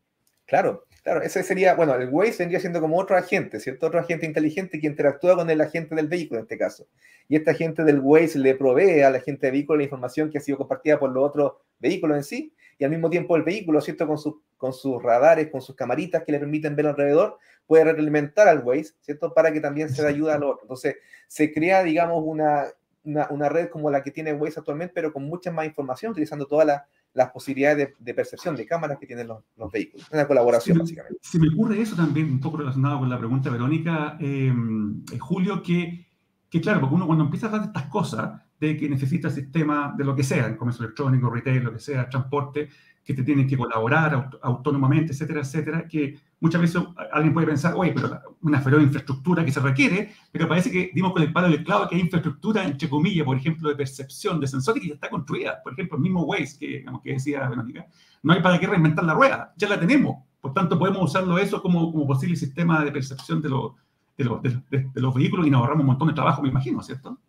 Claro, 0.46 0.86
claro, 1.02 1.20
ese 1.20 1.42
sería, 1.42 1.74
bueno, 1.74 1.94
el 1.96 2.08
Waze 2.08 2.38
vendría 2.38 2.58
siendo 2.58 2.80
como 2.80 2.98
otro 2.98 3.14
agente, 3.14 3.60
¿cierto? 3.60 3.88
Otro 3.88 4.00
agente 4.00 4.24
inteligente 4.24 4.80
que 4.80 4.86
interactúa 4.86 5.36
con 5.36 5.50
el 5.50 5.60
agente 5.60 5.94
del 5.94 6.08
vehículo 6.08 6.38
en 6.38 6.44
este 6.44 6.56
caso. 6.56 6.86
Y 7.28 7.36
este 7.36 7.50
agente 7.50 7.84
del 7.84 8.00
Waze 8.00 8.38
le 8.38 8.54
provee 8.54 9.02
al 9.02 9.16
agente 9.16 9.48
de 9.48 9.50
vehículo 9.50 9.76
la 9.76 9.84
información 9.84 10.30
que 10.30 10.38
ha 10.38 10.40
sido 10.40 10.56
compartida 10.56 10.98
por 10.98 11.12
los 11.12 11.28
otros 11.28 11.52
vehículos 11.78 12.16
en 12.16 12.24
sí, 12.24 12.54
y 12.78 12.84
al 12.84 12.90
mismo 12.90 13.10
tiempo 13.10 13.36
el 13.36 13.42
vehículo, 13.42 13.82
¿cierto? 13.82 14.06
Con, 14.06 14.16
su, 14.16 14.40
con 14.56 14.72
sus 14.72 15.02
radares, 15.02 15.50
con 15.50 15.60
sus 15.60 15.76
camaritas 15.76 16.22
que 16.24 16.32
le 16.32 16.38
permiten 16.38 16.74
ver 16.74 16.86
alrededor, 16.86 17.36
puede 17.66 17.84
realimentar 17.84 18.48
al 18.48 18.60
Waze, 18.60 18.94
¿cierto? 19.02 19.34
Para 19.34 19.52
que 19.52 19.60
también 19.60 19.90
se 19.90 20.00
dé 20.00 20.08
ayuda 20.08 20.36
al 20.36 20.44
otro. 20.44 20.60
Entonces, 20.62 20.96
se 21.28 21.52
crea, 21.52 21.82
digamos, 21.82 22.22
una, 22.24 22.64
una, 23.04 23.48
red 23.48 23.68
como 23.68 23.90
la 23.90 24.02
que 24.02 24.10
tiene 24.10 24.32
Waze 24.32 24.60
actualmente, 24.60 24.92
pero 24.94 25.12
con 25.12 25.24
mucha 25.24 25.50
más 25.50 25.66
información, 25.66 26.12
utilizando 26.12 26.46
todas 26.46 26.82
las 27.14 27.30
posibilidades 27.30 27.90
de, 27.98 28.14
percepción 28.14 28.56
de 28.56 28.66
cámaras 28.66 28.98
que 28.98 29.06
tienen 29.06 29.26
los, 29.28 29.42
vehículos. 29.72 30.08
Una 30.12 30.26
colaboración, 30.26 30.78
básicamente. 30.78 31.18
Se 31.20 31.38
me 31.38 31.48
ocurre 31.48 31.80
eso 31.80 31.96
también, 31.96 32.30
un 32.30 32.40
poco 32.40 32.58
relacionado 32.58 33.00
con 33.00 33.10
la 33.10 33.18
pregunta 33.18 33.48
de 33.48 33.52
Verónica, 33.52 34.16
eh, 34.20 34.52
Julio, 35.18 35.62
que, 35.62 36.06
que 36.48 36.60
claro, 36.60 36.80
porque 36.80 36.94
uno 36.94 37.06
cuando 37.06 37.24
empieza 37.24 37.46
a 37.46 37.48
hablar 37.50 37.62
de 37.62 37.66
estas 37.68 37.90
cosas, 37.90 38.40
de 38.60 38.76
que 38.76 38.88
necesita 38.88 39.28
sistema 39.28 39.92
de 39.98 40.04
lo 40.04 40.14
que 40.14 40.22
sea, 40.22 40.56
comercio 40.56 40.84
electrónico, 40.84 41.28
retail, 41.28 41.64
lo 41.64 41.72
que 41.72 41.80
sea, 41.80 42.08
transporte, 42.08 42.68
que 43.04 43.14
te 43.14 43.24
tienen 43.24 43.48
que 43.48 43.56
colaborar 43.56 44.30
autónomamente, 44.40 45.12
etcétera, 45.12 45.40
etcétera, 45.40 45.88
que 45.88 46.16
muchas 46.42 46.60
veces 46.60 46.82
alguien 47.12 47.32
puede 47.32 47.46
pensar, 47.46 47.74
oye, 47.76 47.92
pero 47.94 48.20
una 48.42 48.60
feroz 48.60 48.82
infraestructura 48.82 49.44
que 49.44 49.52
se 49.52 49.60
requiere, 49.60 50.12
pero 50.32 50.48
parece 50.48 50.72
que 50.72 50.90
dimos 50.92 51.12
con 51.12 51.22
el 51.22 51.32
palo 51.32 51.48
del 51.48 51.62
clavo 51.62 51.88
que 51.88 51.94
hay 51.94 52.00
infraestructura, 52.00 52.64
entre 52.64 52.88
comillas, 52.88 53.24
por 53.24 53.36
ejemplo, 53.36 53.68
de 53.68 53.76
percepción, 53.76 54.40
de 54.40 54.48
sensores 54.48 54.82
que 54.82 54.88
ya 54.88 54.94
está 54.94 55.08
construida. 55.08 55.62
Por 55.62 55.72
ejemplo, 55.74 55.96
el 55.96 56.02
mismo 56.02 56.24
Waze 56.24 56.58
que, 56.58 56.66
digamos, 56.66 57.00
que 57.00 57.12
decía 57.12 57.48
Verónica, 57.48 57.86
no 58.24 58.32
hay 58.32 58.42
para 58.42 58.58
qué 58.58 58.66
reinventar 58.66 59.04
la 59.04 59.14
rueda, 59.14 59.54
ya 59.56 59.68
la 59.68 59.78
tenemos. 59.78 60.24
Por 60.40 60.52
tanto, 60.52 60.76
podemos 60.76 61.08
usarlo 61.08 61.38
eso 61.38 61.62
como, 61.62 61.92
como 61.92 62.08
posible 62.08 62.34
sistema 62.34 62.84
de 62.84 62.90
percepción 62.90 63.40
de, 63.40 63.48
de, 64.18 64.90
de 64.92 65.00
los 65.00 65.14
vehículos 65.14 65.46
y 65.46 65.50
nos 65.50 65.60
ahorramos 65.60 65.82
un 65.82 65.86
montón 65.86 66.08
de 66.08 66.14
trabajo, 66.14 66.42
me 66.42 66.48
imagino, 66.48 66.82
¿cierto? 66.82 67.20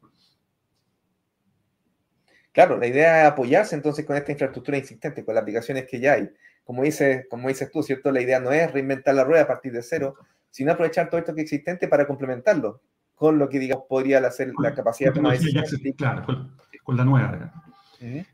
Claro, 2.52 2.78
la 2.78 2.88
idea 2.88 3.22
es 3.22 3.32
apoyarse 3.32 3.76
entonces 3.76 4.06
con 4.06 4.16
esta 4.16 4.32
infraestructura 4.32 4.78
existente, 4.78 5.24
con 5.24 5.36
las 5.36 5.44
aplicaciones 5.44 5.86
que 5.88 6.00
ya 6.00 6.14
hay. 6.14 6.30
Como, 6.64 6.84
dices, 6.84 7.26
como 7.30 7.50
dices 7.50 7.70
tú, 7.72 7.84
¿cierto? 7.84 8.12
La 8.12 8.22
idea 8.22 8.40
no 8.40 8.52
es 8.52 8.72
reinventar 8.72 9.16
la 9.16 9.24
rueda 9.24 9.44
a 9.44 9.48
partir 9.48 9.72
de 9.74 9.84
cero, 9.84 10.16
sino 10.50 10.72
aprovechar 10.72 11.10
todo 11.10 11.20
esto 11.20 11.34
que 11.34 11.42
es 11.42 11.46
existente 11.46 11.88
para 11.88 12.08
complementarlo 12.08 12.82
con 13.16 13.38
lo 13.38 13.50
que, 13.50 13.60
digamos, 13.60 13.86
podría 13.88 14.20
hacer 14.20 14.52
la 14.60 14.74
capacidad 14.74 15.14
de 15.14 15.94
Claro, 15.96 16.52
con, 16.84 16.98
la 16.98 17.06
nueva. 17.06 17.54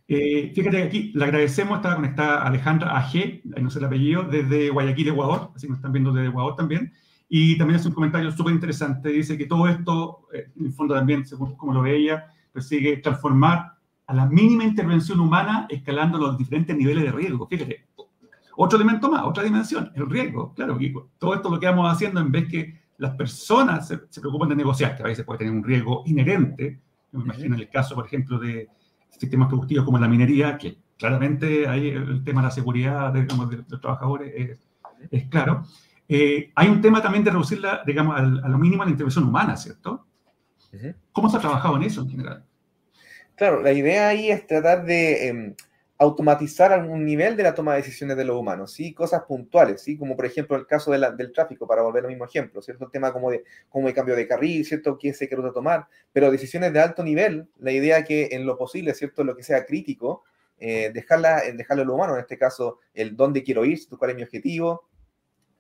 Eh, 0.08 0.52
fíjate 0.56 0.78
que 0.78 0.84
aquí 0.84 1.12
le 1.14 1.26
agradecemos, 1.26 1.78
estaba 1.78 1.96
conectada 1.96 2.44
Alejandra 2.44 2.98
AG, 2.98 3.42
no 3.44 3.70
sé 3.70 3.80
el 3.80 3.86
apellido, 3.86 4.24
desde 4.24 4.70
Guayaquil, 4.70 5.10
Ecuador, 5.10 5.52
así 5.56 5.68
nos 5.68 5.78
están 5.78 5.92
viendo 5.92 6.12
desde 6.12 6.30
Ecuador 6.30 6.56
también. 6.56 6.94
Y 7.28 7.58
también 7.60 7.80
hace 7.80 7.88
un 7.88 7.94
comentario 7.94 8.32
súper 8.32 8.54
interesante, 8.54 9.10
dice 9.10 9.38
que 9.38 9.46
todo 9.46 9.68
esto, 9.68 10.28
eh, 10.34 10.50
en 10.60 10.66
el 10.66 10.74
fondo 10.74 10.96
también, 10.96 11.26
según 11.28 11.56
como 11.56 11.74
lo 11.74 11.84
ve 11.84 11.96
ella, 11.96 12.26
persigue 12.52 12.98
transformar 12.98 13.74
a 14.08 14.14
la 14.16 14.26
mínima 14.26 14.64
intervención 14.64 15.20
humana 15.20 15.68
escalando 15.70 16.18
los 16.18 16.36
diferentes 16.36 16.76
niveles 16.76 17.04
de 17.04 17.12
riesgo. 17.12 17.48
Fíjate, 17.48 17.86
otro 18.62 18.78
elemento 18.78 19.10
más, 19.10 19.24
otra 19.24 19.44
dimensión, 19.44 19.90
el 19.96 20.10
riesgo. 20.10 20.54
Claro, 20.54 20.78
todo 21.18 21.34
esto 21.34 21.50
lo 21.50 21.60
que 21.60 21.66
vamos 21.66 21.90
haciendo 21.90 22.20
en 22.20 22.30
vez 22.30 22.46
que 22.50 22.82
las 22.98 23.16
personas 23.16 23.88
se, 23.88 24.02
se 24.10 24.20
preocupan 24.20 24.50
de 24.50 24.58
negociar, 24.58 24.98
que 24.98 25.04
a 25.04 25.06
veces 25.06 25.24
puede 25.24 25.40
tener 25.40 25.54
un 25.54 25.64
riesgo 25.64 26.04
inherente, 26.06 26.82
me 27.14 27.24
imagino 27.24 27.56
en 27.56 27.62
el 27.62 27.70
caso, 27.70 27.96
por 27.96 28.06
ejemplo, 28.06 28.38
de 28.38 28.68
sistemas 29.10 29.48
productivos 29.48 29.86
como 29.86 29.98
la 29.98 30.10
minería, 30.10 30.58
que 30.58 30.78
claramente 30.98 31.70
ahí 31.70 31.88
el 31.88 32.22
tema 32.26 32.42
de 32.42 32.48
la 32.48 32.52
seguridad 32.52 33.14
de, 33.14 33.26
los 33.70 33.80
trabajadores 33.80 34.60
es, 35.10 35.28
claro. 35.30 35.64
Eh, 36.10 36.52
hay 36.54 36.68
un 36.68 36.82
tema 36.82 37.02
también 37.02 37.24
de 37.24 37.32
reducirla, 37.32 37.82
digamos, 37.86 38.20
a 38.20 38.50
lo 38.50 38.58
mínimo 38.58 38.84
la 38.84 38.90
intervención 38.90 39.24
humana, 39.24 39.56
¿cierto? 39.56 40.06
¿Cómo 41.14 41.30
se 41.30 41.38
ha 41.38 41.40
trabajado 41.40 41.78
en 41.78 41.84
eso 41.84 42.02
en 42.02 42.10
general? 42.10 42.46
Claro, 43.36 43.62
la 43.62 43.72
idea 43.72 44.10
ahí 44.10 44.30
es 44.30 44.46
tratar 44.46 44.84
de 44.84 45.30
em, 45.30 45.56
automatizar 46.00 46.72
algún 46.72 47.04
nivel 47.06 47.36
de 47.36 47.44
la 47.44 47.54
toma 47.54 47.74
de 47.74 47.82
decisiones 47.82 48.16
de 48.16 48.24
los 48.24 48.38
humanos, 48.38 48.72
¿sí? 48.72 48.94
Cosas 48.94 49.24
puntuales, 49.24 49.82
¿sí? 49.82 49.98
Como 49.98 50.16
por 50.16 50.26
ejemplo 50.26 50.56
el 50.56 50.66
caso 50.66 50.92
del 50.92 51.34
tráfico, 51.34 51.68
para 51.68 51.82
volver 51.82 52.06
al 52.06 52.10
mismo 52.10 52.24
ejemplo, 52.24 52.62
¿cierto? 52.62 52.86
El 52.86 52.92
tema 52.92 53.12
como 53.12 53.30
de 53.30 53.44
cómo 53.68 53.88
hay 53.88 53.94
cambio 53.94 54.16
de 54.16 54.26
carril, 54.26 54.66
¿cierto? 54.66 54.98
¿Qué 54.98 55.14
se 55.14 55.28
quiere 55.28 55.44
tomar? 55.54 55.88
Pero 56.14 56.32
decisiones 56.32 56.72
de 56.72 56.80
alto 56.80 57.04
nivel, 57.04 57.50
la 57.60 57.74
idea 57.74 58.06
que 58.06 58.30
en 58.32 58.46
lo 58.46 58.58
posible, 58.58 58.94
¿cierto? 58.94 59.26
Lo 59.26 59.36
que 59.36 59.44
sea 59.44 59.66
crítico, 59.66 60.24
eh, 60.58 60.90
dejarla, 60.94 61.42
dejarlo 61.54 61.84
a 61.84 61.86
lo 61.86 61.96
humano, 61.96 62.14
en 62.16 62.22
este 62.22 62.38
caso, 62.38 62.80
el 62.94 63.18
dónde 63.18 63.44
quiero 63.44 63.66
ir, 63.66 63.78
cuál 63.98 64.12
es 64.12 64.16
mi 64.16 64.24
objetivo, 64.24 64.88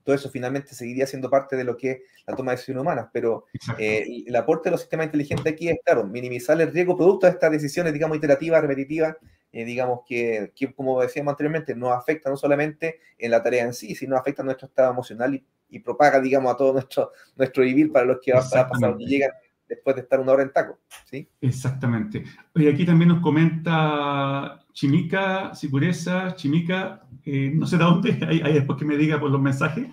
todo 0.06 0.16
eso 0.16 0.30
finalmente 0.30 0.74
seguiría 0.74 1.06
siendo 1.06 1.30
parte 1.30 1.58
de 1.58 1.66
lo 1.66 1.76
que 1.76 1.92
es 1.92 2.00
la 2.26 2.36
toma 2.36 2.52
de 2.52 2.56
decisiones 2.56 2.82
humanas, 2.82 3.10
pero 3.12 3.46
eh, 3.78 4.24
el 4.26 4.36
aporte 4.38 4.70
de 4.70 4.72
los 4.72 4.80
sistemas 4.80 5.08
inteligentes 5.08 5.52
aquí 5.52 5.68
es, 5.68 5.80
claro, 5.84 6.06
minimizar 6.06 6.60
el 6.62 6.72
riesgo 6.72 6.96
producto 6.96 7.28
de 7.28 7.34
estas 7.34 7.52
decisiones, 7.52 7.92
digamos, 7.92 8.18
iterativas, 8.18 8.62
repetitivas, 8.62 9.18
eh, 9.52 9.66
digamos, 9.66 10.02
que, 10.06 10.52
que, 10.56 10.74
como 10.74 11.02
decíamos 11.02 11.32
anteriormente, 11.32 11.76
no 11.76 11.92
afecta 11.92 12.30
no 12.30 12.38
solamente 12.38 13.00
en 13.18 13.32
la 13.32 13.42
tarea 13.42 13.66
en 13.66 13.74
sí, 13.74 13.96
sino 13.96 14.16
afecta 14.16 14.42
a 14.42 14.46
nuestro 14.46 14.68
estado 14.68 14.92
emocional 14.92 15.36
y, 15.36 15.46
y 15.70 15.80
propaga, 15.80 16.20
digamos, 16.20 16.54
a 16.54 16.58
todo 16.58 16.74
nuestro, 16.74 17.12
nuestro 17.36 17.64
vivir 17.64 17.92
para 17.92 18.06
los 18.06 18.20
que 18.22 18.34
va 18.34 18.40
a 18.40 18.70
pasar, 18.70 18.98
que 18.98 19.06
llegan 19.06 19.32
después 19.68 19.96
de 19.96 20.02
estar 20.02 20.20
una 20.20 20.32
hora 20.32 20.44
en 20.44 20.52
taco. 20.52 20.80
¿sí? 21.06 21.30
Exactamente. 21.40 22.24
Oye, 22.56 22.70
aquí 22.72 22.86
también 22.86 23.10
nos 23.10 23.22
comenta 23.22 24.60
Chimica, 24.74 25.54
Sicureza, 25.54 26.36
Chimica, 26.36 27.04
eh, 27.24 27.52
no 27.54 27.68
sé 27.68 27.78
de 27.78 27.84
dónde, 27.84 28.20
ahí, 28.28 28.54
después 28.54 28.78
que 28.78 28.86
me 28.86 28.98
diga 28.98 29.20
por 29.20 29.30
los 29.30 29.42
mensajes. 29.42 29.88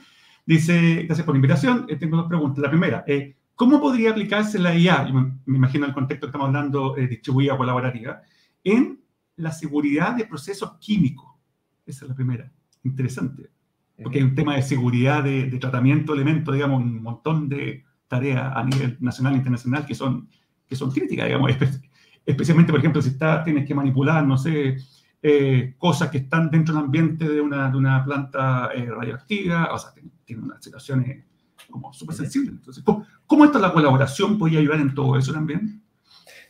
Dice, 0.46 1.02
gracias 1.04 1.24
por 1.24 1.34
la 1.34 1.38
invitación, 1.38 1.86
eh, 1.88 1.96
tengo 1.96 2.16
dos 2.16 2.28
preguntas. 2.28 2.62
La 2.62 2.70
primera, 2.70 3.04
eh, 3.06 3.36
¿cómo 3.54 3.80
podría 3.80 4.10
aplicarse 4.10 4.58
la 4.58 4.74
IA, 4.74 5.04
me, 5.12 5.32
me, 5.44 5.56
imagino 5.58 5.86
el 5.86 5.92
contexto 5.92 6.26
que 6.26 6.30
estamos 6.30 6.46
hablando, 6.46 6.94
distribuida 6.94 7.56
colaborativa, 7.56 8.22
en 8.64 9.00
la 9.36 9.52
seguridad 9.52 10.14
de 10.14 10.26
procesos 10.26 10.76
químicos? 10.78 11.32
Esa 11.84 12.04
es 12.04 12.08
la 12.08 12.14
primera. 12.14 12.50
Interesante. 12.82 13.50
Porque 14.02 14.18
hay 14.18 14.24
un 14.24 14.34
tema 14.34 14.56
de 14.56 14.62
seguridad 14.62 15.24
de, 15.24 15.48
de 15.48 15.58
tratamiento 15.58 16.12
de 16.12 16.20
elementos, 16.20 16.54
digamos, 16.54 16.82
un 16.82 17.02
montón 17.02 17.48
de 17.48 17.84
tareas 18.08 18.52
a 18.54 18.62
nivel 18.64 18.96
nacional 19.00 19.34
e 19.34 19.38
internacional 19.38 19.86
que 19.86 19.94
son, 19.94 20.28
que 20.66 20.76
son 20.76 20.90
críticas, 20.90 21.26
digamos, 21.26 21.50
especialmente, 22.26 22.72
por 22.72 22.80
ejemplo, 22.80 23.00
si 23.02 23.10
está, 23.10 23.42
tienes 23.42 23.66
que 23.66 23.74
manipular, 23.74 24.26
no 24.26 24.36
sé, 24.36 24.76
eh, 25.22 25.74
cosas 25.78 26.10
que 26.10 26.18
están 26.18 26.50
dentro 26.50 26.74
del 26.74 26.84
ambiente 26.84 27.28
de 27.28 27.40
una, 27.40 27.70
de 27.70 27.76
una 27.76 28.04
planta 28.04 28.70
eh, 28.74 28.86
radioactiva, 28.86 29.72
o 29.72 29.78
sea, 29.78 29.90
tiene, 30.24 30.42
unas 30.42 30.62
situaciones 30.62 31.24
como 31.70 31.92
súper 31.92 32.16
sensibles. 32.16 32.52
Entonces, 32.52 32.82
¿cómo, 32.84 33.06
¿cómo 33.26 33.44
esta 33.44 33.58
la 33.58 33.72
colaboración 33.72 34.38
puede 34.38 34.58
ayudar 34.58 34.80
en 34.80 34.94
todo 34.94 35.16
eso 35.16 35.32
también? 35.32 35.82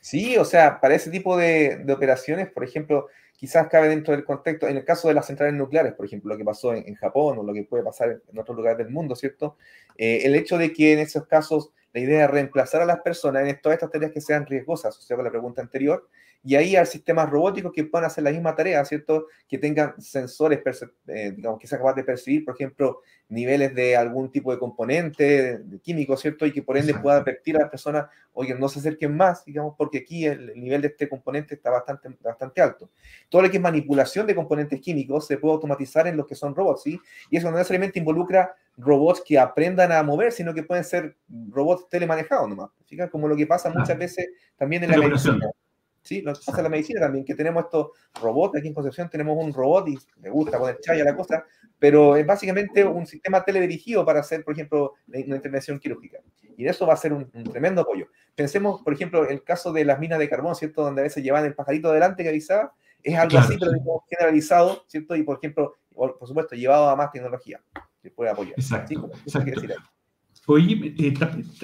Sí, 0.07 0.37
o 0.37 0.45
sea, 0.45 0.81
para 0.81 0.95
ese 0.95 1.11
tipo 1.11 1.37
de, 1.37 1.85
operaciones, 1.93 2.49
por 2.49 2.63
ejemplo, 2.63 3.09
quizás 3.37 3.67
cabe 3.67 3.89
dentro 3.89 4.15
del 4.15 4.23
contexto, 4.25 4.69
en 4.69 4.77
el 4.77 4.85
caso 4.85 5.09
de 5.09 5.15
las 5.15 5.27
centrales 5.27 5.57
nucleares, 5.57 5.95
por 5.95 6.07
ejemplo, 6.07 6.33
lo 6.33 6.39
que 6.39 6.45
pasó 6.45 6.73
en, 6.75 6.95
Japón 6.95 7.37
o 7.41 7.43
lo 7.43 7.53
que 7.53 7.65
puede 7.65 7.83
pasar 7.83 8.23
en 8.33 8.39
otros 8.39 8.57
lugares 8.57 8.79
del 8.79 8.91
mundo, 8.91 9.17
¿cierto? 9.17 9.57
Eh, 9.99 10.21
el 10.23 10.37
hecho 10.37 10.59
de 10.59 10.73
que 10.73 10.93
en 10.93 11.01
esos 11.01 11.27
casos 11.27 11.73
la 11.93 11.99
idea 11.99 12.27
es 12.27 12.31
reemplazar 12.31 12.83
a 12.83 12.87
las 12.87 13.01
personas 13.01 13.49
en 13.49 13.61
todas 13.61 13.75
estas 13.79 13.91
tareas 13.91 14.13
que 14.13 14.21
sean 14.21 14.47
riesgosas, 14.47 14.97
o 14.97 15.03
sea, 15.03 15.17
con 15.17 15.25
la 15.25 15.33
pregunta 15.33 15.61
anterior, 15.61 16.09
y 16.47 16.55
ahí 16.55 16.77
hay 16.77 16.87
sistemas 16.87 17.29
robóticos 17.29 17.73
que 17.73 17.83
puedan 17.83 18.07
hacer 18.07 18.23
la 18.23 18.31
misma 18.31 18.55
tarea, 18.55 18.85
¿cierto? 18.85 19.27
Que 19.49 19.59
tengan 19.59 20.01
sensores, 20.01 20.61
eh, 21.09 21.33
digamos, 21.35 21.59
que 21.59 21.67
sean 21.67 21.81
capaces 21.81 21.97
de 21.97 22.05
percibir, 22.05 22.45
por 22.45 22.55
ejemplo, 22.55 23.01
niveles 23.29 23.75
de 23.75 23.97
algún 23.97 24.31
tipo 24.31 24.53
de 24.53 24.59
componente 24.61 25.61
químico, 25.83 26.17
¿cierto? 26.17 26.47
Y 26.47 26.53
que 26.53 26.63
por 26.63 26.77
ende 26.77 26.95
pueda 26.95 27.17
advertir 27.17 27.57
a 27.57 27.63
las 27.63 27.69
personas, 27.69 28.07
oye, 28.33 28.55
no 28.55 28.69
se 28.69 28.79
acerquen 28.79 29.17
más, 29.17 29.45
digamos, 29.45 29.75
porque 29.77 29.99
aquí 29.99 30.25
el, 30.25 30.53
nivel 30.55 30.83
de 30.83 30.87
este 30.87 31.09
componente 31.09 31.57
está 31.57 31.71
bastante, 31.71 32.11
bastante 32.21 32.61
alto. 32.61 32.91
Todo 33.29 33.43
lo 33.43 33.51
que 33.51 33.57
es 33.57 33.63
manipulación 33.63 34.25
de 34.25 34.37
componentes 34.37 34.81
químicos 34.81 35.27
se 35.27 35.39
puede 35.39 35.55
automatizar 35.55 36.07
en 36.07 36.17
los 36.17 36.29
que 36.29 36.37
son 36.37 36.55
robots, 36.55 36.85
¿sí? 36.85 37.01
Y 37.29 37.39
eso 37.39 37.51
no 37.51 37.57
necesariamente 37.57 37.99
involucra 37.99 38.55
robots 38.77 39.21
que 39.27 39.37
aprendan 39.37 39.91
a 39.91 40.01
mover, 40.05 40.31
sino 40.31 40.55
que 40.55 40.63
pueden 40.63 40.85
ser 40.85 41.17
robots 41.49 41.89
telemanejados 41.89 42.49
nomás. 42.49 42.71
Fíjate 42.85 43.11
como 43.11 43.27
lo 43.27 43.35
que 43.35 43.49
pasa 43.49 43.69
muchas 43.69 43.99
veces 43.99 44.29
también 44.57 44.85
en 44.85 44.93
la 44.93 44.99
medicina. 44.99 45.51
¿Sí? 46.07 46.23
Lo 46.23 46.33
que 46.33 46.41
pasa 46.45 46.59
en 46.59 46.65
la 46.65 46.69
medicina 46.71 47.01
también, 47.01 47.25
que 47.25 47.35
tenemos 47.35 47.65
estos 47.65 47.89
robots, 48.21 48.59
aquí 48.59 48.69
en 48.69 48.75
Concepción 48.75 49.11
tenemos 49.11 49.37
un 49.39 49.53
robot 49.53 49.89
y 49.89 49.99
me 50.21 50.31
gusta 50.31 50.59
poner 50.59 50.81
chaya 50.81 51.05
la 51.05 51.17
cosa, 51.17 51.45
pero 51.79 52.17
es 52.17 52.27
básicamente 52.27 52.85
un 52.85 53.07
sistema 53.07 53.45
teledirigido 53.45 54.05
para 54.05 54.21
hacer, 54.21 54.45
por 54.45 54.55
ejemplo, 54.55 54.95
una 55.09 55.37
intervención 55.37 55.79
quirúrgica. 55.79 56.19
Y 56.57 56.67
eso 56.67 56.87
va 56.87 56.95
a 56.95 56.97
ser 56.97 57.13
un, 57.13 57.31
tremendo 57.31 57.83
apoyo. 57.83 58.07
Pensemos, 58.35 58.83
por 58.83 58.95
ejemplo, 58.95 59.29
el 59.29 59.43
caso 59.43 59.73
de 59.73 59.85
las 59.85 59.99
minas 59.99 60.19
de 60.19 60.29
carbón, 60.29 60.55
¿cierto? 60.55 60.83
Donde 60.83 61.03
a 61.03 61.05
veces 61.05 61.23
llevan 61.23 61.45
el 61.45 61.55
pajarito 61.55 61.93
delante 61.93 62.23
que 62.23 62.31
avisaba, 62.31 62.73
es 63.03 63.17
algo 63.17 63.39
así, 63.39 63.57
pero 63.59 64.05
generalizado, 64.09 64.85
¿cierto? 64.89 65.15
Y, 65.17 65.23
por 65.23 65.37
ejemplo, 65.37 65.75
por, 65.95 66.19
supuesto, 66.27 66.57
llevado 66.57 66.89
a 66.89 66.97
más 66.97 67.13
tecnología 67.13 67.61
que 68.03 68.11
puede 68.11 68.31
apoyar. 68.31 68.55
Exacto. 68.59 69.11
Oye, 70.49 70.95
eh, 70.97 71.13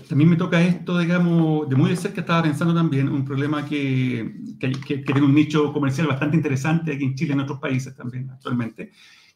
también 0.08 0.30
me 0.30 0.36
toca 0.36 0.60
esto, 0.60 0.98
digamos, 0.98 1.68
de 1.68 1.76
muy 1.76 1.90
de 1.90 1.96
cerca 1.96 2.20
estaba 2.20 2.42
pensando 2.42 2.74
también 2.74 3.08
un 3.08 3.24
problema 3.24 3.64
que, 3.64 4.34
que, 4.58 4.72
que, 4.72 4.98
tiene 4.98 5.22
un 5.22 5.32
nicho 5.32 5.72
comercial 5.72 6.08
bastante 6.08 6.36
interesante 6.36 6.92
aquí 6.92 7.04
en 7.04 7.14
Chile 7.14 7.30
y 7.30 7.34
en 7.34 7.40
otros 7.40 7.60
países 7.60 7.94
también 7.94 8.28
actualmente, 8.30 8.90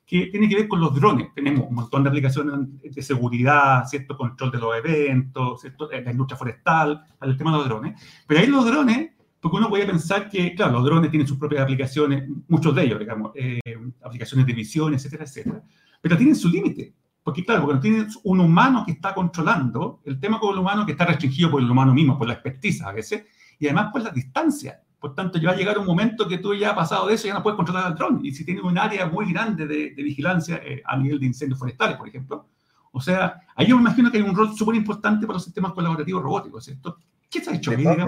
que 0.05 0.27
tiene 0.27 0.49
que 0.49 0.57
ver 0.57 0.67
con 0.67 0.81
los 0.81 0.93
drones. 0.93 1.29
Tenemos 1.33 1.69
un 1.69 1.77
montón 1.77 2.03
de 2.03 2.09
aplicaciones 2.09 2.55
de 2.83 3.03
seguridad, 3.03 3.85
cierto 3.87 4.17
control 4.17 4.51
de 4.51 4.59
los 4.59 4.77
eventos, 4.77 5.61
¿cierto? 5.61 5.89
la 5.93 6.11
industria 6.11 6.37
forestal, 6.37 7.05
el 7.21 7.37
tema 7.37 7.53
de 7.53 7.59
los 7.59 7.69
drones. 7.69 8.03
Pero 8.27 8.41
ahí 8.41 8.49
los 8.49 8.67
drones, 8.67 9.11
porque 9.39 9.59
uno 9.59 9.69
puede 9.69 9.87
pensar 9.87 10.29
que, 10.29 10.57
claro, 10.57 10.73
los 10.73 10.85
drones 10.85 11.09
tienen 11.09 11.29
sus 11.29 11.39
propias 11.39 11.63
aplicaciones, 11.63 12.29
muchos 12.49 12.75
de 12.75 12.83
ellos, 12.83 12.99
digamos, 12.99 13.31
eh, 13.37 13.61
aplicaciones 14.03 14.45
de 14.45 14.53
visión, 14.55 14.93
etcétera, 14.93 15.23
etcétera, 15.23 15.63
pero 16.01 16.17
tienen 16.17 16.35
su 16.35 16.49
límite. 16.49 16.95
Porque 17.27 17.45
claro, 17.45 17.65
porque 17.67 17.81
tienes 17.81 18.17
un 18.23 18.39
humano 18.39 18.85
que 18.87 18.93
está 18.93 19.13
controlando, 19.13 20.01
el 20.05 20.21
tema 20.21 20.39
con 20.39 20.53
el 20.53 20.61
humano 20.61 20.87
que 20.87 20.93
está 20.93 21.07
restringido 21.07 21.51
por 21.51 21.61
el 21.61 21.69
humano 21.69 21.93
mismo, 21.93 22.17
por 22.17 22.29
la 22.29 22.35
expertiza 22.35 22.89
a 22.89 22.93
veces, 22.93 23.25
y 23.59 23.67
además 23.67 23.91
por 23.91 24.03
la 24.03 24.11
distancia. 24.11 24.81
Por 25.01 25.13
tanto, 25.13 25.37
ya 25.37 25.49
va 25.49 25.55
a 25.55 25.57
llegar 25.57 25.77
un 25.77 25.87
momento 25.87 26.29
que 26.29 26.39
tú 26.39 26.55
ya 26.55 26.71
has 26.71 26.77
pasado 26.77 27.09
de 27.09 27.15
eso 27.15 27.27
y 27.27 27.31
ya 27.31 27.35
no 27.35 27.43
puedes 27.43 27.57
controlar 27.57 27.87
al 27.87 27.97
dron. 27.97 28.21
Y 28.25 28.31
si 28.31 28.45
tienes 28.45 28.63
un 28.63 28.79
área 28.79 29.07
muy 29.07 29.33
grande 29.33 29.67
de, 29.67 29.91
vigilancia 29.97 30.61
eh, 30.65 30.81
a 30.87 30.97
nivel 30.97 31.19
de 31.19 31.27
incendios 31.27 31.59
forestales, 31.59 31.97
por 31.97 32.07
ejemplo, 32.07 32.47
o 32.93 33.01
sea, 33.01 33.41
ahí 33.57 33.67
yo 33.67 33.75
me 33.75 33.83
imagino 33.83 34.09
que 34.13 34.19
hay 34.19 34.23
un 34.23 34.37
rol 34.37 34.57
súper 34.57 34.77
importante 34.77 35.27
para 35.27 35.35
los 35.35 35.45
sistemas 35.45 35.73
colaborativos 35.73 36.23
robóticos, 36.23 36.65
¿cierto? 36.65 36.99
¿Qué 37.29 37.41
se 37.41 37.51
ha 37.51 37.55
hecho? 37.57 37.73
De, 37.73 38.07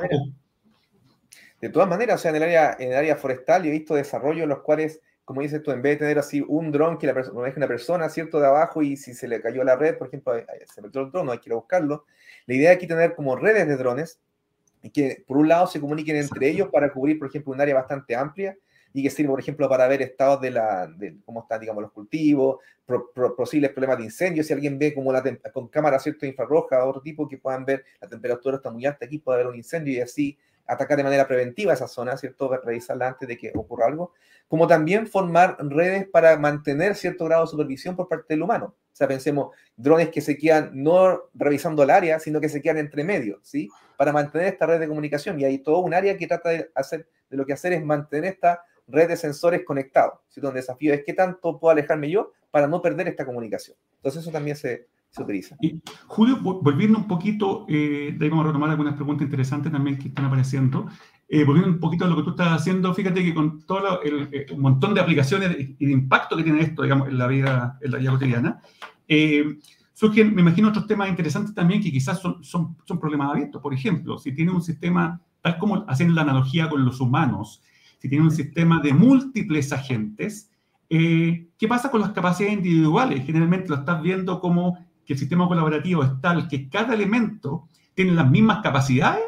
de 1.61 1.69
todas 1.71 1.89
maneras, 1.89 2.21
o 2.21 2.23
sea, 2.23 2.31
en 2.31 2.37
el 2.37 2.43
área, 2.45 2.77
en 2.79 2.93
el 2.93 2.97
área 2.99 3.17
forestal 3.17 3.65
yo 3.65 3.71
he 3.71 3.73
visto 3.73 3.97
desarrollos 3.97 4.45
en 4.45 4.51
los 4.51 4.61
cuales 4.61 5.01
como 5.29 5.43
dices 5.43 5.63
tú, 5.63 5.73
en 5.73 5.83
vez 5.83 5.97
de 5.97 6.07
tener 6.07 6.19
así 6.19 6.43
un 6.49 6.73
dron 6.73 6.97
que 6.97 7.07
la 7.07 7.13
persona, 7.13 7.43
deje 7.43 7.59
una 7.59 7.69
persona, 7.69 8.09
¿cierto? 8.09 8.41
De 8.41 8.47
abajo 8.47 8.81
y 8.81 8.97
si 8.97 9.13
se 9.13 9.29
le 9.29 9.43
cayó 9.43 9.63
la 9.63 9.77
red, 9.77 9.99
por 9.99 10.09
ejemplo, 10.09 10.33
se 10.65 10.81
metió 10.81 11.03
el 11.03 11.11
dron, 11.11 11.27
no 11.27 11.33
hay 11.33 11.39
que 11.39 11.51
ir 11.51 11.53
a 11.53 11.57
buscarlo. 11.57 12.07
La 12.47 12.55
idea 12.55 12.71
es 12.71 12.79
aquí 12.79 12.87
tener 12.87 13.15
como 13.15 13.37
redes 13.37 13.69
de 13.69 13.77
drones 13.77 14.19
y 14.83 14.89
que 14.89 15.23
por 15.27 15.37
un 15.37 15.47
lado 15.47 15.67
se 15.67 15.83
comuniquen 15.83 16.17
entre 16.17 16.49
ellos 16.49 16.71
para 16.73 16.91
cubrir, 16.91 17.19
por 17.19 17.29
ejemplo, 17.29 17.53
un 17.53 17.61
área 17.61 17.75
bastante 17.75 18.17
amplia 18.17 18.57
y 18.95 19.03
que 19.03 19.11
sirva, 19.11 19.33
por 19.33 19.41
ejemplo, 19.41 19.69
para 19.69 19.87
ver 19.87 20.01
estados 20.01 20.41
de, 20.41 20.51
la, 20.51 20.87
de 20.87 21.19
cómo 21.27 21.43
están, 21.43 21.61
digamos, 21.61 21.83
los 21.83 21.93
cultivos, 21.93 22.61
posibles 23.37 23.71
problemas 23.73 23.99
de 23.99 24.05
incendio, 24.05 24.43
si 24.43 24.55
alguien 24.55 24.79
ve 24.79 24.95
como 24.95 25.13
la 25.13 25.23
con 25.53 25.69
cámara, 25.69 25.99
¿cierto? 25.99 26.25
Infrarroja 26.25 26.83
o 26.83 26.89
otro 26.89 27.03
tipo 27.03 27.29
que 27.29 27.37
puedan 27.37 27.67
ver 27.67 27.85
la 28.01 28.09
temperatura 28.09 28.57
está 28.57 28.71
muy 28.71 28.87
alta 28.87 29.05
aquí, 29.05 29.19
puede 29.19 29.41
haber 29.41 29.49
un 29.49 29.57
incendio 29.57 29.93
y 29.93 30.01
así 30.01 30.39
atacar 30.69 30.97
de 30.97 31.05
manera 31.05 31.27
preventiva 31.27 31.73
esa 31.73 31.89
zona, 31.89 32.17
¿cierto? 32.17 32.57
Revisarla 32.63 33.09
antes 33.09 33.27
de 33.27 33.37
que 33.37 33.53
ocurra 33.55 33.87
algo 33.87 34.13
como 34.49 34.67
también 34.67 35.07
formar 35.07 35.57
redes 35.61 36.09
para 36.09 36.39
mantener 36.39 36.95
cierto 36.95 37.27
grado 37.27 37.45
de 37.45 37.51
supervisión 37.51 37.95
por 37.95 38.09
parte 38.09 38.27
del 38.31 38.43
humano. 38.43 38.75
O 38.93 38.97
sea, 38.99 39.07
pensemos, 39.07 39.55
drones 39.77 40.09
que 40.09 40.23
se 40.23 40.37
quedan 40.37 40.71
no 40.73 41.25
revisando 41.35 41.83
el 41.83 41.91
área, 41.91 42.19
sino 42.19 42.41
que 42.41 42.49
se 42.49 42.63
quedan 42.63 42.79
entre 42.79 43.05
medio, 43.05 43.39
¿sí? 43.43 43.69
Para 43.97 44.13
mantener 44.13 44.49
esta 44.49 44.67
red 44.67 44.81
de 44.81 44.89
comunicación. 44.89 45.39
Y 45.39 45.45
hay 45.45 45.59
todo 45.59 45.79
un 45.81 45.93
área 45.93 46.17
que 46.17 46.27
trata 46.27 46.49
de 46.49 46.71
hacer 46.75 47.07
de 47.29 47.37
lo 47.37 47.45
que 47.45 47.53
hacer 47.53 47.75
es 47.75 47.85
mantener 47.85 48.33
esta 48.33 48.63
red 48.87 49.07
de 49.07 49.17
sensores 49.17 49.65
conectados. 49.65 50.19
¿sí? 50.29 50.41
Donde 50.41 50.61
el 50.61 50.65
desafío 50.65 50.95
es 50.95 51.05
qué 51.05 51.13
tanto 51.13 51.59
puedo 51.59 51.71
alejarme 51.71 52.11
yo 52.11 52.33
para 52.51 52.67
no 52.67 52.81
perder 52.81 53.07
esta 53.07 53.27
comunicación. 53.27 53.77
Entonces 53.97 54.23
eso 54.23 54.33
también 54.33 54.57
se, 54.57 54.87
se 55.19 55.23
utiliza. 55.23 55.57
Y, 55.61 55.81
Julio, 56.07 56.39
volviendo 56.41 56.99
un 56.99 57.07
poquito, 57.07 57.67
eh, 57.69 58.15
de 58.17 58.25
ahí 58.25 58.31
vamos 58.31 58.45
a 58.45 58.49
retomar 58.49 58.71
algunas 58.71 58.95
preguntas 58.95 59.25
interesantes 59.25 59.71
también 59.71 59.99
que 59.99 60.09
están 60.09 60.25
apareciendo. 60.25 60.89
Eh, 61.31 61.45
volviendo 61.45 61.71
un 61.71 61.79
poquito 61.79 62.07
a 62.07 62.09
lo 62.09 62.17
que 62.17 62.23
tú 62.23 62.31
estás 62.31 62.49
haciendo, 62.49 62.95
fíjate 62.95 63.23
que 63.23 63.35
con 63.35 63.61
todo 63.67 64.01
el, 64.03 64.29
eh, 64.33 64.47
un 64.51 64.63
montón 64.63 64.95
de 64.95 65.03
aplicaciones 65.03 65.55
y 65.79 65.85
de 65.85 65.93
impacto 65.93 66.37
que 66.37 66.43
tiene 66.43 66.63
esto, 66.63 66.83
digamos, 66.83 67.09
en 67.09 67.19
la 67.19 67.27
vida, 67.27 67.79
en 67.83 67.91
la 67.91 67.99
vida 67.99 68.11
cotidiana, 68.13 68.63
eh, 69.07 69.59
surgen, 69.93 70.35
me 70.35 70.41
imagino, 70.41 70.69
otros 70.69 70.87
temas 70.87 71.11
interesantes 71.11 71.55
también 71.55 71.83
que 71.83 71.93
quizás 71.93 72.21
son, 72.21 72.43
son, 72.43 72.77
son 72.87 72.99
problemas 72.99 73.31
abiertos. 73.31 73.61
Por 73.61 73.75
ejemplo, 73.75 74.17
si 74.17 74.33
tiene 74.33 74.53
un 74.53 74.63
sistema, 74.63 75.21
tal 75.43 75.59
como 75.59 75.85
haciendo 75.87 76.15
la 76.15 76.23
analogía 76.23 76.71
con 76.71 76.85
los 76.85 76.99
humanos, 76.99 77.63
si 77.99 78.09
tiene 78.09 78.25
un 78.25 78.31
sistema 78.31 78.81
de 78.81 78.95
múltiples 78.95 79.73
agentes, 79.73 80.51
eh, 80.89 81.49
¿qué 81.59 81.69
pasa 81.69 81.91
con 81.91 82.01
las 82.01 82.13
capacidades 82.13 82.57
individuales? 82.57 83.27
Generalmente 83.27 83.69
lo 83.69 83.77
estás 83.77 84.01
viendo 84.01 84.41
como 84.41 84.79
que 85.09 85.15
el 85.15 85.19
sistema 85.19 85.49
colaborativo 85.49 86.05
es 86.05 86.21
tal 86.21 86.47
que 86.49 86.69
cada 86.69 86.93
elemento 86.93 87.67
tiene 87.95 88.13
las 88.13 88.31
mismas 88.31 88.61
capacidades 88.63 89.25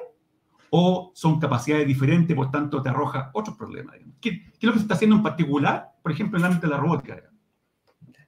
o 0.69 1.11
son 1.15 1.41
capacidades 1.41 1.87
diferentes, 1.87 2.37
por 2.37 2.51
tanto 2.51 2.83
te 2.83 2.91
arroja 2.91 3.31
otros 3.33 3.57
problemas. 3.57 3.97
¿Qué, 4.21 4.43
¿Qué, 4.43 4.59
es 4.61 4.65
lo 4.65 4.73
que 4.73 4.79
se 4.79 4.85
está 4.85 4.95
haciendo 4.95 5.17
en 5.17 5.23
particular, 5.23 5.93
por 6.03 6.13
ejemplo, 6.13 6.39
en 6.39 6.45
el 6.45 6.51
ámbito 6.51 6.67
de 6.67 6.75
la 6.75 6.81
robótica? 6.81 7.17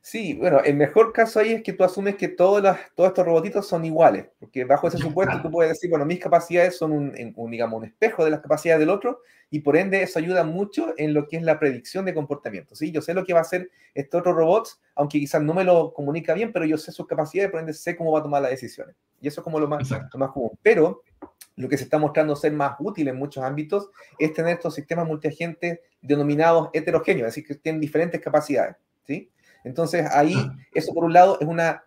Sí, 0.04 0.34
bueno, 0.34 0.60
el 0.64 0.74
mejor 0.74 1.12
caso 1.12 1.38
ahí 1.38 1.52
es 1.52 1.62
que 1.62 1.72
tú 1.72 1.84
asumes 1.84 2.16
que 2.16 2.26
todos, 2.26 2.60
las, 2.60 2.76
todos 2.96 3.10
estos 3.10 3.24
robotitos 3.24 3.68
son 3.68 3.84
iguales, 3.84 4.26
porque 4.40 4.64
bajo 4.64 4.88
ese 4.88 4.98
supuesto 4.98 5.40
tú 5.40 5.48
puedes 5.48 5.70
decir, 5.72 5.88
bueno, 5.88 6.04
mis 6.04 6.18
capacidades 6.18 6.76
son 6.76 6.90
un, 6.90 7.32
un, 7.36 7.50
digamos, 7.52 7.78
un 7.78 7.84
espejo 7.84 8.24
de 8.24 8.32
las 8.32 8.40
capacidades 8.40 8.80
del 8.80 8.90
otro, 8.90 9.20
y 9.48 9.60
por 9.60 9.76
ende 9.76 10.02
eso 10.02 10.18
ayuda 10.18 10.42
mucho 10.42 10.92
en 10.96 11.14
lo 11.14 11.28
que 11.28 11.36
es 11.36 11.44
la 11.44 11.60
predicción 11.60 12.04
de 12.04 12.14
comportamiento. 12.14 12.74
¿sí? 12.74 12.90
Yo 12.90 13.00
sé 13.00 13.14
lo 13.14 13.24
que 13.24 13.32
va 13.32 13.40
a 13.40 13.42
hacer 13.42 13.70
este 13.94 14.16
otro 14.16 14.32
robot, 14.32 14.66
aunque 14.96 15.20
quizás 15.20 15.40
no 15.40 15.54
me 15.54 15.62
lo 15.62 15.92
comunica 15.92 16.34
bien, 16.34 16.52
pero 16.52 16.64
yo 16.64 16.78
sé 16.78 16.90
sus 16.90 17.06
capacidades, 17.06 17.52
por 17.52 17.60
ende 17.60 17.72
sé 17.72 17.94
cómo 17.94 18.10
va 18.10 18.20
a 18.20 18.22
tomar 18.22 18.42
las 18.42 18.50
decisiones. 18.50 18.96
Y 19.20 19.28
eso 19.28 19.40
es 19.40 19.44
como 19.44 19.60
lo 19.60 19.68
más, 19.68 19.88
lo 19.88 20.18
más 20.18 20.30
común. 20.32 20.58
Pero 20.62 21.02
lo 21.54 21.68
que 21.68 21.76
se 21.76 21.84
está 21.84 21.98
mostrando 21.98 22.34
ser 22.34 22.52
más 22.54 22.76
útil 22.80 23.06
en 23.08 23.16
muchos 23.16 23.44
ámbitos 23.44 23.90
es 24.18 24.32
tener 24.32 24.54
estos 24.54 24.74
sistemas 24.74 25.06
multiagentes 25.06 25.80
denominados 26.00 26.70
heterogéneos, 26.72 27.28
es 27.28 27.34
decir, 27.34 27.46
que 27.46 27.54
tienen 27.54 27.80
diferentes 27.80 28.20
capacidades. 28.20 28.76
¿sí? 29.06 29.30
Entonces 29.64 30.06
ahí, 30.10 30.34
eso 30.74 30.92
por 30.92 31.04
un 31.04 31.12
lado 31.12 31.38
es 31.40 31.46
una, 31.46 31.84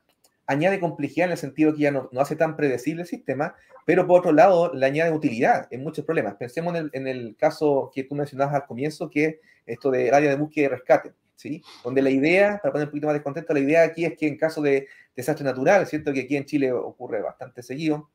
añade 0.47 0.79
complejidad 0.79 1.27
en 1.27 1.31
el 1.31 1.37
sentido 1.37 1.73
que 1.73 1.81
ya 1.81 1.91
no, 1.91 2.09
no, 2.11 2.21
hace 2.21 2.35
tan 2.35 2.55
predecible 2.55 3.03
el 3.03 3.07
sistema, 3.07 3.55
pero 3.85 4.05
por 4.07 4.19
otro 4.19 4.31
lado 4.31 4.73
le 4.73 4.85
añade 4.85 5.11
utilidad 5.11 5.67
en 5.71 5.83
muchos 5.83 6.05
problemas. 6.05 6.35
Pensemos 6.35 6.75
en 6.75 6.83
el, 6.83 6.89
en 6.93 7.07
el 7.07 7.35
caso 7.35 7.91
que 7.93 8.03
tú 8.03 8.15
mencionabas 8.15 8.55
al 8.55 8.65
comienzo, 8.65 9.09
que 9.09 9.25
es 9.25 9.35
esto 9.65 9.91
del 9.91 10.13
área 10.13 10.29
de 10.29 10.35
búsqueda 10.35 10.65
y 10.65 10.69
rescate, 10.69 11.13
¿sí? 11.35 11.63
Donde 11.83 12.01
la 12.01 12.09
idea, 12.09 12.59
para 12.61 12.71
poner 12.71 12.87
un 12.87 12.91
poquito 12.91 13.07
más 13.07 13.15
de 13.15 13.23
contexto, 13.23 13.53
la 13.53 13.59
idea 13.59 13.83
aquí 13.83 14.05
es 14.05 14.17
que 14.17 14.27
en 14.27 14.37
caso 14.37 14.61
de 14.61 14.87
desastre 15.15 15.45
natural, 15.45 15.85
¿cierto? 15.87 16.13
Que 16.13 16.21
aquí 16.21 16.37
en 16.37 16.45
Chile 16.45 16.71
ocurre 16.71 17.21
bastante 17.21 17.63
seguido, 17.63 18.09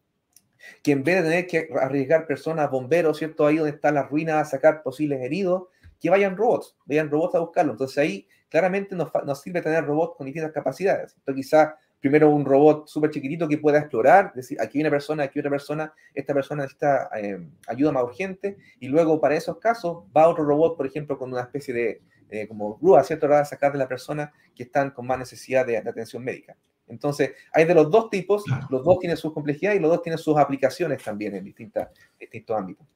que 0.83 0.93
en 0.93 1.03
vez 1.03 1.17
de 1.17 1.23
tener 1.23 1.47
que 1.47 1.69
arriesgar 1.81 2.27
personas, 2.27 2.71
bomberos, 2.71 3.19
¿cierto? 3.19 3.47
Ahí 3.47 3.57
donde 3.57 3.73
están 3.73 3.95
las 3.95 4.09
ruinas 4.09 4.37
a 4.37 4.45
sacar 4.45 4.83
posibles 4.83 5.21
heridos, 5.21 5.65
que 6.01 6.11
vayan 6.11 6.37
robots, 6.37 6.77
vayan 6.87 7.11
robots 7.11 7.35
a 7.35 7.41
buscarlo. 7.41 7.73
Entonces 7.73 7.99
ahí 7.99 8.27
claramente 8.51 8.95
nos, 8.95 9.11
nos 9.25 9.41
sirve 9.41 9.63
tener 9.63 9.85
robots 9.85 10.17
con 10.17 10.27
distintas 10.27 10.53
capacidades. 10.53 11.15
Entonces 11.17 11.47
quizás 11.47 11.75
primero 12.01 12.31
un 12.31 12.45
robot 12.45 12.89
súper 12.89 13.11
chiquitito 13.11 13.47
que 13.47 13.59
pueda 13.59 13.79
explorar, 13.79 14.33
decir, 14.35 14.61
aquí 14.61 14.79
hay 14.79 14.83
una 14.83 14.91
persona, 14.91 15.25
aquí 15.25 15.39
otra 15.39 15.51
persona, 15.51 15.93
esta 16.15 16.35
persona 16.35 16.63
necesita 16.63 17.11
eh, 17.17 17.47
ayuda 17.69 17.93
más 17.93 18.05
urgente, 18.05 18.57
y 18.81 18.89
luego 18.89 19.21
para 19.21 19.37
esos 19.37 19.59
casos 19.59 20.05
va 20.17 20.29
otro 20.29 20.45
robot, 20.45 20.77
por 20.77 20.87
ejemplo, 20.87 21.19
con 21.19 21.31
una 21.31 21.43
especie 21.43 21.75
de, 21.75 22.03
eh, 22.31 22.49
como 22.49 22.77
grúa, 22.79 23.05
¿cierto? 23.05 23.29
Para 23.29 23.45
sacar 23.45 23.73
de 23.73 23.79
la 23.79 23.87
persona 23.87 24.33
que 24.55 24.63
están 24.63 24.91
con 24.91 25.07
más 25.07 25.19
necesidad 25.19 25.67
de, 25.67 25.81
de 25.81 25.91
atención 25.91 26.25
médica. 26.25 26.57
Entonces, 26.89 27.33
hay 27.53 27.67
de 27.67 27.75
los 27.75 27.91
dos 27.91 28.11
tipos, 28.11 28.45
claro. 28.45 28.67
los 28.71 28.83
dos 28.83 28.99
tienen 28.99 29.17
sus 29.17 29.33
complejidades 29.33 29.79
y 29.79 29.83
los 29.83 29.91
dos 29.91 30.03
tienen 30.03 30.19
sus 30.19 30.37
aplicaciones 30.37 31.03
también 31.03 31.37
en 31.37 31.45
distintas, 31.45 31.89
distintos 32.19 32.59
ámbitos. 32.59 32.87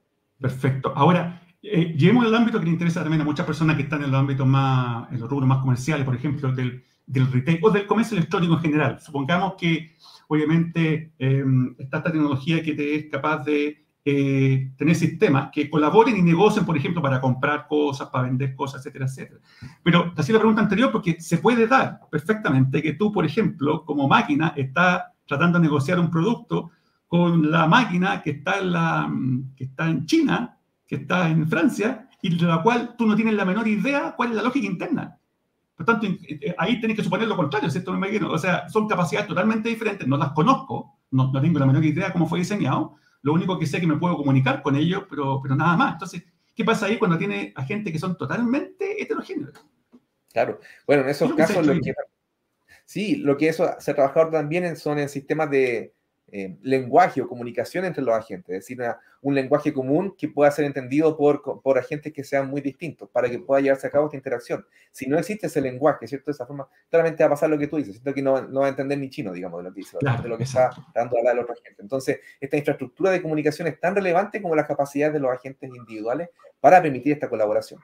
Perfecto. 0.40 0.92
Ahora, 0.94 1.40
eh, 1.62 1.94
lleguemos 1.96 2.26
al 2.26 2.34
ámbito 2.34 2.58
que 2.58 2.66
le 2.66 2.72
interesa 2.72 3.00
también 3.00 3.22
a 3.22 3.24
muchas 3.24 3.46
personas 3.46 3.76
que 3.76 3.82
están 3.82 4.02
en 4.02 4.10
los 4.10 4.20
ámbitos 4.20 4.46
más, 4.46 5.10
en 5.10 5.20
los 5.20 5.30
rubros 5.30 5.48
más 5.48 5.58
comerciales, 5.58 6.04
por 6.04 6.14
ejemplo, 6.14 6.52
del, 6.52 6.84
retail 7.06 7.58
o 7.62 7.70
del 7.70 7.86
comercio 7.86 8.16
electrónico 8.16 8.54
en 8.54 8.60
general. 8.60 9.00
Supongamos 9.00 9.54
que, 9.54 9.96
obviamente, 10.28 11.12
eh, 11.18 11.44
está 11.78 11.98
esta 11.98 12.12
tecnología 12.12 12.62
que 12.62 12.74
te 12.74 12.94
es 12.94 13.10
capaz 13.10 13.44
de 13.44 13.84
eh, 14.06 14.72
tener 14.76 14.94
sistemas 14.94 15.48
que 15.50 15.70
colaboren 15.70 16.14
y 16.18 16.22
negocien, 16.22 16.66
por 16.66 16.76
ejemplo, 16.76 17.00
para 17.00 17.22
comprar 17.22 17.66
cosas, 17.66 18.10
para 18.10 18.24
vender 18.24 18.54
cosas, 18.54 18.80
etcétera, 18.80 19.06
etcétera. 19.06 19.40
Pero 19.82 20.12
te 20.12 20.20
hacía 20.20 20.34
la 20.34 20.40
pregunta 20.40 20.60
anterior 20.60 20.92
porque 20.92 21.18
se 21.18 21.38
puede 21.38 21.66
dar 21.66 22.00
perfectamente 22.10 22.82
que 22.82 22.92
tú, 22.92 23.10
por 23.10 23.24
ejemplo, 23.24 23.82
como 23.86 24.06
máquina, 24.06 24.52
estás 24.54 25.04
tratando 25.26 25.58
de 25.58 25.62
negociar 25.62 25.98
un 25.98 26.10
producto 26.10 26.70
con 27.14 27.48
la 27.48 27.68
máquina 27.68 28.20
que 28.20 28.30
está 28.30 28.58
en, 28.58 28.72
la, 28.72 29.08
que 29.56 29.62
está 29.62 29.88
en 29.88 30.04
China, 30.04 30.58
que 30.84 30.96
está 30.96 31.30
en 31.30 31.48
Francia, 31.48 32.08
y 32.20 32.36
de 32.36 32.44
la 32.44 32.60
cual 32.60 32.96
tú 32.98 33.06
no 33.06 33.14
tienes 33.14 33.34
la 33.34 33.44
menor 33.44 33.68
idea 33.68 34.14
cuál 34.16 34.30
es 34.30 34.34
la 34.34 34.42
lógica 34.42 34.66
interna. 34.66 35.16
Por 35.76 35.86
tanto, 35.86 36.08
ahí 36.58 36.80
tienes 36.80 36.96
que 36.96 37.04
suponer 37.04 37.28
lo 37.28 37.36
contrario, 37.36 37.70
¿cierto? 37.70 37.92
Me 37.92 37.98
imagino. 37.98 38.32
O 38.32 38.36
sea, 38.36 38.68
son 38.68 38.88
capacidades 38.88 39.28
totalmente 39.28 39.68
diferentes, 39.68 40.08
no 40.08 40.16
las 40.16 40.32
conozco, 40.32 40.98
no, 41.12 41.30
no 41.30 41.40
tengo 41.40 41.60
la 41.60 41.66
menor 41.66 41.84
idea 41.84 42.12
cómo 42.12 42.26
fue 42.26 42.40
diseñado, 42.40 42.96
lo 43.22 43.32
único 43.32 43.60
que 43.60 43.66
sé 43.66 43.76
es 43.76 43.80
que 43.80 43.86
me 43.86 43.96
puedo 43.96 44.16
comunicar 44.16 44.60
con 44.60 44.74
ellos, 44.74 45.04
pero, 45.08 45.38
pero 45.40 45.54
nada 45.54 45.76
más. 45.76 45.92
Entonces, 45.92 46.24
¿qué 46.52 46.64
pasa 46.64 46.86
ahí 46.86 46.98
cuando 46.98 47.16
tiene 47.16 47.52
a 47.54 47.62
gente 47.62 47.92
que 47.92 48.00
son 48.00 48.16
totalmente 48.16 49.00
heterogéneos? 49.00 49.52
Claro. 50.32 50.58
Bueno, 50.84 51.04
en 51.04 51.10
esos 51.10 51.32
casos, 51.34 51.64
lo 51.64 51.74
que, 51.74 51.94
sí, 52.84 53.18
lo 53.18 53.36
que 53.36 53.50
eso 53.50 53.68
se 53.78 53.92
ha 53.92 53.94
trabajado 53.94 54.30
también 54.30 54.76
son 54.76 54.98
en 54.98 55.08
sistemas 55.08 55.48
de 55.48 55.94
eh, 56.32 56.56
lenguaje 56.62 57.20
o 57.20 57.28
comunicación 57.28 57.84
entre 57.84 58.02
los 58.02 58.14
agentes, 58.14 58.48
es 58.48 58.64
decir, 58.64 58.80
una, 58.80 58.98
un 59.20 59.34
lenguaje 59.34 59.72
común 59.72 60.14
que 60.16 60.28
pueda 60.28 60.50
ser 60.50 60.64
entendido 60.64 61.16
por, 61.16 61.62
por 61.62 61.78
agentes 61.78 62.12
que 62.12 62.24
sean 62.24 62.48
muy 62.48 62.60
distintos 62.60 63.08
para 63.10 63.30
que 63.30 63.38
pueda 63.38 63.60
llevarse 63.60 63.86
a 63.86 63.90
cabo 63.90 64.06
esta 64.06 64.16
interacción. 64.16 64.66
Si 64.90 65.06
no 65.06 65.18
existe 65.18 65.46
ese 65.46 65.60
lenguaje, 65.60 66.06
¿cierto? 66.06 66.26
De 66.26 66.32
esa 66.32 66.46
forma, 66.46 66.68
claramente 66.90 67.22
va 67.22 67.28
a 67.28 67.30
pasar 67.30 67.50
lo 67.50 67.58
que 67.58 67.68
tú 67.68 67.76
dices, 67.76 67.94
siento 67.94 68.12
que 68.12 68.22
no, 68.22 68.42
no 68.48 68.60
va 68.60 68.66
a 68.66 68.70
entender 68.70 68.98
ni 68.98 69.10
chino, 69.10 69.32
digamos, 69.32 69.60
de 69.60 69.68
lo 69.68 69.74
que 69.74 69.80
dice, 69.80 69.96
claro, 69.98 70.22
de 70.22 70.28
lo 70.28 70.36
que 70.36 70.44
está 70.44 70.70
dando 70.94 71.16
a 71.16 71.20
hablar 71.20 71.34
el 71.34 71.42
otro 71.42 71.54
agente. 71.54 71.82
Entonces, 71.82 72.20
esta 72.40 72.56
infraestructura 72.56 73.10
de 73.10 73.22
comunicación 73.22 73.68
es 73.68 73.78
tan 73.78 73.94
relevante 73.94 74.42
como 74.42 74.56
las 74.56 74.66
capacidades 74.66 75.14
de 75.14 75.20
los 75.20 75.30
agentes 75.30 75.70
individuales 75.74 76.30
para 76.60 76.82
permitir 76.82 77.12
esta 77.12 77.28
colaboración. 77.28 77.80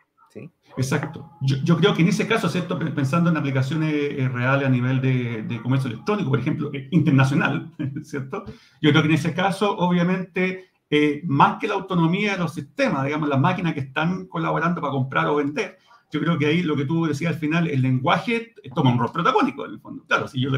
Exacto. 0.76 1.30
Yo, 1.40 1.76
creo 1.76 1.94
que 1.94 2.02
en 2.02 2.08
ese 2.08 2.26
caso, 2.26 2.48
¿cierto? 2.48 2.78
pensando 2.78 3.30
en 3.30 3.36
aplicaciones 3.36 3.92
eh, 3.92 4.28
reales 4.28 4.66
a 4.66 4.70
nivel 4.70 5.00
de, 5.00 5.60
comercio 5.62 5.90
electrónico, 5.90 6.30
por 6.30 6.38
ejemplo, 6.38 6.70
eh, 6.72 6.88
internacional, 6.92 7.70
¿cierto? 8.02 8.44
Yo 8.80 8.90
creo 8.90 9.02
que 9.02 9.08
en 9.08 9.14
ese 9.14 9.34
caso, 9.34 9.76
obviamente, 9.76 10.70
eh, 10.88 11.22
más 11.24 11.58
que 11.58 11.68
la 11.68 11.74
autonomía 11.74 12.32
de 12.32 12.38
los 12.38 12.54
sistemas, 12.54 13.04
digamos, 13.04 13.28
las 13.28 13.40
máquinas 13.40 13.74
que 13.74 13.80
están 13.80 14.26
colaborando 14.26 14.80
para 14.80 14.92
comprar 14.92 15.26
o 15.26 15.36
vender, 15.36 15.78
yo 16.12 16.20
creo 16.20 16.38
que 16.38 16.46
ahí 16.46 16.62
lo 16.62 16.76
que 16.76 16.86
tú 16.86 17.06
decías 17.06 17.34
al 17.34 17.38
final, 17.38 17.68
el 17.68 17.82
lenguaje 17.82 18.52
toma 18.74 18.92
un 18.92 18.98
rol 18.98 19.12
protagónico, 19.12 19.64
en 19.64 19.72
el 19.72 19.80
fondo. 19.80 20.04
Claro, 20.06 20.26
si 20.26 20.40
yo 20.40 20.50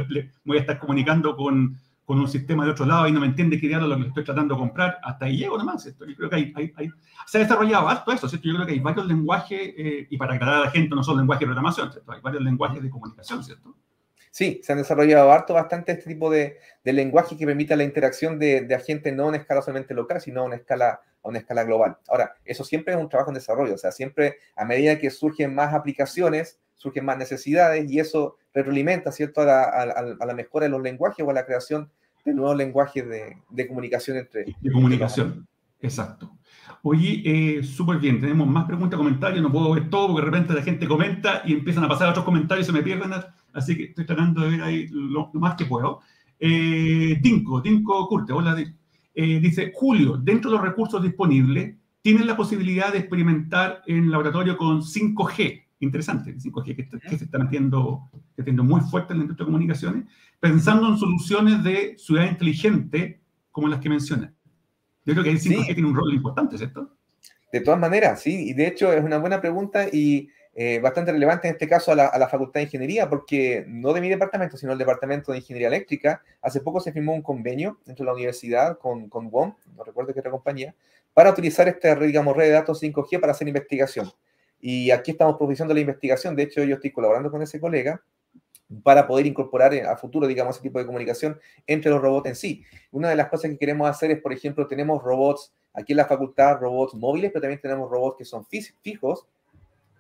voy 0.44 0.56
a 0.56 0.60
estar 0.60 0.78
comunicando 0.78 1.36
con, 1.36 1.76
con 2.04 2.18
un 2.18 2.28
sistema 2.28 2.64
de 2.64 2.72
otro 2.72 2.84
lado 2.84 3.06
y 3.06 3.12
no 3.12 3.20
me 3.20 3.26
entiende 3.26 3.60
qué 3.60 3.68
diablo 3.68 3.86
lo 3.86 3.96
que 3.96 4.08
estoy 4.08 4.24
tratando 4.24 4.54
de 4.54 4.60
comprar, 4.60 4.98
hasta 5.02 5.26
ahí 5.26 5.36
llego 5.36 5.56
nomás, 5.56 5.82
¿cierto? 5.82 6.04
Yo 6.04 6.16
creo 6.16 6.30
que 6.30 6.36
hay, 6.36 6.52
hay, 6.56 6.72
hay, 6.76 6.90
se 7.26 7.38
ha 7.38 7.40
desarrollado 7.42 7.88
harto 7.88 8.12
eso, 8.12 8.28
¿cierto? 8.28 8.48
Yo 8.48 8.54
creo 8.54 8.66
que 8.66 8.72
hay 8.72 8.80
varios 8.80 9.06
lenguajes, 9.06 9.60
eh, 9.76 10.06
y 10.10 10.16
para 10.16 10.34
aclarar 10.34 10.56
a 10.56 10.64
la 10.64 10.70
gente, 10.70 10.94
no 10.94 11.02
solo 11.02 11.18
lenguaje 11.18 11.40
de 11.40 11.46
programación, 11.46 11.92
¿cierto? 11.92 12.12
Hay 12.12 12.20
varios 12.20 12.42
lenguajes 12.42 12.82
de 12.82 12.90
comunicación, 12.90 13.44
¿cierto? 13.44 13.76
Sí, 14.30 14.60
se 14.62 14.72
han 14.72 14.78
desarrollado 14.78 15.30
harto 15.30 15.54
bastante 15.54 15.92
este 15.92 16.10
tipo 16.12 16.30
de, 16.30 16.56
de 16.82 16.92
lenguaje 16.92 17.36
que 17.36 17.46
permita 17.46 17.76
la 17.76 17.84
interacción 17.84 18.38
de, 18.38 18.62
de, 18.62 18.74
agentes 18.74 19.14
no 19.14 19.26
una 19.26 19.36
escala 19.36 19.60
solamente 19.60 19.92
local, 19.92 20.20
sino 20.22 20.40
a 20.40 20.44
una 20.44 20.56
escala 20.56 21.02
a 21.22 21.28
una 21.28 21.38
escala 21.38 21.64
global. 21.64 21.98
Ahora, 22.08 22.34
eso 22.44 22.64
siempre 22.64 22.94
es 22.94 23.00
un 23.00 23.08
trabajo 23.08 23.30
en 23.30 23.34
desarrollo, 23.34 23.74
o 23.74 23.78
sea, 23.78 23.92
siempre 23.92 24.38
a 24.56 24.64
medida 24.64 24.98
que 24.98 25.10
surgen 25.10 25.54
más 25.54 25.72
aplicaciones, 25.74 26.60
surgen 26.82 27.04
más 27.04 27.16
necesidades 27.16 27.88
y 27.90 28.00
eso 28.00 28.36
retroalimenta, 28.52 29.12
¿cierto?, 29.12 29.40
a 29.40 29.44
la, 29.44 29.62
a, 29.62 29.82
a 30.18 30.26
la 30.26 30.34
mejora 30.34 30.66
de 30.66 30.70
los 30.70 30.82
lenguajes 30.82 31.24
o 31.24 31.30
a 31.30 31.32
la 31.32 31.46
creación 31.46 31.88
de 32.24 32.34
nuevos 32.34 32.56
lenguajes 32.56 33.08
de, 33.08 33.36
de, 33.48 33.68
comunicación 33.68 34.16
entre... 34.16 34.46
De 34.60 34.72
comunicación, 34.72 35.46
exacto. 35.80 36.32
Oye, 36.82 37.22
eh, 37.24 37.62
súper 37.62 37.98
bien, 37.98 38.20
tenemos 38.20 38.48
más 38.48 38.64
preguntas, 38.64 38.98
comentarios, 38.98 39.42
no 39.42 39.52
puedo 39.52 39.72
ver 39.72 39.88
todo 39.88 40.08
porque 40.08 40.24
de 40.24 40.30
repente 40.32 40.54
la 40.54 40.62
gente 40.62 40.88
comenta 40.88 41.42
y 41.44 41.52
empiezan 41.52 41.84
a 41.84 41.88
pasar 41.88 42.08
otros 42.08 42.24
comentarios 42.24 42.66
y 42.66 42.70
se 42.70 42.76
me 42.76 42.82
pierden, 42.82 43.12
así 43.52 43.76
que 43.76 43.84
estoy 43.84 44.04
tratando 44.04 44.42
de 44.42 44.50
ver 44.50 44.62
ahí 44.62 44.88
lo, 44.90 45.30
lo 45.32 45.40
más 45.40 45.54
que 45.54 45.66
puedo. 45.66 46.00
Eh, 46.40 47.20
Tinko, 47.22 47.62
Tinko 47.62 48.08
Curte, 48.08 48.32
hola, 48.32 48.56
eh, 49.14 49.40
dice, 49.40 49.70
Julio, 49.72 50.16
dentro 50.16 50.50
de 50.50 50.56
los 50.56 50.66
recursos 50.66 51.00
disponibles, 51.00 51.76
tienen 52.02 52.26
la 52.26 52.36
posibilidad 52.36 52.92
de 52.92 52.98
experimentar 52.98 53.82
en 53.86 54.10
laboratorio 54.10 54.56
con 54.56 54.82
5G, 54.82 55.61
interesante, 55.84 56.34
5G 56.34 56.76
que, 56.76 56.88
que 56.88 57.18
se 57.18 57.24
está 57.24 57.38
metiendo, 57.38 58.08
que 58.36 58.42
está 58.48 58.62
muy 58.62 58.80
fuerte 58.82 59.12
en 59.12 59.18
la 59.18 59.24
industria 59.24 59.44
de 59.44 59.52
comunicaciones, 59.52 60.04
pensando 60.40 60.88
en 60.88 60.96
soluciones 60.96 61.62
de 61.64 61.96
ciudad 61.98 62.28
inteligente 62.28 63.20
como 63.50 63.68
las 63.68 63.80
que 63.80 63.88
menciona. 63.88 64.32
Yo 65.04 65.14
creo 65.14 65.24
que 65.24 65.30
el 65.30 65.40
5G 65.40 65.66
sí. 65.66 65.74
tiene 65.74 65.88
un 65.88 65.94
rol 65.94 66.14
importante, 66.14 66.56
¿cierto? 66.56 66.96
De 67.52 67.60
todas 67.60 67.78
maneras, 67.78 68.20
sí, 68.20 68.48
y 68.48 68.54
de 68.54 68.66
hecho 68.66 68.92
es 68.92 69.04
una 69.04 69.18
buena 69.18 69.40
pregunta 69.40 69.86
y 69.92 70.30
eh, 70.54 70.80
bastante 70.80 71.12
relevante 71.12 71.48
en 71.48 71.54
este 71.54 71.68
caso 71.68 71.92
a 71.92 71.94
la, 71.94 72.28
Facultad 72.28 72.60
de 72.60 72.64
Ingeniería, 72.64 73.08
porque 73.08 73.64
no 73.66 73.92
de 73.92 74.00
mi 74.00 74.08
departamento, 74.08 74.56
sino 74.56 74.72
el 74.72 74.78
Departamento 74.78 75.32
de 75.32 75.38
Ingeniería 75.38 75.68
Eléctrica, 75.68 76.22
hace 76.40 76.60
poco 76.60 76.80
se 76.80 76.92
firmó 76.92 77.14
un 77.14 77.22
convenio 77.22 77.78
entre 77.86 78.04
la 78.04 78.12
universidad 78.12 78.78
con, 78.78 79.08
con 79.08 79.30
WOM, 79.30 79.54
no 79.76 79.84
recuerdo 79.84 80.14
qué 80.14 80.20
otra 80.20 80.30
compañía, 80.30 80.74
para 81.12 81.30
utilizar 81.30 81.68
esta, 81.68 81.94
digamos, 81.96 82.36
red 82.36 82.46
de 82.46 82.52
datos 82.52 82.82
5G 82.82 83.20
para 83.20 83.32
hacer 83.32 83.48
investigación. 83.48 84.10
Y 84.62 84.92
aquí 84.92 85.10
estamos 85.10 85.36
profundizando 85.36 85.74
la 85.74 85.80
investigación, 85.80 86.36
de 86.36 86.44
hecho 86.44 86.62
yo 86.62 86.76
estoy 86.76 86.92
colaborando 86.92 87.30
con 87.32 87.42
ese 87.42 87.60
colega 87.60 88.00
para 88.84 89.06
poder 89.06 89.26
incorporar 89.26 89.74
a 89.74 89.96
futuro, 89.96 90.26
digamos, 90.26 90.56
ese 90.56 90.62
tipo 90.62 90.78
de 90.78 90.86
comunicación 90.86 91.38
entre 91.66 91.90
los 91.90 92.00
robots 92.00 92.28
en 92.28 92.36
sí. 92.36 92.64
Una 92.92 93.10
de 93.10 93.16
las 93.16 93.28
cosas 93.28 93.50
que 93.50 93.58
queremos 93.58 93.90
hacer 93.90 94.12
es, 94.12 94.20
por 94.20 94.32
ejemplo, 94.32 94.66
tenemos 94.66 95.02
robots 95.02 95.52
aquí 95.74 95.92
en 95.92 95.98
la 95.98 96.06
facultad, 96.06 96.58
robots 96.60 96.94
móviles, 96.94 97.32
pero 97.32 97.42
también 97.42 97.60
tenemos 97.60 97.90
robots 97.90 98.18
que 98.18 98.24
son 98.24 98.46
fijos, 98.46 99.26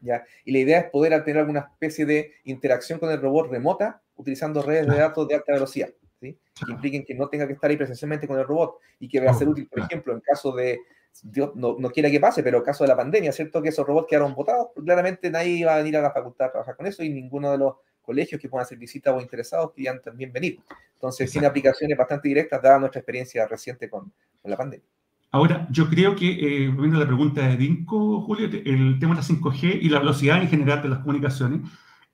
¿ya? 0.00 0.24
Y 0.44 0.52
la 0.52 0.58
idea 0.60 0.78
es 0.78 0.90
poder 0.90 1.22
tener 1.24 1.40
alguna 1.40 1.70
especie 1.72 2.06
de 2.06 2.32
interacción 2.44 2.98
con 2.98 3.10
el 3.10 3.20
robot 3.20 3.50
remota 3.50 4.00
utilizando 4.16 4.62
redes 4.62 4.86
de 4.86 4.96
datos 4.96 5.26
de 5.26 5.34
alta 5.34 5.52
velocidad, 5.52 5.90
¿sí? 6.20 6.38
Que 6.64 6.72
impliquen 6.72 7.04
que 7.04 7.14
no 7.14 7.28
tenga 7.28 7.48
que 7.48 7.54
estar 7.54 7.68
ahí 7.68 7.76
presencialmente 7.76 8.28
con 8.28 8.38
el 8.38 8.46
robot 8.46 8.78
y 9.00 9.08
que 9.08 9.20
va 9.20 9.32
a 9.32 9.34
ser 9.34 9.48
útil, 9.48 9.66
por 9.68 9.80
ejemplo, 9.80 10.14
en 10.14 10.20
caso 10.20 10.52
de 10.52 10.78
Dios 11.22 11.52
no, 11.54 11.76
no, 11.78 11.90
quiera 11.90 12.10
que 12.10 12.18
pase, 12.18 12.42
pero 12.42 12.62
caso 12.62 12.84
de 12.84 12.88
la 12.88 12.96
pandemia, 12.96 13.32
¿cierto? 13.32 13.62
Que 13.62 13.68
esos 13.68 13.86
robots 13.86 14.06
quedaron 14.08 14.34
botados, 14.34 14.68
claramente 14.74 15.30
nadie 15.30 15.50
iba 15.50 15.74
a 15.74 15.78
venir 15.78 15.96
a 15.96 16.02
la 16.02 16.10
facultad 16.10 16.48
a 16.48 16.52
trabajar 16.52 16.76
con 16.76 16.86
eso 16.86 17.02
y 17.02 17.10
ninguno 17.10 17.50
de 17.50 17.58
los 17.58 17.74
colegios 18.00 18.40
que 18.40 18.48
puedan 18.48 18.64
hacer 18.64 18.78
visitas 18.78 19.14
o 19.14 19.20
interesados 19.20 19.72
querían 19.72 20.00
también 20.02 20.32
venir. 20.32 20.58
Entonces, 20.94 21.30
tiene 21.30 21.46
aplicaciones 21.46 21.96
bastante 21.96 22.28
directas, 22.28 22.60
dada 22.62 22.78
nuestra 22.78 23.00
experiencia 23.00 23.46
reciente 23.46 23.88
con, 23.88 24.12
con 24.40 24.50
la 24.50 24.56
pandemia. 24.56 24.86
Ahora, 25.30 25.66
yo 25.70 25.88
creo 25.88 26.14
que, 26.14 26.28
eh, 26.28 26.68
volviendo 26.68 26.98
a 26.98 27.00
la 27.00 27.06
pregunta 27.06 27.46
de 27.48 27.56
Dinko, 27.56 28.20
Julio, 28.20 28.46
el 28.46 28.98
tema 28.98 29.14
de 29.14 29.20
la 29.22 29.26
5G 29.26 29.78
y 29.80 29.88
la 29.88 29.98
velocidad 29.98 30.42
en 30.42 30.48
general 30.48 30.82
de 30.82 30.90
las 30.90 30.98
comunicaciones, 30.98 31.62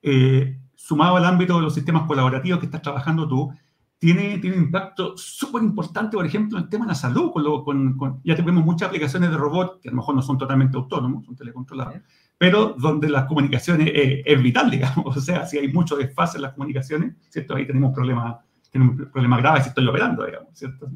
eh, 0.03 0.57
sumado 0.77 1.17
al 1.17 1.25
ámbito 1.25 1.57
de 1.57 1.63
los 1.63 1.75
sistemas 1.75 2.07
colaborativos 2.07 2.61
que 2.61 2.67
estás 2.67 2.81
trabajando 2.81 3.29
tú, 3.29 3.53
tiene, 3.99 4.39
tiene 4.39 4.57
un 4.57 4.63
impacto 4.65 5.17
súper 5.17 5.63
importante, 5.63 6.17
por 6.17 6.25
ejemplo, 6.25 6.57
en 6.59 6.65
el 6.65 6.71
tema 6.71 6.85
de 6.85 6.91
la 6.91 6.95
salud. 6.95 7.33
Con 7.33 8.21
ya 8.25 8.37
tenemos 8.37 8.65
muchas 8.65 8.89
aplicaciones 8.89 9.31
de 9.31 9.37
robots 9.37 9.81
que 9.83 9.89
a 9.89 9.93
lo 9.93 9.97
mejor 9.97 10.15
no 10.15 10.23
son 10.23 10.39
totalmente 10.39 10.77
autónomos, 10.77 11.27
son 11.27 11.37
telecontrolados, 11.37 11.97
pero 12.37 12.77
donde 12.79 13.09
las 13.09 13.25
comunicaciones 13.25 13.89
eh, 13.93 14.23
es 14.25 14.43
vital, 14.43 14.71
digamos. 14.71 15.17
O 15.17 15.21
sea, 15.21 15.47
si 15.47 15.59
hay 15.59 15.73
mucho 15.73 15.97
desfase 15.97 16.39
en 16.39 16.43
las 16.43 16.53
comunicaciones, 16.53 17.15
¿cierto? 17.29 17.57
Ahí 17.57 17.67
tenemos 17.67 17.93
problemas, 17.93 18.37
tenemos 18.71 19.09
problemas 19.11 19.41
graves 19.41 19.63
si 19.65 19.69
estoy 19.71 19.87
operando, 19.89 20.25
digamos, 20.25 20.49
¿cierto? 20.55 20.89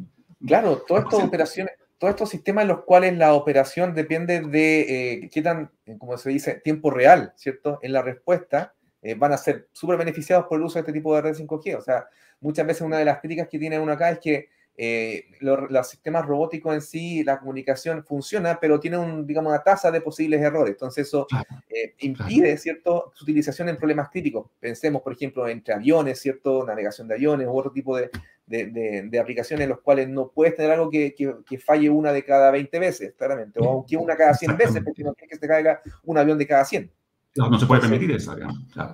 Claro, 0.46 0.82
todas 0.86 1.04
estas 1.04 1.24
operaciones, 1.24 1.74
todos 1.98 2.12
estos 2.12 2.30
sistemas 2.30 2.62
en 2.62 2.68
los 2.68 2.84
cuales 2.84 3.16
la 3.16 3.34
operación 3.34 3.94
depende 3.94 4.40
de 4.40 4.80
eh, 5.14 5.30
qué 5.32 5.42
tan, 5.42 5.70
eh, 5.86 5.96
como 5.98 6.16
se 6.16 6.30
dice, 6.30 6.60
tiempo 6.62 6.90
real, 6.90 7.32
¿cierto? 7.36 7.78
En 7.82 7.92
la 7.92 8.02
respuesta, 8.02 8.74
eh, 9.02 9.14
van 9.14 9.32
a 9.32 9.36
ser 9.36 9.68
súper 9.72 9.98
beneficiados 9.98 10.46
por 10.46 10.58
el 10.58 10.64
uso 10.64 10.74
de 10.74 10.80
este 10.80 10.92
tipo 10.92 11.14
de 11.14 11.22
red 11.22 11.34
5G. 11.34 11.76
O 11.76 11.80
sea, 11.80 12.06
muchas 12.40 12.66
veces 12.66 12.82
una 12.82 12.98
de 12.98 13.04
las 13.04 13.18
críticas 13.18 13.48
que 13.48 13.58
tiene 13.58 13.78
uno 13.78 13.92
acá 13.92 14.10
es 14.10 14.20
que 14.20 14.48
eh, 14.74 15.26
los, 15.40 15.88
sistemas 15.88 16.24
robóticos 16.24 16.74
en 16.74 16.80
sí, 16.80 17.22
la 17.24 17.38
comunicación 17.38 18.04
funciona, 18.04 18.58
pero 18.58 18.80
tiene 18.80 18.96
un, 18.96 19.26
digamos, 19.26 19.50
una 19.50 19.62
tasa 19.62 19.90
de 19.90 20.00
posibles 20.00 20.40
errores. 20.40 20.72
Entonces 20.72 21.08
eso 21.08 21.26
eh, 21.68 21.94
impide, 21.98 22.56
¿cierto?, 22.56 23.12
su 23.14 23.24
utilización 23.24 23.68
en 23.68 23.76
problemas 23.76 24.08
críticos. 24.08 24.50
Pensemos, 24.60 25.02
por 25.02 25.12
ejemplo, 25.12 25.46
entre 25.48 25.74
aviones, 25.74 26.20
¿cierto?, 26.20 26.64
navegación 26.64 27.08
de 27.08 27.14
aviones 27.14 27.48
u 27.48 27.58
otro 27.58 27.72
tipo 27.72 27.96
de, 27.96 28.10
de, 28.46 29.18
aplicaciones 29.20 29.64
en 29.64 29.70
los 29.70 29.80
cuales 29.80 30.08
no 30.08 30.30
puedes 30.30 30.54
tener 30.54 30.72
algo 30.72 30.90
que, 30.90 31.14
que, 31.14 31.58
falle 31.58 31.90
una 31.90 32.12
de 32.12 32.24
cada 32.24 32.50
20 32.50 32.78
veces, 32.78 33.14
claramente, 33.16 33.60
o 33.62 33.84
que 33.86 33.96
una 33.96 34.16
cada 34.16 34.34
100 34.34 34.56
veces, 34.56 34.82
porque 34.84 35.04
no 35.04 35.14
quieres 35.14 35.38
que 35.38 35.46
se 35.46 35.48
caiga 35.48 35.80
un 36.04 36.18
avión 36.18 36.38
de 36.38 36.46
cada 36.46 36.64
100. 36.64 36.90
No, 37.36 37.58
se 37.58 37.66
puede 37.66 37.80
permitir 37.80 38.10
eso. 38.12 38.36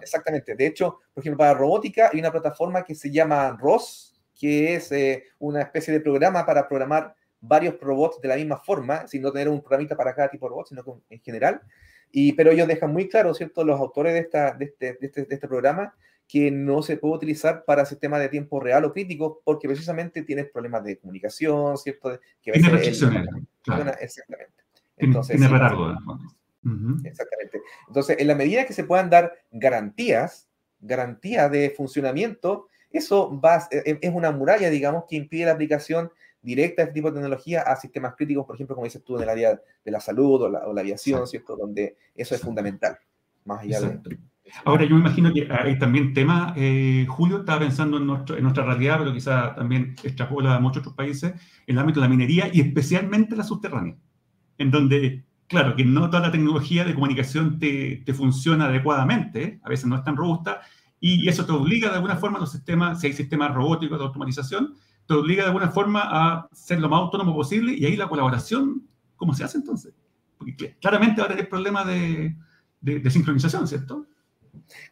Exactamente. 0.01 0.55
De 0.55 0.66
hecho, 0.66 1.01
por 1.12 1.22
ejemplo, 1.22 1.39
para 1.39 1.55
robótica 1.55 2.11
hay 2.12 2.20
una 2.20 2.30
plataforma 2.30 2.84
que 2.84 2.95
se 2.95 3.11
llama 3.11 3.57
ROS, 3.61 4.14
que 4.39 4.74
es 4.74 4.93
eh, 4.93 5.24
una 5.39 5.62
especie 5.62 5.93
de 5.93 6.01
programa 6.01 6.47
para 6.47 6.68
programar 6.68 7.14
varios 7.41 7.78
robots 7.80 8.20
de 8.20 8.28
la 8.28 8.36
misma 8.36 8.57
forma, 8.57 9.07
sin 9.07 9.22
no 9.22 9.32
tener 9.32 9.49
un 9.49 9.61
programita 9.61 9.97
para 9.97 10.14
cada 10.14 10.28
tipo 10.28 10.47
de 10.47 10.51
robot, 10.51 10.68
sino 10.68 11.03
en 11.09 11.20
general. 11.20 11.61
Y, 12.11 12.32
pero 12.32 12.51
ellos 12.51 12.68
dejan 12.68 12.93
muy 12.93 13.09
claro, 13.09 13.34
¿cierto?, 13.34 13.64
los 13.64 13.78
autores 13.78 14.12
de, 14.12 14.20
esta, 14.20 14.53
de, 14.53 14.66
este, 14.66 14.86
de, 14.95 15.07
este, 15.07 15.24
de 15.24 15.34
este 15.34 15.49
programa, 15.49 15.95
que 16.26 16.51
no 16.51 16.82
se 16.82 16.97
puede 16.97 17.14
utilizar 17.14 17.64
para 17.64 17.84
sistemas 17.86 18.20
de 18.20 18.28
tiempo 18.28 18.61
real 18.61 18.84
o 18.84 18.93
crítico, 18.93 19.41
porque 19.45 19.66
precisamente 19.66 20.22
tienes 20.22 20.51
problemas 20.51 20.84
de 20.84 20.99
comunicación, 20.99 21.76
¿cierto? 21.78 22.18
Que 22.43 22.53
tiene 22.53 22.68
restricciones. 22.68 23.28
Exactamente. 24.01 24.64
Entonces, 24.97 25.36
tiene 25.36 25.53
retardo. 25.53 25.97
Exactamente. 27.04 27.62
Entonces, 27.86 28.16
en 28.18 28.26
la 28.26 28.34
medida 28.34 28.66
que 28.66 28.72
se 28.72 28.84
puedan 28.84 29.11
dar 29.11 29.32
garantías, 29.50 30.48
garantía 30.80 31.48
de 31.48 31.70
funcionamiento, 31.70 32.68
eso 32.90 33.38
va, 33.40 33.68
e, 33.70 33.90
e, 33.90 33.98
es 34.02 34.14
una 34.14 34.30
muralla, 34.30 34.70
digamos, 34.70 35.04
que 35.09 35.16
impide 35.16 35.46
la 35.46 35.52
aplicación 35.52 36.11
directa 36.42 36.82
de 36.82 36.88
este 36.88 36.94
tipo 36.94 37.09
de 37.09 37.14
tecnología 37.14 37.62
a 37.62 37.76
sistemas 37.76 38.14
críticos, 38.16 38.46
por 38.46 38.54
ejemplo, 38.54 38.74
como 38.74 38.86
dices 38.86 39.02
tú, 39.02 39.16
en 39.16 39.24
el 39.24 39.28
área 39.28 39.61
de 39.84 39.90
la 39.90 40.00
salud 40.00 40.42
o 40.42 40.48
la, 40.48 40.80
aviación, 40.80 41.26
¿cierto? 41.26 41.56
Donde 41.56 41.96
eso 42.14 42.34
es 42.34 42.40
fundamental, 42.40 42.98
más 43.44 43.62
allá 43.62 43.80
de... 43.80 44.18
Ahora, 44.64 44.84
yo 44.84 44.94
me 44.94 45.00
imagino 45.00 45.32
que 45.32 45.46
hay 45.50 45.78
también 45.78 46.14
temas, 46.14 46.54
eh, 46.56 47.04
Julio 47.09 47.40
estaba 47.40 47.61
pensando 47.61 47.98
en, 47.98 48.06
nuestro, 48.06 48.36
en 48.36 48.42
nuestra 48.44 48.64
realidad, 48.64 48.98
pero 48.98 49.12
quizá 49.12 49.54
también 49.54 49.94
extrapola 50.02 50.56
a 50.56 50.61
muchos 50.61 50.80
otros 50.80 50.94
países, 50.94 51.34
el 51.66 51.78
ámbito 51.78 52.00
de 52.00 52.06
la 52.06 52.11
minería 52.11 52.48
y 52.50 52.62
especialmente 52.62 53.36
la 53.36 53.44
subterránea, 53.44 53.96
en 54.56 54.70
donde 54.70 55.24
claro, 55.49 55.74
que 55.74 55.84
no 55.84 56.11
toda 56.11 56.20
la 56.20 56.32
tecnología 56.32 56.84
de 56.84 56.94
comunicación 56.94 57.59
te, 57.59 58.05
funciona 58.14 58.66
adecuadamente, 58.66 59.61
a 59.64 59.68
veces 59.68 59.86
no 59.86 59.96
es 59.96 60.05
tan 60.05 60.16
robusta, 60.16 60.61
y 61.01 61.28
eso 61.28 61.46
te 61.46 61.53
obliga 61.53 61.88
de 61.88 61.96
alguna 61.96 62.16
forma 62.16 62.38
a 62.38 62.40
los 62.40 62.53
sistemas, 62.53 63.01
si 63.01 63.09
hay 63.09 63.12
sistemas 63.12 63.55
robóticos 63.55 63.99
de 63.99 64.05
automatización, 64.05 64.74
te 65.07 65.14
obliga 65.14 65.42
de 65.42 65.49
alguna 65.49 65.70
forma 65.70 66.03
a 66.05 66.49
ser 66.53 66.80
lo 66.80 66.88
más 66.88 67.01
autónomo 67.01 67.34
posible, 67.34 67.74
y 67.76 67.86
ahí 67.86 67.96
la 67.96 68.09
colaboración, 68.09 68.86
¿cómo 69.16 69.32
se 69.32 69.44
hace 69.44 69.59
entonces? 69.59 69.94
Porque 70.36 70.76
claramente 70.80 71.20
va 71.20 71.26
a 71.26 71.30
tener 71.30 71.49
problemas 71.49 71.86
de, 71.86 72.36
de 72.80 73.11
sincronización, 73.11 73.66
¿cierto? 73.66 74.07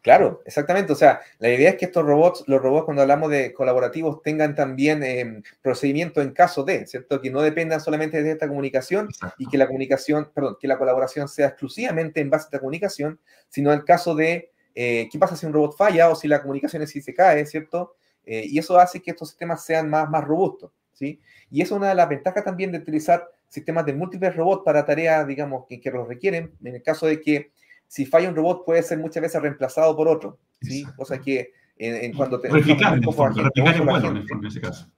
Claro, 0.03 0.43
exactamente. 0.45 0.93
O 0.93 0.97
sea, 0.97 1.20
la 1.39 1.51
idea 1.51 1.70
es 1.70 1.77
que 1.77 1.87
estos 1.87 2.05
robots, 2.05 2.45
los 2.47 2.61
robots 2.61 2.85
cuando 2.85 3.03
hablamos 3.03 3.31
de 3.31 3.53
colaborativos, 3.53 4.22
tengan 4.22 4.55
también 4.55 5.03
eh, 5.03 5.43
procedimiento 5.62 6.22
en 6.22 6.33
caso 6.33 6.64
de, 6.64 6.87
¿cierto? 6.87 7.20
Que 7.20 7.31
no 7.31 7.43
dependan 7.43 7.81
solamente 7.81 8.22
de 8.22 8.33
esta 8.33 8.49
comunicación 8.49 9.09
y 9.39 9.47
que 9.47 9.59
la 9.59 9.66
comunicación, 9.66 10.31
perdón, 10.35 10.57
que 10.61 10.68
la 10.68 10.79
colaboración 10.79 11.29
sea 11.29 11.49
exclusivamente 11.49 12.20
en 12.20 12.31
base 12.31 12.45
a 12.45 12.47
esta 12.47 12.59
comunicación, 12.61 13.20
sino 13.49 13.72
en 13.72 13.81
caso 13.81 14.14
de 14.14 14.53
eh, 14.74 15.09
qué 15.11 15.18
pasa 15.18 15.37
si 15.37 15.47
un 15.47 15.53
robot 15.53 15.77
falla 15.77 16.11
o 16.11 16.14
si 16.14 16.29
la 16.29 16.43
comunicación 16.43 16.83
es 16.83 16.91
si 16.91 17.01
se 17.01 17.14
cae, 17.14 17.45
¿cierto? 17.47 17.97
Eh, 18.24 18.45
y 18.47 18.59
eso 18.59 18.79
hace 18.79 19.01
que 19.01 19.12
estos 19.12 19.29
sistemas 19.31 19.64
sean 19.64 19.89
más, 19.89 20.09
más 20.11 20.24
robustos, 20.24 20.72
¿sí? 20.93 21.20
Y 21.51 21.62
es 21.62 21.70
una 21.70 21.89
de 21.89 21.95
las 21.95 22.09
ventajas 22.09 22.45
también 22.45 22.72
de 22.72 22.79
utilizar 22.79 23.29
sistemas 23.49 23.87
de 23.87 23.95
múltiples 23.95 24.35
robots 24.35 24.62
para 24.64 24.85
tareas, 24.85 25.27
digamos, 25.27 25.64
que, 25.68 25.81
que 25.81 25.91
los 25.91 26.09
requieren, 26.09 26.53
en 26.62 26.74
el 26.74 26.83
caso 26.83 27.07
de 27.07 27.20
que 27.20 27.53
si 27.89 28.07
falla 28.07 28.28
un 28.28 28.37
robot 28.37 28.64
puede 28.64 28.82
ser 28.82 28.99
muchas 28.99 29.22
veces 29.22 29.41
reemplazado 29.41 29.97
por 29.97 30.09
otro, 30.09 30.39
¿sí? 30.61 30.84
Cosa 30.97 31.20
que 31.20 31.53
en, 31.78 32.12
cuando 32.14 32.41
te... 32.41 32.49
Replicar, 32.49 32.95
en, 32.95 34.47
ese 34.47 34.61
caso. 34.61 34.91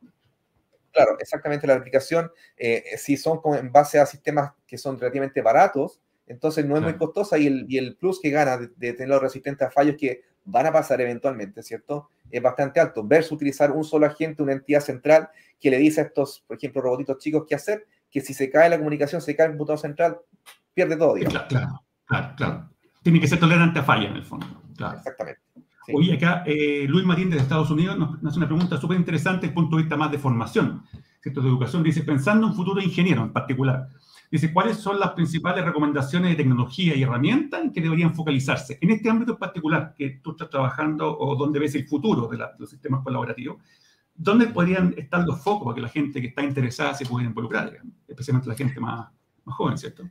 Claro, 0.93 1.17
exactamente, 1.19 1.67
la 1.67 1.77
replicación, 1.77 2.31
eh, 2.57 2.85
si 2.97 3.17
son 3.17 3.41
en 3.57 3.71
base 3.71 3.99
a 3.99 4.07
sistemas 4.07 4.53
que 4.67 4.79
son 4.79 4.99
relativamente 4.99 5.43
baratos, 5.43 6.01
entonces 6.27 6.65
no 6.67 6.77
es 6.77 6.83
muy 6.83 6.95
costosa 6.95 7.39
y 7.39 7.47
el, 7.47 7.67
y 7.69 7.79
el, 7.79 7.97
plus 7.97 8.21
que 8.21 8.31
gana 8.31 8.59
de, 8.59 8.69
de, 8.77 8.93
tenerlo 8.93 9.19
resistente 9.19 9.65
a 9.65 9.71
fallos 9.71 9.97
que 9.99 10.23
van 10.45 10.67
a 10.67 10.73
pasar 10.73 11.01
eventualmente, 11.01 11.63
¿cierto? 11.63 12.11
Es 12.31 12.43
bastante 12.43 12.81
alto. 12.81 13.03
Versus 13.05 13.33
utilizar 13.33 13.71
un 13.73 13.85
solo 13.85 14.07
agente, 14.07 14.43
una 14.43 14.53
entidad 14.53 14.81
central 14.81 15.31
que 15.61 15.71
le 15.71 15.79
dice 15.79 16.01
a 16.01 16.05
estos, 16.05 16.45
por 16.47 16.57
ejemplo, 16.57 16.83
robotitos 16.83 17.19
chicos 17.19 17.45
qué 17.49 17.55
hacer, 17.55 17.87
que 18.11 18.21
si 18.21 18.35
se 18.35 18.51
cae 18.51 18.69
la 18.69 18.79
comunicación, 18.79 19.21
se 19.21 19.35
cae 19.35 19.47
el 19.47 19.53
computador 19.53 19.81
central, 19.81 20.19
pierde 20.75 20.97
todo, 20.97 21.15
digamos. 21.15 21.45
Claro, 21.49 21.83
claro, 22.07 22.35
claro 22.37 22.78
tiene 23.09 23.21
que 23.21 23.27
ser 23.27 23.41
tolerante 23.41 23.79
a 23.79 23.83
falla 23.83 24.11
en 24.11 24.17
el 24.17 24.23
fondo. 24.23 24.47
Exactamente. 24.73 25.41
Hoy 25.95 26.11
acá 26.11 26.43
eh, 26.45 26.85
Luis 26.87 27.07
Marín 27.07 27.31
de 27.31 27.39
Estados 27.39 27.71
Unidos 27.71 27.99
nos, 27.99 28.23
hace 28.23 28.37
una 28.37 28.47
pregunta 28.47 28.77
súper 28.77 28.99
interesante 28.99 29.47
desde 29.47 29.49
el 29.49 29.55
punto 29.55 29.77
de 29.77 29.83
vista 29.85 29.97
más 29.97 30.11
de 30.11 30.19
formación, 30.19 30.83
¿cierto? 31.23 31.41
de 31.41 31.49
educación. 31.49 31.83
Dice, 31.83 32.03
pensando 32.03 32.47
en 32.47 32.51
un 32.51 32.57
futuro 32.57 32.83
ingeniero 32.83 33.23
en 33.23 33.33
particular, 33.33 33.89
dice, 34.31 34.53
¿cuáles 34.53 34.77
son 34.77 35.01
las 35.01 35.13
principales 35.13 35.65
recomendaciones 35.65 36.33
de 36.33 36.37
tecnología 36.37 36.95
y 36.95 37.03
herramientas 37.03 37.63
en 37.63 37.73
que 37.73 37.81
deberían 37.81 38.15
focalizarse? 38.15 38.77
En 38.83 38.91
este 38.91 39.09
ámbito 39.09 39.33
en 39.33 39.39
particular 39.39 39.95
que 39.97 40.21
tú 40.23 40.33
estás 40.33 40.51
trabajando 40.51 41.19
o 41.19 41.35
donde 41.35 41.61
ves 41.61 41.75
el 41.77 41.89
futuro 41.89 42.29
de, 42.29 42.37
los 42.59 42.69
sistemas 42.69 43.03
colaborativos, 43.03 43.57
¿dónde 44.15 44.49
podrían 44.49 44.95
estar 44.99 45.25
los 45.25 45.41
focos 45.43 45.65
para 45.65 45.75
que 45.77 45.81
la 45.81 45.89
gente 45.89 46.21
que 46.21 46.27
está 46.27 46.43
interesada 46.43 46.93
se 46.93 47.07
pueda 47.07 47.25
involucrar, 47.25 47.73
especialmente 48.07 48.51
la 48.51 48.55
gente 48.55 48.79
más, 48.79 49.09
más 49.47 49.57
joven, 49.57 49.79
¿cierto? 49.79 50.05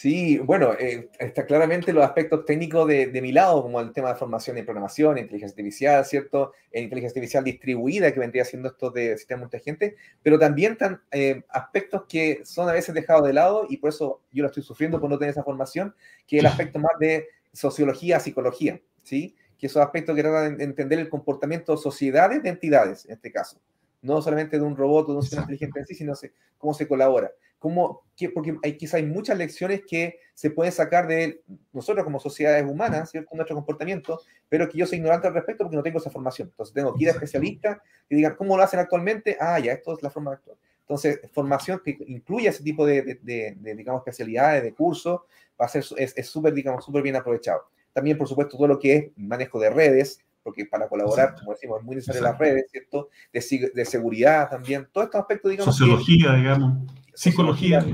Sí, 0.00 0.38
bueno, 0.38 0.74
eh, 0.78 1.10
está 1.18 1.44
claramente 1.44 1.92
los 1.92 2.04
aspectos 2.04 2.44
técnicos 2.44 2.86
de, 2.86 3.20
mi 3.20 3.32
lado, 3.32 3.62
como 3.62 3.80
el 3.80 3.92
tema 3.92 4.10
de 4.10 4.14
formación 4.14 4.56
y 4.56 4.62
programación, 4.62 5.18
inteligencia 5.18 5.54
artificial, 5.54 6.04
¿cierto? 6.04 6.52
E 6.70 6.80
inteligencia 6.82 7.18
artificial 7.18 7.42
distribuida, 7.42 8.14
que 8.14 8.20
vendría 8.20 8.44
siendo 8.44 8.68
esto 8.68 8.90
de 8.92 9.18
sistema 9.18 9.40
multigente, 9.40 9.96
pero 10.22 10.38
también 10.38 10.74
están 10.74 11.02
eh, 11.10 11.42
aspectos 11.48 12.04
que 12.08 12.42
son 12.44 12.68
a 12.68 12.74
veces 12.74 12.94
dejados 12.94 13.26
de 13.26 13.32
lado 13.32 13.66
y 13.68 13.78
por 13.78 13.90
eso 13.90 14.22
yo 14.30 14.44
lo 14.44 14.50
estoy 14.50 14.62
sufriendo 14.62 15.00
por 15.00 15.10
no 15.10 15.18
tener 15.18 15.32
esa 15.32 15.42
formación, 15.42 15.92
que 16.28 16.36
es 16.36 16.44
el 16.44 16.46
aspecto 16.52 16.78
más 16.78 16.92
de 17.00 17.26
sociología, 17.52 18.20
psicología, 18.20 18.80
¿sí? 19.02 19.34
Que 19.58 19.66
esos 19.66 19.82
aspectos 19.82 20.14
que 20.14 20.22
tratan 20.22 20.58
de 20.58 20.62
entender 20.62 21.00
el 21.00 21.08
comportamiento 21.08 21.72
de 21.72 21.78
sociedades, 21.78 22.40
de 22.44 22.50
entidades, 22.50 23.04
en 23.06 23.14
este 23.14 23.32
caso. 23.32 23.58
No 24.02 24.22
solamente 24.22 24.58
de 24.58 24.64
un 24.64 24.76
robot 24.76 25.08
o 25.08 25.12
de 25.12 25.16
un 25.18 25.22
sistema 25.22 25.42
inteligente 25.42 25.80
en 25.80 25.86
sí, 25.86 25.94
sino 25.94 26.14
cómo 26.58 26.74
se 26.74 26.86
colabora 26.86 27.30
cómo, 27.58 28.02
porque 28.34 28.56
hay, 28.62 28.76
quizá 28.76 28.98
hay 28.98 29.06
muchas 29.06 29.36
lecciones 29.36 29.82
que 29.86 30.18
se 30.34 30.50
pueden 30.50 30.72
sacar 30.72 31.06
de 31.08 31.42
nosotros 31.72 32.04
como 32.04 32.20
sociedades 32.20 32.64
humanas, 32.64 33.10
¿cierto? 33.10 33.34
Nuestro 33.34 33.56
comportamiento, 33.56 34.20
pero 34.48 34.68
que 34.68 34.78
yo 34.78 34.86
soy 34.86 34.98
ignorante 34.98 35.26
al 35.26 35.34
respecto 35.34 35.64
porque 35.64 35.76
no 35.76 35.82
tengo 35.82 35.98
esa 35.98 36.10
formación. 36.10 36.48
Entonces 36.48 36.74
tengo 36.74 36.94
que 36.94 37.02
ir 37.02 37.08
a 37.08 37.12
especialistas 37.12 37.78
que 38.08 38.16
digan 38.16 38.36
cómo 38.36 38.56
lo 38.56 38.62
hacen 38.62 38.80
actualmente. 38.80 39.36
Ah, 39.40 39.58
ya, 39.58 39.72
esto 39.72 39.94
es 39.94 40.02
la 40.02 40.10
forma 40.10 40.32
actual. 40.32 40.56
Entonces, 40.80 41.20
formación 41.32 41.82
que 41.84 41.98
incluya 42.06 42.50
ese 42.50 42.62
tipo 42.62 42.86
de, 42.86 43.18
de, 43.22 43.74
digamos, 43.74 44.00
especialidades, 44.00 44.62
de 44.62 44.72
cursos, 44.72 45.20
va 45.60 45.66
a 45.66 45.68
ser, 45.68 45.84
es 45.98 46.26
súper, 46.26 46.54
digamos, 46.54 46.84
súper 46.84 47.02
bien 47.02 47.16
aprovechado. 47.16 47.64
También, 47.92 48.16
por 48.16 48.26
supuesto, 48.26 48.56
todo 48.56 48.68
lo 48.68 48.78
que 48.78 48.96
es 48.96 49.10
manejo 49.16 49.60
de 49.60 49.68
redes, 49.68 50.20
porque 50.48 50.64
para 50.64 50.88
colaborar, 50.88 51.34
como 51.34 51.52
decimos, 51.52 51.78
es 51.78 51.84
muy 51.84 51.96
necesario 51.96 52.22
las 52.22 52.38
redes, 52.38 52.70
¿cierto? 52.70 53.10
De, 53.30 53.70
de, 53.74 53.84
seguridad 53.84 54.48
también, 54.48 54.88
todos 54.90 55.08
estos 55.08 55.20
aspectos, 55.20 55.50
digamos. 55.50 55.76
Sociología, 55.76 56.32
digamos. 56.32 56.90
Psicología, 57.12 57.84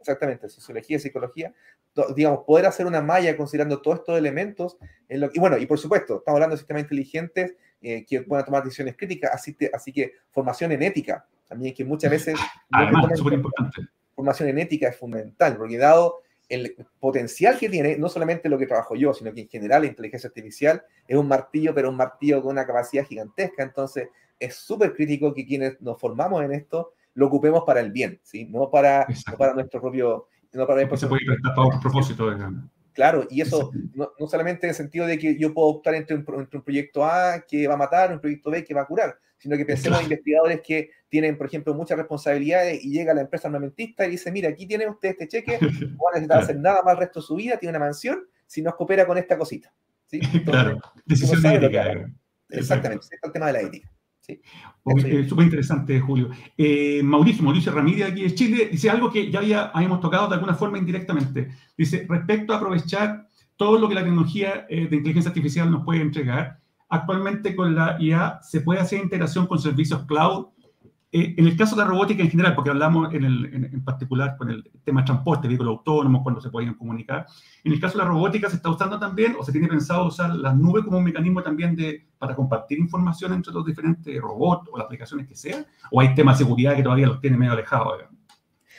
Exactamente, 0.00 0.48
sociología, 0.48 0.98
psicología. 0.98 1.54
Digamos, 2.16 2.40
poder 2.44 2.66
hacer 2.66 2.86
una 2.86 3.00
malla 3.00 3.36
considerando 3.36 3.80
todos 3.80 4.00
estos 4.00 4.18
elementos. 4.18 4.78
y 5.08 5.38
bueno, 5.38 5.58
y 5.58 5.66
por 5.66 5.78
supuesto, 5.78 6.16
estamos 6.16 6.38
hablando 6.38 6.56
de 6.56 6.58
sistemas 6.58 6.82
inteligentes 6.82 7.54
eh, 7.80 8.04
que 8.04 8.22
puedan 8.22 8.44
tomar 8.44 8.64
decisiones 8.64 8.96
críticas, 8.96 9.30
así, 9.32 9.56
así 9.72 9.92
que 9.92 10.14
formación 10.32 10.72
en 10.72 10.82
ética, 10.82 11.24
también 11.46 11.72
que 11.72 11.84
muchas 11.84 12.10
veces... 12.10 12.36
Además, 12.72 13.16
súper 13.16 13.34
importante. 13.34 13.82
Formación 14.12 14.48
en 14.48 14.58
ética 14.58 14.88
es 14.88 14.96
fundamental, 14.96 15.56
porque 15.56 15.78
dado 15.78 16.22
el 16.48 16.76
potencial 17.00 17.58
que 17.58 17.68
tiene, 17.68 17.96
no 17.96 18.08
solamente 18.08 18.48
lo 18.48 18.58
que 18.58 18.66
trabajo 18.66 18.94
yo, 18.94 19.12
sino 19.12 19.32
que 19.32 19.42
en 19.42 19.48
general 19.48 19.82
la 19.82 19.88
inteligencia 19.88 20.28
artificial 20.28 20.82
es 21.06 21.16
un 21.16 21.26
martillo, 21.26 21.74
pero 21.74 21.90
un 21.90 21.96
martillo 21.96 22.42
con 22.42 22.52
una 22.52 22.66
capacidad 22.66 23.04
gigantesca. 23.04 23.62
Entonces, 23.62 24.08
es 24.38 24.54
súper 24.54 24.94
crítico 24.94 25.34
que 25.34 25.46
quienes 25.46 25.80
nos 25.80 25.98
formamos 25.98 26.44
en 26.44 26.52
esto 26.52 26.92
lo 27.14 27.26
ocupemos 27.26 27.64
para 27.64 27.80
el 27.80 27.90
bien, 27.90 28.20
¿sí? 28.22 28.44
No 28.44 28.70
para, 28.70 29.06
para 29.38 29.54
nuestro 29.54 29.80
propio... 29.80 30.28
No 30.52 30.66
para 30.66 30.80
se 30.96 31.06
puede 31.06 31.26
prestar 31.26 31.54
para 31.54 31.68
otro 31.68 31.80
propósito. 31.80 32.30
Claro, 32.96 33.26
y 33.28 33.42
eso 33.42 33.70
no, 33.94 34.10
no, 34.18 34.26
solamente 34.26 34.64
en 34.64 34.70
el 34.70 34.74
sentido 34.74 35.06
de 35.06 35.18
que 35.18 35.36
yo 35.38 35.52
puedo 35.52 35.68
optar 35.68 35.94
entre 35.94 36.16
un, 36.16 36.24
entre 36.38 36.58
un, 36.58 36.64
proyecto 36.64 37.04
A 37.04 37.44
que 37.46 37.68
va 37.68 37.74
a 37.74 37.76
matar, 37.76 38.10
un 38.10 38.20
proyecto 38.22 38.50
B 38.50 38.64
que 38.64 38.72
va 38.72 38.80
a 38.80 38.86
curar, 38.86 39.18
sino 39.36 39.54
que 39.54 39.66
pensemos 39.66 39.98
en 39.98 40.04
investigadores 40.04 40.62
que 40.62 40.88
tienen, 41.10 41.36
por 41.36 41.46
ejemplo, 41.46 41.74
muchas 41.74 41.98
responsabilidades 41.98 42.82
y 42.82 42.90
llega 42.90 43.12
la 43.12 43.20
empresa 43.20 43.48
armamentista 43.48 44.06
y 44.06 44.12
dice, 44.12 44.32
mira, 44.32 44.48
aquí 44.48 44.66
tiene 44.66 44.88
usted 44.88 45.10
este 45.10 45.28
cheque, 45.28 45.58
no 45.60 46.04
va 46.04 46.12
a 46.12 46.14
necesitar 46.14 46.42
hacer 46.42 46.58
nada 46.58 46.82
más 46.82 46.94
el 46.94 47.00
resto 47.00 47.20
de 47.20 47.26
su 47.26 47.36
vida, 47.36 47.58
tiene 47.58 47.76
una 47.76 47.84
mansión, 47.84 48.26
si 48.46 48.62
nos 48.62 48.74
coopera 48.76 49.06
con 49.06 49.18
esta 49.18 49.36
cosita. 49.36 49.70
¿sí? 50.06 50.18
claro, 50.46 50.80
decisión 51.04 51.42
de 51.42 51.54
ética. 51.54 52.10
Exactamente, 52.48 53.04
es 53.12 53.18
el 53.22 53.32
tema 53.32 53.48
de 53.48 53.52
la 53.52 53.60
ética. 53.60 53.90
Sí. 54.26 54.42
Eh, 55.04 55.24
súper 55.28 55.44
interesante, 55.44 56.00
Julio. 56.00 56.30
Eh, 56.56 57.00
Mauricio, 57.02 57.44
Mauricio 57.44 57.70
Ramírez, 57.70 58.10
aquí 58.10 58.22
de 58.22 58.34
Chile, 58.34 58.68
dice 58.72 58.90
algo 58.90 59.10
que 59.10 59.30
ya 59.30 59.38
había, 59.38 59.66
habíamos 59.66 60.00
tocado 60.00 60.26
de 60.26 60.34
alguna 60.34 60.54
forma 60.54 60.78
indirectamente. 60.78 61.52
Dice, 61.78 62.06
respecto 62.08 62.52
a 62.52 62.56
aprovechar 62.56 63.28
todo 63.56 63.78
lo 63.78 63.88
que 63.88 63.94
la 63.94 64.02
tecnología 64.02 64.66
eh, 64.68 64.88
de 64.88 64.96
inteligencia 64.96 65.28
artificial 65.28 65.70
nos 65.70 65.84
puede 65.84 66.00
entregar, 66.00 66.60
actualmente 66.88 67.54
con 67.54 67.76
la 67.76 67.96
IA 68.00 68.40
se 68.42 68.62
puede 68.62 68.80
hacer 68.80 69.00
integración 69.00 69.46
con 69.46 69.60
servicios 69.60 70.04
cloud 70.06 70.46
eh, 71.18 71.34
en 71.38 71.46
el 71.46 71.56
caso 71.56 71.74
de 71.74 71.80
la 71.80 71.88
robótica 71.88 72.22
en 72.22 72.28
general, 72.28 72.54
porque 72.54 72.68
hablamos 72.68 73.14
en, 73.14 73.24
el, 73.24 73.70
en, 73.72 73.82
particular 73.82 74.36
con 74.36 74.50
el 74.50 74.70
tema 74.84 75.00
de 75.00 75.06
transporte, 75.06 75.48
vehículos 75.48 75.78
autónomos, 75.78 76.22
cuando 76.22 76.42
se 76.42 76.50
podían 76.50 76.74
comunicar, 76.74 77.24
en 77.64 77.72
el 77.72 77.80
caso 77.80 77.96
de 77.96 78.04
la 78.04 78.10
robótica 78.10 78.50
se 78.50 78.56
está 78.56 78.68
usando 78.68 78.98
también, 78.98 79.34
o 79.38 79.42
se 79.42 79.50
tiene 79.50 79.66
pensado 79.66 80.08
usar 80.08 80.34
las 80.34 80.54
nubes 80.54 80.84
como 80.84 80.98
un 80.98 81.04
mecanismo 81.04 81.42
también 81.42 81.74
de, 81.74 82.04
para 82.18 82.34
compartir 82.34 82.78
información 82.78 83.32
entre 83.32 83.50
los 83.50 83.64
diferentes 83.64 84.20
robots 84.20 84.68
o 84.70 84.76
las 84.76 84.84
aplicaciones 84.84 85.26
que 85.26 85.34
sean, 85.34 85.64
o 85.90 86.02
hay 86.02 86.14
temas 86.14 86.38
de 86.38 86.44
seguridad 86.44 86.76
que 86.76 86.82
todavía 86.82 87.06
los 87.06 87.18
tiene 87.18 87.38
medio 87.38 87.54
alejados. 87.54 88.04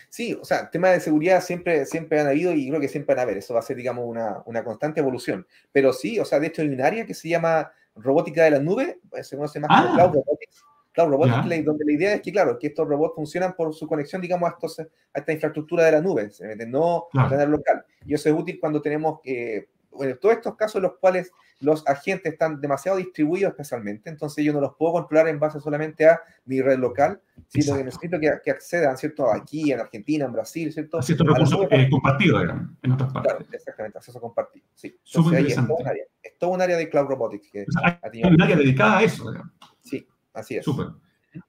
Sí, 0.09 0.37
o 0.39 0.45
sea, 0.45 0.69
temas 0.69 0.91
de 0.91 0.99
seguridad 0.99 1.41
siempre, 1.41 1.87
siempre 1.87 2.19
han 2.19 2.27
habido 2.27 2.53
y 2.53 2.69
creo 2.69 2.79
que 2.79 2.87
siempre 2.87 3.15
van 3.15 3.19
a 3.19 3.23
haber. 3.23 3.37
Eso 3.37 3.55
va 3.55 3.61
a 3.61 3.63
ser, 3.63 3.77
digamos, 3.77 4.05
una, 4.05 4.43
una 4.45 4.63
constante 4.63 4.99
evolución. 4.99 5.47
Pero 5.71 5.91
sí, 5.91 6.19
o 6.19 6.25
sea, 6.25 6.39
de 6.39 6.47
hecho 6.47 6.61
hay 6.61 6.69
un 6.69 6.81
área 6.81 7.03
que 7.03 7.15
se 7.15 7.29
llama 7.29 7.71
robótica 7.95 8.43
de 8.43 8.51
la 8.51 8.59
nube, 8.59 8.99
se 9.23 9.35
conoce 9.35 9.59
más 9.59 9.69
como 9.69 9.91
ah. 9.91 9.95
cloud 9.95 10.13
robotics, 10.13 10.63
Claro, 10.97 11.11
Robotics 11.11 11.63
donde 11.63 11.85
la 11.85 11.91
idea 11.91 12.13
es 12.15 12.21
que, 12.23 12.31
claro, 12.31 12.57
que 12.57 12.65
estos 12.65 12.87
robots 12.87 13.13
funcionan 13.13 13.53
por 13.53 13.71
su 13.71 13.85
conexión, 13.85 14.19
digamos, 14.19 14.49
a, 14.49 14.53
estos, 14.53 14.79
a 14.79 14.85
esta 15.13 15.31
infraestructura 15.31 15.85
de 15.85 15.91
la 15.91 16.01
nube, 16.01 16.31
no 16.67 17.05
a 17.13 17.29
tener 17.29 17.49
local. 17.49 17.85
Y 18.03 18.15
eso 18.15 18.29
es 18.29 18.35
útil 18.35 18.57
cuando 18.59 18.81
tenemos, 18.81 19.19
eh, 19.23 19.67
bueno, 19.91 20.15
todos 20.15 20.37
estos 20.37 20.55
casos 20.55 20.77
en 20.77 20.81
los 20.81 20.97
cuales 20.97 21.31
los 21.59 21.87
agentes 21.87 22.33
están 22.33 22.59
demasiado 22.59 22.97
distribuidos 22.97 23.51
especialmente, 23.51 24.09
entonces 24.09 24.43
yo 24.43 24.53
no 24.53 24.59
los 24.59 24.75
puedo 24.75 24.93
controlar 24.93 25.27
en 25.27 25.39
base 25.39 25.59
solamente 25.59 26.09
a 26.09 26.19
mi 26.45 26.63
red 26.63 26.79
local, 26.79 27.21
sino 27.47 27.77
que 27.77 27.83
necesito 27.83 28.19
que, 28.19 28.31
que, 28.43 28.49
accedan, 28.49 28.97
¿cierto? 28.97 29.31
Aquí, 29.31 29.71
en 29.71 29.79
Argentina, 29.79 30.25
en 30.25 30.33
Brasil, 30.33 30.73
¿cierto? 30.73 30.99
Ciertos 31.03 31.27
recursos 31.27 31.67
eh, 31.69 31.89
compartidos, 31.91 32.43
en 32.81 32.91
otras 32.91 33.13
partes. 33.13 33.33
Claro, 33.33 33.45
exactamente, 33.51 33.99
acceso 33.99 34.19
compartido, 34.19 34.65
sí. 34.73 34.99
Entonces, 35.05 35.37
ahí 35.37 35.47
es, 35.47 35.55
todo 35.55 35.77
un 35.77 35.87
área, 35.87 36.03
es 36.23 36.37
todo 36.39 36.49
un 36.49 36.61
área 36.61 36.77
de 36.77 36.89
Cloud 36.89 37.05
Robotics. 37.05 37.51
Que 37.51 37.65
hay 38.01 38.23
un 38.23 38.41
área 38.41 38.55
dedicada 38.55 38.97
a 38.97 39.03
eso, 39.03 39.29
digamos. 39.29 39.53
Sí, 39.81 40.07
Así 40.37 40.55
es. 40.55 40.63
Súper. 40.63 40.87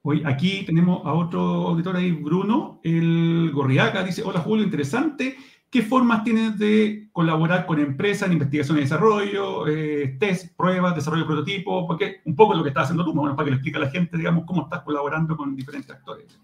Hoy 0.03 0.22
aquí 0.26 0.64
tenemos 0.64 1.05
a 1.05 1.12
otro 1.12 1.41
auditor 1.68 1.97
ahí, 1.97 2.11
Bruno, 2.12 2.80
el 2.82 3.51
Gorriaca, 3.53 4.03
dice, 4.03 4.22
hola 4.22 4.41
Julio, 4.41 4.64
interesante. 4.64 5.36
¿Qué 5.70 5.82
formas 5.82 6.24
tienes 6.24 6.59
de 6.59 7.09
colaborar 7.12 7.66
con 7.66 7.78
empresas 7.78 8.26
en 8.26 8.32
investigación 8.32 8.78
y 8.78 8.80
desarrollo, 8.80 9.68
eh, 9.68 10.16
test, 10.18 10.57
pruebas, 10.57 10.95
desarrollo 10.95 11.24
de 11.24 11.26
prototipos? 11.26 11.84
Porque 11.86 12.22
un 12.24 12.34
poco 12.34 12.55
lo 12.55 12.62
que 12.62 12.70
estás 12.70 12.84
haciendo 12.84 13.05
tú, 13.05 13.12
bueno, 13.12 13.36
para 13.36 13.45
que 13.45 13.51
le 13.51 13.57
explique 13.57 13.76
a 13.76 13.82
la 13.82 13.91
gente, 13.91 14.16
digamos, 14.16 14.45
cómo 14.47 14.62
estás 14.62 14.80
colaborando 14.82 15.36
con 15.36 15.55
diferentes 15.55 15.91
actores. 15.91 16.39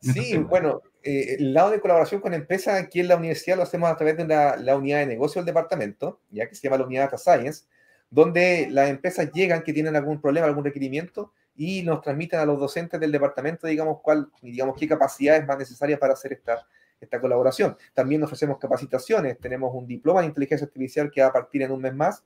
Sí, 0.00 0.36
bueno, 0.36 0.82
eh, 1.02 1.36
el 1.38 1.54
lado 1.54 1.70
de 1.70 1.80
colaboración 1.80 2.20
con 2.20 2.34
empresas 2.34 2.80
aquí 2.80 3.00
en 3.00 3.08
la 3.08 3.16
universidad 3.16 3.56
lo 3.56 3.62
hacemos 3.62 3.90
a 3.90 3.96
través 3.96 4.18
de 4.18 4.26
la, 4.26 4.56
la 4.56 4.76
unidad 4.76 4.98
de 4.98 5.06
negocio 5.06 5.40
del 5.40 5.46
departamento, 5.46 6.20
ya 6.30 6.46
que 6.46 6.54
se 6.54 6.62
llama 6.62 6.76
la 6.78 6.84
unidad 6.84 7.04
Data 7.04 7.18
Science, 7.18 7.64
donde 8.10 8.68
las 8.70 8.90
empresas 8.90 9.32
llegan 9.32 9.62
que 9.62 9.72
tienen 9.72 9.96
algún 9.96 10.20
problema, 10.20 10.46
algún 10.46 10.64
requerimiento, 10.64 11.32
y 11.56 11.82
nos 11.82 12.02
transmiten 12.02 12.38
a 12.38 12.44
los 12.44 12.58
docentes 12.58 13.00
del 13.00 13.10
departamento, 13.10 13.66
digamos, 13.66 14.00
cuál, 14.02 14.28
digamos, 14.42 14.76
qué 14.78 14.86
capacidades 14.86 15.46
más 15.46 15.58
necesarias 15.58 15.98
para 15.98 16.12
hacer 16.12 16.34
esta, 16.34 16.66
esta 17.00 17.20
colaboración. 17.20 17.76
También 17.94 18.22
ofrecemos 18.22 18.58
capacitaciones, 18.58 19.38
tenemos 19.38 19.74
un 19.74 19.86
diploma 19.86 20.20
de 20.20 20.26
inteligencia 20.26 20.66
artificial 20.66 21.10
que 21.10 21.22
va 21.22 21.28
a 21.28 21.32
partir 21.32 21.62
en 21.62 21.72
un 21.72 21.80
mes 21.80 21.94
más. 21.94 22.24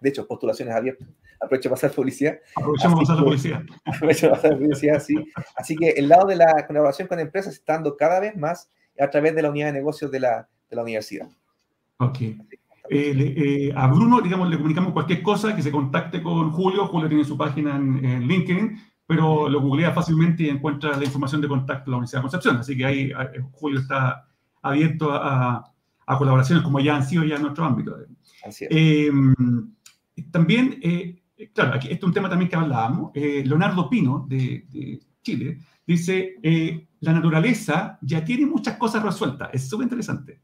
De 0.00 0.08
hecho, 0.08 0.26
postulaciones 0.26 0.74
abiertas. 0.74 1.08
Aprovecho 1.40 1.68
para 1.70 1.78
hacer 1.78 1.92
publicidad. 1.92 2.38
Aprovechamos 2.54 3.00
para 3.00 3.12
hacer 3.12 3.24
publicidad. 3.24 3.62
Aprovecho 3.84 4.28
para 4.28 4.38
hacer 4.38 4.58
publicidad, 4.58 5.00
sí. 5.00 5.14
Así 5.56 5.76
que 5.76 5.90
el 5.90 6.08
lado 6.08 6.26
de 6.26 6.36
la 6.36 6.66
colaboración 6.66 7.08
con 7.08 7.18
empresas 7.18 7.54
está 7.54 7.74
dando 7.74 7.96
cada 7.96 8.20
vez 8.20 8.36
más 8.36 8.70
a 8.98 9.10
través 9.10 9.34
de 9.34 9.42
la 9.42 9.50
unidad 9.50 9.66
de 9.66 9.72
negocios 9.72 10.10
de 10.10 10.20
la, 10.20 10.48
de 10.70 10.76
la 10.76 10.82
universidad. 10.82 11.28
Ok. 11.98 12.18
Eh, 12.92 13.34
eh, 13.36 13.72
a 13.74 13.86
Bruno, 13.86 14.20
digamos, 14.20 14.50
le 14.50 14.56
comunicamos 14.56 14.92
cualquier 14.92 15.22
cosa, 15.22 15.56
que 15.56 15.62
se 15.62 15.72
contacte 15.72 16.22
con 16.22 16.50
Julio. 16.52 16.86
Julio 16.86 17.08
tiene 17.08 17.24
su 17.24 17.38
página 17.38 17.76
en, 17.76 18.28
LinkedIn, 18.28 18.78
pero 19.06 19.48
lo 19.48 19.60
googlea 19.62 19.92
fácilmente 19.92 20.42
y 20.42 20.50
encuentra 20.50 20.96
la 20.96 21.04
información 21.04 21.40
de 21.40 21.48
contacto 21.48 21.86
de 21.86 21.90
la 21.92 21.96
Universidad 21.96 22.20
de 22.20 22.24
Concepción. 22.24 22.56
Así 22.58 22.76
que 22.76 22.84
ahí 22.84 23.12
Julio 23.52 23.80
está 23.80 24.28
abierto 24.60 25.10
a, 25.12 25.68
colaboraciones 26.18 26.62
como 26.62 26.78
ya 26.78 26.94
han 26.94 27.06
sido 27.06 27.24
ya 27.24 27.36
en 27.36 27.42
nuestro 27.42 27.64
ámbito. 27.64 27.96
Em, 28.68 29.34
también, 30.30 30.78
eh, 30.82 31.22
claro, 31.54 31.74
aquí 31.74 31.88
este 31.88 31.96
es 31.96 32.02
un 32.04 32.12
tema 32.12 32.28
también 32.28 32.50
que 32.50 32.56
hablábamos. 32.56 33.12
Leonardo 33.14 33.88
Pino, 33.88 34.26
de, 34.28 34.66
de 34.70 35.00
Chile, 35.22 35.58
dice, 35.86 36.36
la 37.00 37.14
naturaleza 37.14 37.98
ya 38.02 38.22
tiene 38.22 38.44
muchas 38.44 38.76
cosas 38.76 39.02
resueltas. 39.02 39.48
Es 39.54 39.66
súper 39.70 39.84
interesante. 39.84 40.42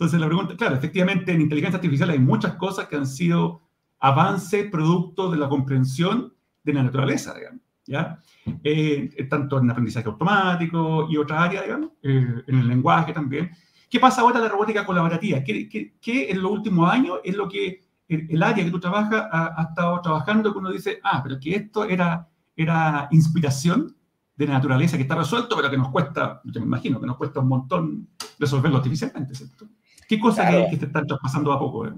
Entonces 0.00 0.18
la 0.18 0.28
pregunta, 0.28 0.56
claro, 0.56 0.76
efectivamente 0.76 1.30
en 1.30 1.42
inteligencia 1.42 1.76
artificial 1.76 2.08
hay 2.08 2.18
muchas 2.18 2.54
cosas 2.54 2.88
que 2.88 2.96
han 2.96 3.06
sido 3.06 3.60
avance 3.98 4.64
producto 4.64 5.30
de 5.30 5.36
la 5.36 5.46
comprensión 5.46 6.32
de 6.64 6.72
la 6.72 6.84
naturaleza, 6.84 7.34
digamos, 7.34 7.60
¿ya? 7.84 8.18
Eh, 8.64 9.26
tanto 9.28 9.58
en 9.58 9.70
aprendizaje 9.70 10.08
automático 10.08 11.06
y 11.10 11.18
otras 11.18 11.42
áreas, 11.42 11.64
digamos, 11.64 11.90
eh, 12.02 12.42
en 12.46 12.58
el 12.58 12.66
lenguaje 12.66 13.12
también. 13.12 13.50
¿Qué 13.90 14.00
pasa 14.00 14.22
ahora 14.22 14.38
en 14.38 14.44
la 14.44 14.48
robótica 14.48 14.86
colaborativa? 14.86 15.44
¿Qué, 15.44 15.68
qué, 15.68 16.30
en 16.30 16.40
los 16.40 16.50
últimos 16.50 16.90
años 16.90 17.18
es 17.22 17.36
lo 17.36 17.46
que 17.46 17.82
el, 18.08 18.42
área 18.42 18.64
que 18.64 18.70
tú 18.70 18.80
trabajas 18.80 19.28
ha, 19.30 19.66
estado 19.68 20.00
trabajando 20.00 20.50
que 20.50 20.58
uno 20.60 20.70
dice, 20.70 20.98
ah, 21.04 21.20
pero 21.22 21.38
que 21.38 21.54
esto 21.54 21.84
era, 21.84 22.26
era 22.56 23.06
inspiración 23.10 23.94
de 24.34 24.46
la 24.46 24.54
naturaleza 24.54 24.96
que 24.96 25.02
está 25.02 25.14
resuelto, 25.14 25.56
pero 25.56 25.68
que 25.68 25.76
nos 25.76 25.90
cuesta, 25.90 26.40
yo 26.44 26.58
me 26.62 26.66
imagino 26.66 26.98
que 26.98 27.06
nos 27.06 27.18
cuesta 27.18 27.40
un 27.40 27.48
montón 27.48 28.08
resolverlo 28.38 28.78
artificialmente, 28.78 29.34
¿cierto? 29.34 29.68
¿Qué 30.10 30.18
cosas 30.18 30.46
hay 30.46 30.68
que 30.68 30.76
te 30.76 30.86
están 30.86 31.06
traspasando 31.06 31.52
a 31.52 31.58
poco? 31.60 31.86
Eh? 31.86 31.92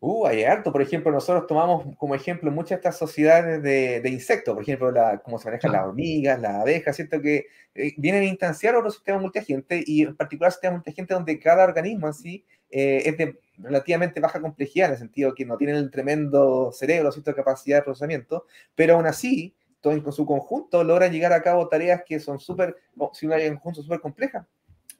Uh, 0.00 0.26
hay 0.26 0.44
harto. 0.44 0.70
Por 0.70 0.82
ejemplo, 0.82 1.10
nosotros 1.10 1.46
tomamos 1.46 1.96
como 1.96 2.14
ejemplo 2.14 2.50
muchas 2.50 2.68
de 2.72 2.74
estas 2.74 2.98
sociedades 2.98 3.62
de, 3.62 4.06
insectos, 4.10 4.52
por 4.52 4.62
ejemplo, 4.62 4.90
la, 4.90 5.16
cómo 5.16 5.38
se 5.38 5.48
manejan 5.48 5.72
las 5.72 5.86
hormigas, 5.86 6.38
las 6.38 6.56
abejas, 6.56 6.94
¿cierto? 6.94 7.22
Que 7.22 7.46
eh, 7.74 7.94
vienen 7.96 8.24
a 8.24 8.26
instanciar 8.26 8.76
otros 8.76 8.96
sistemas 8.96 9.22
multiagentes 9.22 9.82
y 9.88 10.02
en 10.02 10.14
particular 10.14 10.52
sistemas 10.52 10.80
multiagentes 10.80 11.16
donde 11.16 11.38
cada 11.38 11.64
organismo 11.64 12.06
en 12.06 12.12
sí 12.12 12.44
eh, 12.68 13.02
es 13.06 13.16
de 13.16 13.40
relativamente 13.56 14.20
baja 14.20 14.38
complejidad, 14.38 14.88
en 14.88 14.92
el 14.92 14.98
sentido 14.98 15.34
que 15.34 15.46
no 15.46 15.56
tienen 15.56 15.76
el 15.76 15.90
tremendo 15.90 16.70
cerebro, 16.70 17.12
cierta 17.12 17.32
capacidad 17.32 17.78
de 17.78 17.82
procesamiento, 17.82 18.44
pero 18.74 18.96
aún 18.96 19.06
así, 19.06 19.54
todo 19.80 19.94
en 19.94 20.12
su 20.12 20.26
conjunto 20.26 20.84
logran 20.84 21.12
llegar 21.12 21.32
a 21.32 21.42
cabo 21.42 21.66
tareas 21.66 22.02
que 22.06 22.20
son 22.20 22.38
súper, 22.38 22.76
si 23.14 23.24
una 23.24 23.38
en 23.38 23.54
conjunto 23.54 23.82
súper 23.82 24.00
complejas. 24.00 24.46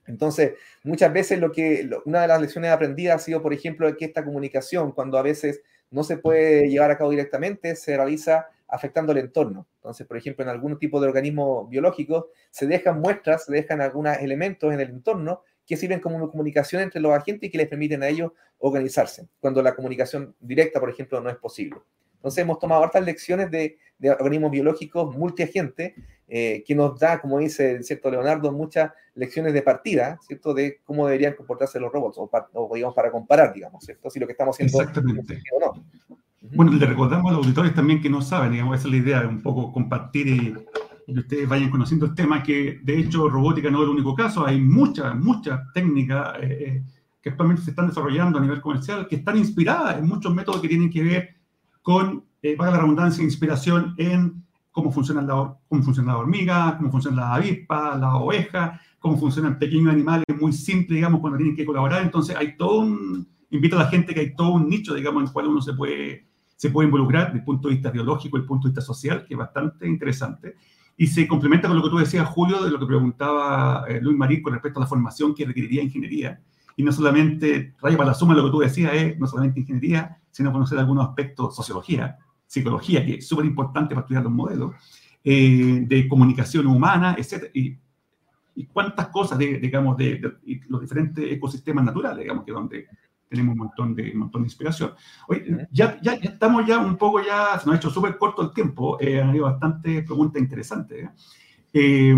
Entonces, 0.07 0.55
muchas 0.83 1.13
veces 1.13 1.39
lo 1.39 1.53
que, 1.53 1.89
una 2.05 2.23
de 2.23 2.29
las 2.29 2.41
lecciones 2.41 2.71
aprendidas 2.71 3.17
ha 3.17 3.25
sido, 3.25 3.43
por 3.43 3.53
ejemplo, 3.53 3.95
que 3.97 4.05
esta 4.05 4.25
comunicación, 4.25 4.93
cuando 4.93 5.19
a 5.19 5.23
veces 5.23 5.63
no 5.91 6.05
se 6.05 6.17
puede 6.17 6.69
llevar 6.69 6.91
a 6.91 6.99
cabo 6.99 7.11
directamente, 7.11 7.77
se 7.77 7.97
realiza 7.97 8.49
afectando 8.69 9.13
el 9.13 9.19
entorno. 9.19 9.67
Entonces, 9.77 10.07
por 10.07 10.17
ejemplo, 10.17 10.45
en 10.45 10.51
algún 10.51 10.79
tipo 10.79 11.01
de 11.01 11.09
organismo 11.09 11.67
biológico 11.67 12.29
se 12.51 12.67
dejan 12.67 13.01
muestras, 13.01 13.45
se 13.45 13.53
dejan 13.53 13.81
algunos 13.81 14.19
elementos 14.19 14.73
en 14.73 14.81
el 14.81 14.91
entorno 14.91 15.43
que 15.67 15.77
sirven 15.77 16.01
como 16.01 16.31
comunicación 16.31 16.83
entre 16.83 17.01
los 17.01 17.13
agentes 17.13 17.49
y 17.49 17.51
que 17.51 17.59
les 17.59 17.69
permiten 17.69 18.03
a 18.03 18.09
ellos 18.09 18.33
organizarse, 18.59 19.29
cuando 19.41 19.63
la 19.63 19.75
comunicación 19.75 20.35
directa, 20.41 20.81
por 20.81 20.91
ejemplo, 20.91 21.21
no 21.21 21.31
es 21.31 21.37
posible. 21.37 21.81
Entonces 22.17 22.43
hemos 22.43 22.59
tomado 22.59 22.83
hartas 22.83 23.05
lecciones 23.05 23.51
de, 23.51 23.79
organismos 24.19 24.51
biológicos 24.51 25.17
multiagentes, 25.17 25.95
eh, 26.33 26.63
que 26.65 26.77
nos 26.77 26.97
da, 26.99 27.21
como 27.21 27.39
dice 27.39 27.83
cierto 27.83 28.09
Leonardo, 28.09 28.53
muchas 28.53 28.93
lecciones 29.17 29.53
de 29.53 29.63
partida, 29.63 30.17
¿cierto? 30.25 30.55
De 30.55 30.79
cómo 30.85 31.07
deberían 31.07 31.35
comportarse 31.35 31.81
los 31.81 31.93
robots, 31.93 32.19
o, 32.19 32.71
digamos 32.73 32.95
para 32.95 33.11
comparar, 33.11 33.53
digamos, 33.53 33.85
¿cierto? 33.85 34.09
Si 34.09 34.21
lo 34.21 34.27
que 34.27 34.33
estamos 34.33 34.55
haciendo 34.55 34.81
Exactamente. 34.81 35.43
o 35.53 35.61
no. 35.61 35.85
Bueno, 36.55 36.73
le 36.73 36.87
recordamos 36.87 37.31
a 37.31 37.35
los 37.35 37.45
auditores 37.45 37.75
también 37.75 38.01
que 38.01 38.09
no 38.09 38.23
saben, 38.23 38.53
digamos, 38.53 38.79
esa 38.79 38.87
es 38.87 38.93
la 38.93 38.99
idea, 38.99 39.29
un 39.29 39.43
poco 39.43 39.73
compartir 39.73 40.29
y, 40.29 40.55
que 41.13 41.21
ustedes 41.21 41.49
vayan 41.49 41.71
conociendo 41.71 42.07
el 42.07 42.15
tema, 42.15 42.43
que 42.43 42.79
de 42.83 42.99
hecho 42.99 43.29
robótica 43.29 43.69
no 43.69 43.79
es 43.79 43.85
el 43.85 43.91
único 43.91 44.15
caso, 44.15 44.47
hay 44.47 44.61
muchas, 44.61 45.17
muchas 45.17 45.61
técnicas 45.75 46.37
eh, 46.41 46.47
eh, 46.61 46.83
que 47.21 47.31
actualmente 47.31 47.63
se 47.63 47.71
están 47.71 47.89
desarrollando 47.89 48.39
a 48.39 48.43
nivel 48.43 48.61
comercial, 48.61 49.09
que 49.09 49.17
están 49.17 49.37
inspiradas 49.37 49.99
en 49.99 50.07
muchos 50.07 50.33
métodos 50.33 50.61
que 50.61 50.69
tienen 50.69 50.91
que 50.91 51.03
ver 51.03 51.37
con, 51.83 52.25
eh, 52.43 52.57
para 52.57 52.71
la 52.71 52.79
redundancia, 52.79 53.25
inspiración 53.25 53.95
en 53.99 54.45
cómo 54.71 54.93
funciona, 54.93 55.23
la, 55.23 55.57
cómo 55.69 55.83
funciona 55.83 56.13
la 56.13 56.19
hormiga, 56.19 56.77
cómo 56.79 56.91
funciona 56.91 57.17
la 57.17 57.35
avispa, 57.35 57.97
la 57.97 58.17
oveja, 58.17 58.81
cómo 58.99 59.17
funcionan 59.17 59.59
pequeños 59.59 59.93
animales 59.93 60.25
muy 60.39 60.53
simples, 60.53 60.97
digamos, 60.97 61.21
cuando 61.21 61.39
tienen 61.39 61.57
que 61.57 61.65
colaborar. 61.65 62.03
Entonces, 62.03 62.37
hay 62.37 62.57
todo 62.57 62.81
un, 62.81 63.29
invito 63.51 63.77
a 63.77 63.81
la 63.81 63.89
gente 63.89 64.15
que 64.15 64.21
hay 64.21 64.35
todo 64.35 64.53
un 64.53 64.69
nicho, 64.69 64.95
digamos, 64.95 65.23
en 65.23 65.27
el 65.27 65.33
cual 65.33 65.49
uno 65.49 65.61
se 65.61 65.73
puede, 65.73 66.27
se 66.57 66.71
puede 66.71 66.87
involucrar 66.87 67.27
desde 67.27 67.39
el 67.39 67.45
punto 67.45 67.69
de 67.69 67.75
vista 67.75 67.91
biológico, 67.91 68.37
el 68.37 68.45
punto 68.45 68.69
de 68.69 68.73
vista 68.73 68.83
social, 68.83 69.25
que 69.27 69.35
es 69.35 69.39
bastante 69.39 69.89
interesante. 69.89 70.57
Y 70.97 71.07
se 71.07 71.27
complementa 71.27 71.67
con 71.67 71.77
lo 71.77 71.83
que 71.83 71.91
tú 71.91 71.99
decías, 71.99 72.29
Julio, 72.29 72.63
de 72.63 72.71
lo 72.71 72.79
que 72.79 72.87
preguntaba 72.87 73.85
eh, 73.89 74.01
Luis 74.03 74.17
Marín 74.17 74.43
con 74.43 74.53
respecto 74.53 74.79
a 74.79 74.83
la 74.83 74.87
formación 74.87 75.35
que 75.35 75.47
requeriría 75.47 75.83
ingeniería. 75.83 76.41
Y 76.77 76.83
no 76.83 76.93
solamente, 76.93 77.75
rayo 77.81 77.97
para 77.97 78.11
la 78.11 78.15
suma, 78.15 78.35
lo 78.35 78.45
que 78.45 78.51
tú 78.51 78.59
decías 78.61 78.93
es 78.95 79.19
no 79.19 79.27
solamente 79.27 79.61
ingeniería, 79.61 80.19
sino 80.31 80.53
conocer 80.53 80.79
algunos 80.79 81.09
aspectos, 81.09 81.57
sociología, 81.57 82.19
psicología, 82.51 83.05
que 83.07 83.15
es 83.15 83.29
súper 83.29 83.47
importante 83.47 83.95
para 83.95 84.03
estudiar 84.03 84.25
los 84.25 84.33
modelos, 84.33 84.75
eh, 85.23 85.85
de 85.87 86.09
comunicación 86.09 86.67
humana, 86.67 87.15
etc. 87.17 87.51
Y, 87.55 87.77
y 88.57 88.67
cuántas 88.67 89.09
cosas, 89.09 89.39
de, 89.39 89.59
digamos, 89.59 89.97
de, 89.97 90.21
los 90.69 90.81
diferentes 90.81 91.25
ecosistemas 91.31 91.85
naturales, 91.85 92.25
digamos, 92.25 92.45
que 92.45 92.53
donde 92.53 92.87
tenemos 93.29 93.53
un 93.53 93.59
montón 93.59 93.95
de, 93.95 94.11
un 94.11 94.19
montón 94.19 94.43
de 94.43 94.47
inspiración. 94.47 94.93
Oye, 95.29 95.69
ya, 95.71 96.01
ya, 96.03 96.15
estamos 96.15 96.67
ya 96.67 96.79
un 96.79 96.97
poco, 96.97 97.21
ya 97.21 97.57
se 97.61 97.67
nos 97.67 97.75
ha 97.75 97.79
hecho 97.79 97.91
súper 97.91 98.19
corto 98.19 98.43
el 98.43 98.53
tiempo, 98.53 98.99
eh, 99.01 99.21
han 99.21 99.29
habido 99.29 99.45
bastantes 99.45 100.05
preguntas 100.05 100.43
interesantes. 100.43 101.05
¿eh? 101.05 101.11
Eh, 101.73 102.17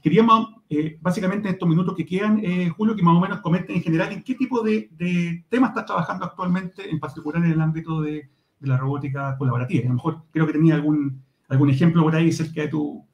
queríamos, 0.00 0.54
eh, 0.68 0.96
básicamente 1.00 1.48
en 1.48 1.54
estos 1.54 1.68
minutos 1.68 1.96
que 1.96 2.06
quedan, 2.06 2.38
eh, 2.44 2.68
Julio, 2.68 2.94
que 2.94 3.02
más 3.02 3.16
o 3.16 3.20
menos 3.20 3.40
comenten 3.40 3.76
en 3.76 3.82
general 3.82 4.12
en 4.12 4.22
qué 4.22 4.34
tipo 4.34 4.62
de, 4.62 5.44
temas 5.48 5.70
estás 5.70 5.86
trabajando 5.86 6.24
actualmente, 6.24 6.88
en 6.88 7.00
particular 7.00 7.44
en 7.44 7.50
el 7.50 7.60
ámbito 7.60 8.00
de, 8.00 8.28
la 8.62 8.76
robótica 8.76 9.36
colaborativa. 9.38 9.84
A 9.84 9.88
lo 9.88 9.94
mejor 9.94 10.22
creo 10.30 10.46
que 10.46 10.52
tenía 10.52 10.74
algún, 10.74 11.22
algún 11.48 11.70
ejemplo 11.70 12.02
por 12.02 12.14
ahí 12.14 12.32
cerca 12.32 12.62
de 12.62 12.68
tu, 12.68 13.04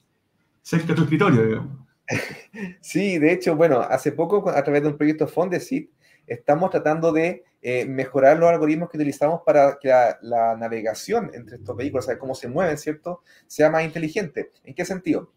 cerca 0.63 0.89
de 0.89 0.95
tu 0.95 1.03
escritorio. 1.03 1.87
Sí, 2.81 3.19
de 3.19 3.33
hecho, 3.33 3.55
bueno, 3.55 3.81
hace 3.81 4.13
poco 4.13 4.49
a 4.49 4.65
través 4.65 4.83
de 4.83 4.89
un 4.89 4.97
proyecto 4.97 5.29
Fondesit 5.29 5.91
estamos 6.27 6.71
tratando 6.71 7.13
de 7.13 7.45
mejorar 7.87 8.39
los 8.39 8.49
algoritmos 8.49 8.89
que 8.89 8.97
utilizamos 8.97 9.43
para 9.45 9.79
que 9.79 9.89
la, 9.89 10.19
la, 10.23 10.57
navegación 10.57 11.31
entre 11.35 11.57
estos 11.57 11.77
vehículos, 11.77 12.07
o 12.07 12.09
sea, 12.09 12.19
cómo 12.19 12.35
se 12.35 12.49
mueven, 12.49 12.79
¿cierto?, 12.79 13.23
sea 13.47 13.69
más 13.69 13.85
inteligente. 13.85 14.53
¿En 14.65 14.75
qué 14.75 14.87
sentido? 14.87 15.31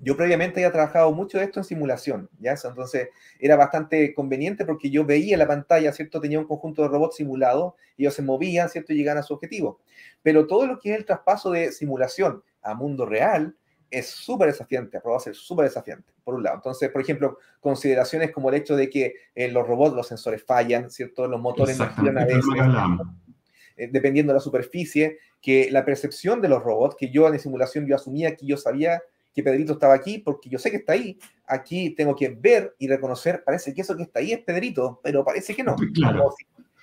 Yo 0.00 0.16
previamente 0.16 0.60
había 0.60 0.72
trabajado 0.72 1.12
mucho 1.12 1.38
de 1.38 1.44
esto 1.44 1.60
en 1.60 1.64
simulación, 1.64 2.30
¿ya? 2.38 2.54
Entonces 2.62 3.08
era 3.40 3.56
bastante 3.56 4.14
conveniente 4.14 4.64
porque 4.64 4.90
yo 4.90 5.04
veía 5.04 5.36
la 5.36 5.46
pantalla, 5.46 5.92
¿cierto? 5.92 6.20
Tenía 6.20 6.38
un 6.38 6.46
conjunto 6.46 6.82
de 6.82 6.88
robots 6.88 7.16
simulados, 7.16 7.74
y 7.96 8.04
ellos 8.04 8.14
se 8.14 8.22
movían, 8.22 8.68
¿cierto? 8.68 8.92
Y 8.92 8.96
llegaban 8.96 9.18
a 9.18 9.22
su 9.24 9.34
objetivo. 9.34 9.80
Pero 10.22 10.46
todo 10.46 10.66
lo 10.66 10.78
que 10.78 10.92
es 10.92 10.98
el 10.98 11.04
traspaso 11.04 11.50
de 11.50 11.72
simulación 11.72 12.42
a 12.62 12.74
mundo 12.74 13.06
real 13.06 13.56
es 13.90 14.08
súper 14.08 14.48
desafiante, 14.48 15.00
va 15.04 15.16
a 15.16 15.20
ser 15.20 15.34
súper 15.34 15.64
desafiante, 15.64 16.12
por 16.22 16.34
un 16.34 16.42
lado. 16.42 16.56
Entonces, 16.56 16.90
por 16.90 17.00
ejemplo, 17.00 17.38
consideraciones 17.60 18.30
como 18.30 18.50
el 18.50 18.56
hecho 18.56 18.76
de 18.76 18.90
que 18.90 19.14
eh, 19.34 19.48
los 19.48 19.66
robots, 19.66 19.96
los 19.96 20.06
sensores 20.06 20.44
fallan, 20.44 20.90
¿cierto? 20.90 21.26
Los 21.26 21.40
motores 21.40 21.78
no 21.78 21.88
giran 21.90 22.18
a 22.18 22.24
veces, 22.24 22.44
eh, 23.76 23.88
dependiendo 23.90 24.32
de 24.32 24.38
la 24.38 24.42
superficie, 24.42 25.18
que 25.40 25.70
la 25.70 25.84
percepción 25.84 26.40
de 26.40 26.48
los 26.48 26.62
robots, 26.62 26.96
que 26.96 27.10
yo 27.10 27.26
en 27.28 27.38
simulación 27.38 27.86
yo 27.86 27.96
asumía 27.96 28.36
que 28.36 28.46
yo 28.46 28.56
sabía 28.56 29.02
que 29.38 29.44
Pedrito 29.44 29.74
estaba 29.74 29.94
aquí 29.94 30.18
porque 30.18 30.50
yo 30.50 30.58
sé 30.58 30.70
que 30.70 30.78
está 30.78 30.94
ahí. 30.94 31.16
Aquí 31.46 31.90
tengo 31.90 32.16
que 32.16 32.28
ver 32.28 32.74
y 32.78 32.88
reconocer, 32.88 33.44
parece 33.44 33.72
que 33.72 33.82
eso 33.82 33.96
que 33.96 34.02
está 34.02 34.18
ahí 34.18 34.32
es 34.32 34.40
Pedrito, 34.40 35.00
pero 35.02 35.24
parece 35.24 35.54
que 35.54 35.62
no. 35.62 35.76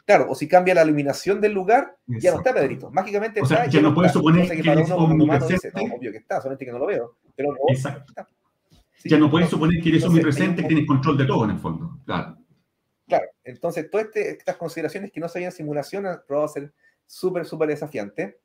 Claro. 0.05 0.29
O 0.29 0.35
si, 0.35 0.47
cambia 0.47 0.75
la 0.75 0.83
iluminación 0.83 1.41
del 1.41 1.53
lugar, 1.53 1.97
ya 2.05 2.31
no 2.31 2.37
está 2.37 2.53
Pedrito. 2.53 2.91
Mágicamente 2.91 3.41
o 3.41 3.45
sea, 3.45 3.65
ya, 3.65 3.81
no 3.81 3.91
puedes 3.91 4.11
suponer 4.11 4.47
que, 4.47 4.63
para 4.63 4.81
uno 4.81 5.39
dice, 5.47 5.71
no, 5.73 5.95
obvio 5.95 6.11
que 6.11 6.19
está, 6.19 6.39
solamente 6.39 6.63
que 6.63 6.71
no 6.71 6.77
lo 6.77 6.85
veo. 6.85 7.17
Pero 7.35 7.53
no, 7.53 7.57
Exacto. 7.69 8.13
ya 9.03 9.17
no 9.17 9.31
puedes 9.31 9.49
suponer 9.49 9.81
que 9.81 9.89
eres 9.89 10.03
omnipresente, 10.03 10.61
que 10.61 10.67
tienes 10.67 10.85
control 10.85 11.17
de 11.17 11.25
todo 11.25 11.45
en 11.45 11.51
el 11.51 11.59
fondo. 11.59 11.99
Claro. 12.05 12.37
Claro, 13.07 13.25
entonces 13.43 13.89
todas 13.89 14.05
este, 14.05 14.29
estas 14.31 14.57
consideraciones 14.57 15.11
que 15.11 15.19
no 15.19 15.27
se 15.27 15.39
habían 15.39 15.51
simulación 15.51 16.05
han 16.05 16.19
probado 16.27 16.45
a 16.45 16.53
ser 16.53 16.71
súper, 17.07 17.45
súper 17.45 17.69
desafiantes. 17.69 18.35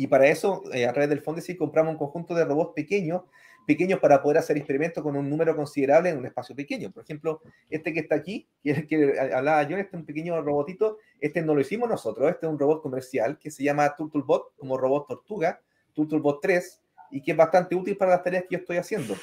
Y 0.00 0.06
para 0.06 0.28
eso, 0.28 0.62
eh, 0.72 0.86
a 0.86 0.92
través 0.94 1.10
del 1.10 1.20
fondo 1.20 1.42
sí 1.42 1.58
compramos 1.58 1.92
un 1.92 1.98
conjunto 1.98 2.34
de 2.34 2.46
robots 2.46 2.72
pequeños, 2.74 3.20
pequeños 3.66 4.00
para 4.00 4.22
poder 4.22 4.38
hacer 4.38 4.56
experimentos 4.56 5.02
con 5.02 5.14
un 5.14 5.28
número 5.28 5.54
considerable 5.54 6.08
en 6.08 6.16
un 6.16 6.24
espacio 6.24 6.56
pequeño. 6.56 6.90
Por 6.90 7.02
ejemplo, 7.02 7.42
este 7.68 7.92
que 7.92 8.00
está 8.00 8.14
aquí, 8.14 8.48
que 8.64 8.70
es 8.70 8.78
el 8.78 8.86
que 8.86 9.20
hablaba 9.20 9.62
yo, 9.64 9.76
este 9.76 9.94
es 9.94 10.00
un 10.00 10.06
pequeño 10.06 10.40
robotito, 10.40 10.96
este 11.20 11.42
no 11.42 11.54
lo 11.54 11.60
hicimos 11.60 11.86
nosotros, 11.86 12.30
este 12.30 12.46
es 12.46 12.50
un 12.50 12.58
robot 12.58 12.80
comercial 12.80 13.38
que 13.38 13.50
se 13.50 13.62
llama 13.62 13.94
Turtlebot, 13.94 14.56
como 14.56 14.78
robot 14.78 15.06
tortuga, 15.06 15.60
Turtlebot 15.92 16.40
3, 16.40 16.80
y 17.10 17.20
que 17.20 17.32
es 17.32 17.36
bastante 17.36 17.74
útil 17.74 17.98
para 17.98 18.12
las 18.12 18.22
tareas 18.22 18.44
que 18.44 18.54
yo 18.54 18.60
estoy 18.60 18.78
haciendo. 18.78 19.14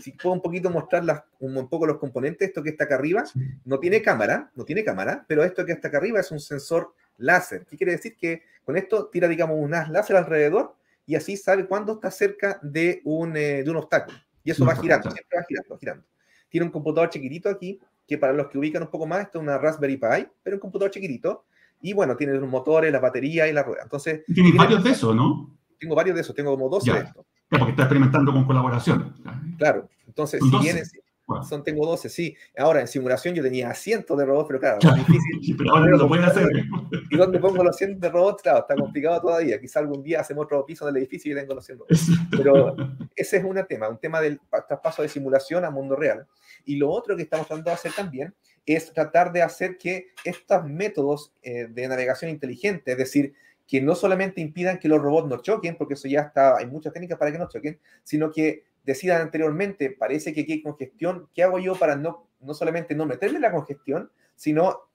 Si 0.00 0.12
puedo 0.12 0.32
un 0.34 0.40
poquito 0.40 0.70
mostrar 0.70 1.26
un, 1.40 1.68
poco 1.68 1.84
los 1.84 1.98
componentes, 1.98 2.48
esto 2.48 2.62
que 2.62 2.70
está 2.70 2.84
acá 2.84 2.94
arriba, 2.94 3.22
no 3.66 3.78
tiene 3.78 4.00
cámara, 4.00 4.50
no 4.54 4.64
tiene 4.64 4.82
cámara, 4.82 5.26
pero 5.28 5.44
esto 5.44 5.66
que 5.66 5.72
está 5.72 5.88
acá 5.88 5.98
arriba 5.98 6.20
es 6.20 6.30
un 6.30 6.40
sensor 6.40 6.94
láser. 7.16 7.66
¿Qué 7.66 7.76
quiere 7.76 7.92
decir? 7.92 8.16
Que 8.16 8.42
con 8.64 8.76
esto 8.76 9.06
tira, 9.06 9.28
digamos, 9.28 9.56
un 9.58 9.70
láser 9.70 10.16
alrededor 10.16 10.76
y 11.06 11.14
así 11.14 11.36
sabe 11.36 11.66
cuándo 11.66 11.94
está 11.94 12.10
cerca 12.10 12.58
de 12.62 13.00
un, 13.04 13.36
eh, 13.36 13.62
de 13.62 13.70
un 13.70 13.76
obstáculo. 13.76 14.16
Y 14.44 14.50
eso 14.50 14.64
va 14.64 14.74
girando, 14.76 15.10
siempre 15.10 15.38
va 15.38 15.44
girando, 15.48 15.78
girando. 15.78 16.04
Tiene 16.48 16.66
un 16.66 16.72
computador 16.72 17.10
chiquitito 17.10 17.48
aquí, 17.48 17.80
que 18.06 18.18
para 18.18 18.32
los 18.32 18.48
que 18.48 18.58
ubican 18.58 18.82
un 18.82 18.90
poco 18.90 19.06
más, 19.06 19.22
esto 19.22 19.38
es 19.38 19.42
una 19.42 19.58
Raspberry 19.58 19.96
Pi, 19.96 20.28
pero 20.42 20.56
un 20.56 20.60
computador 20.60 20.90
chiquitito. 20.90 21.44
Y 21.80 21.92
bueno, 21.92 22.16
tiene 22.16 22.34
los 22.34 22.48
motores, 22.48 22.92
la 22.92 23.00
batería 23.00 23.48
y 23.48 23.52
la 23.52 23.62
rueda. 23.62 23.82
Entonces, 23.82 24.24
tiene 24.32 24.52
varios 24.56 24.84
de 24.84 24.90
esos, 24.90 25.14
¿no? 25.14 25.56
Tengo 25.78 25.94
varios 25.94 26.14
de 26.14 26.20
esos, 26.20 26.34
tengo 26.34 26.52
como 26.52 26.68
12 26.68 26.92
de 26.92 26.98
estos. 27.00 27.26
porque 27.48 27.70
está 27.70 27.82
experimentando 27.82 28.32
con 28.32 28.44
colaboración. 28.44 29.14
Claro, 29.58 29.88
entonces, 30.06 30.40
si 30.40 31.01
vienes, 31.28 31.48
son, 31.48 31.62
tengo 31.62 31.86
12, 31.86 32.08
sí. 32.08 32.36
Ahora, 32.56 32.80
en 32.80 32.88
simulación 32.88 33.34
yo 33.34 33.42
tenía 33.42 33.72
cientos 33.74 34.16
de 34.18 34.24
robots, 34.24 34.46
pero 34.48 34.60
claro, 34.60 34.78
es 34.80 35.06
difícil. 35.06 35.56
pero 35.58 35.70
ahora 35.70 35.90
no 35.90 35.96
lo 35.96 36.08
pueden 36.08 36.24
hacer. 36.24 36.48
¿Y 37.10 37.16
dónde 37.16 37.38
pongo 37.38 37.62
los 37.62 37.76
cientos 37.76 38.00
de 38.00 38.08
robots? 38.10 38.42
Claro, 38.42 38.60
está 38.60 38.74
complicado 38.74 39.20
todavía. 39.20 39.60
Quizá 39.60 39.80
algún 39.80 40.02
día 40.02 40.20
hacemos 40.20 40.44
otro 40.44 40.64
piso 40.66 40.86
del 40.86 40.96
edificio 40.96 41.32
y 41.32 41.34
tengo 41.34 41.54
los 41.54 41.64
100 41.64 41.78
robots. 41.78 42.10
Pero 42.30 42.76
ese 43.16 43.36
es 43.38 43.44
un 43.44 43.62
tema, 43.68 43.88
un 43.88 43.98
tema 43.98 44.20
del 44.20 44.40
traspaso 44.68 45.02
de 45.02 45.08
simulación 45.08 45.64
a 45.64 45.70
mundo 45.70 45.96
real. 45.96 46.26
Y 46.64 46.76
lo 46.76 46.90
otro 46.90 47.16
que 47.16 47.22
estamos 47.22 47.46
tratando 47.46 47.70
de 47.70 47.74
hacer 47.74 47.92
también 47.92 48.34
es 48.66 48.92
tratar 48.92 49.32
de 49.32 49.42
hacer 49.42 49.76
que 49.76 50.08
estos 50.24 50.64
métodos 50.64 51.32
eh, 51.42 51.66
de 51.68 51.88
navegación 51.88 52.30
inteligente, 52.30 52.92
es 52.92 52.98
decir, 52.98 53.34
que 53.66 53.80
no 53.80 53.94
solamente 53.94 54.40
impidan 54.40 54.78
que 54.78 54.88
los 54.88 55.00
robots 55.00 55.28
no 55.28 55.40
choquen, 55.40 55.76
porque 55.76 55.94
eso 55.94 56.08
ya 56.08 56.20
está, 56.20 56.58
hay 56.58 56.66
muchas 56.66 56.92
técnicas 56.92 57.18
para 57.18 57.32
que 57.32 57.38
no 57.38 57.48
choquen, 57.48 57.78
sino 58.02 58.30
que 58.30 58.64
decidan 58.84 59.22
anteriormente, 59.22 59.90
parece 59.90 60.32
que 60.32 60.46
hay 60.48 60.62
congestión, 60.62 61.28
¿qué 61.34 61.42
hago 61.42 61.58
yo 61.58 61.76
para 61.76 61.96
no, 61.96 62.28
no 62.40 62.54
solamente 62.54 62.94
no 62.94 63.06
meterme 63.06 63.38
la 63.38 63.52
congestión, 63.52 64.10
sino 64.34 64.88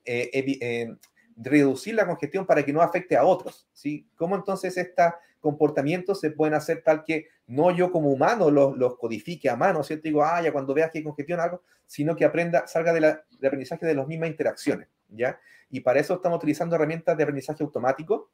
reducir 1.38 1.94
la 1.96 2.06
congestión 2.06 2.46
para 2.46 2.64
que 2.64 2.74
no 2.74 2.82
afecte 2.82 3.16
a 3.16 3.24
otros. 3.24 3.68
¿sí? 3.72 4.08
¿Cómo 4.16 4.36
entonces 4.36 4.76
estos 4.78 5.14
comportamientos 5.40 6.20
se 6.20 6.32
pueden 6.32 6.56
hacer 6.56 6.82
tal 6.84 7.04
que 7.04 7.28
no 7.46 7.72
yo 7.72 7.92
como 7.92 8.10
humano 8.10 8.50
los, 8.50 8.98
codifique 8.98 9.50
a 9.50 9.56
mano, 9.56 9.84
¿cierto? 9.84 10.04
Digo, 10.04 10.24
ah, 10.24 10.42
ya 10.42 10.52
cuando 10.52 10.74
veas 10.74 10.92
que 10.92 10.98
hay 10.98 11.04
congestión 11.04 11.40
algo, 11.40 11.62
sino 11.86 12.16
que 12.16 12.26
aprenda, 12.26 12.68
salga 12.68 12.92
de 12.92 13.00
del 13.00 13.48
aprendizaje 13.48 13.86
de 13.86 13.94
las 13.94 14.08
mismas 14.08 14.30
interacciones, 14.30 14.90
¿ya? 15.10 15.40
Y 15.70 15.82
para 15.82 16.00
eso 16.00 16.16
estamos 16.16 16.38
utilizando 16.38 16.76
herramientas 16.76 17.16
de 17.16 17.24
aprendizaje 17.24 17.64
automático, 17.64 18.32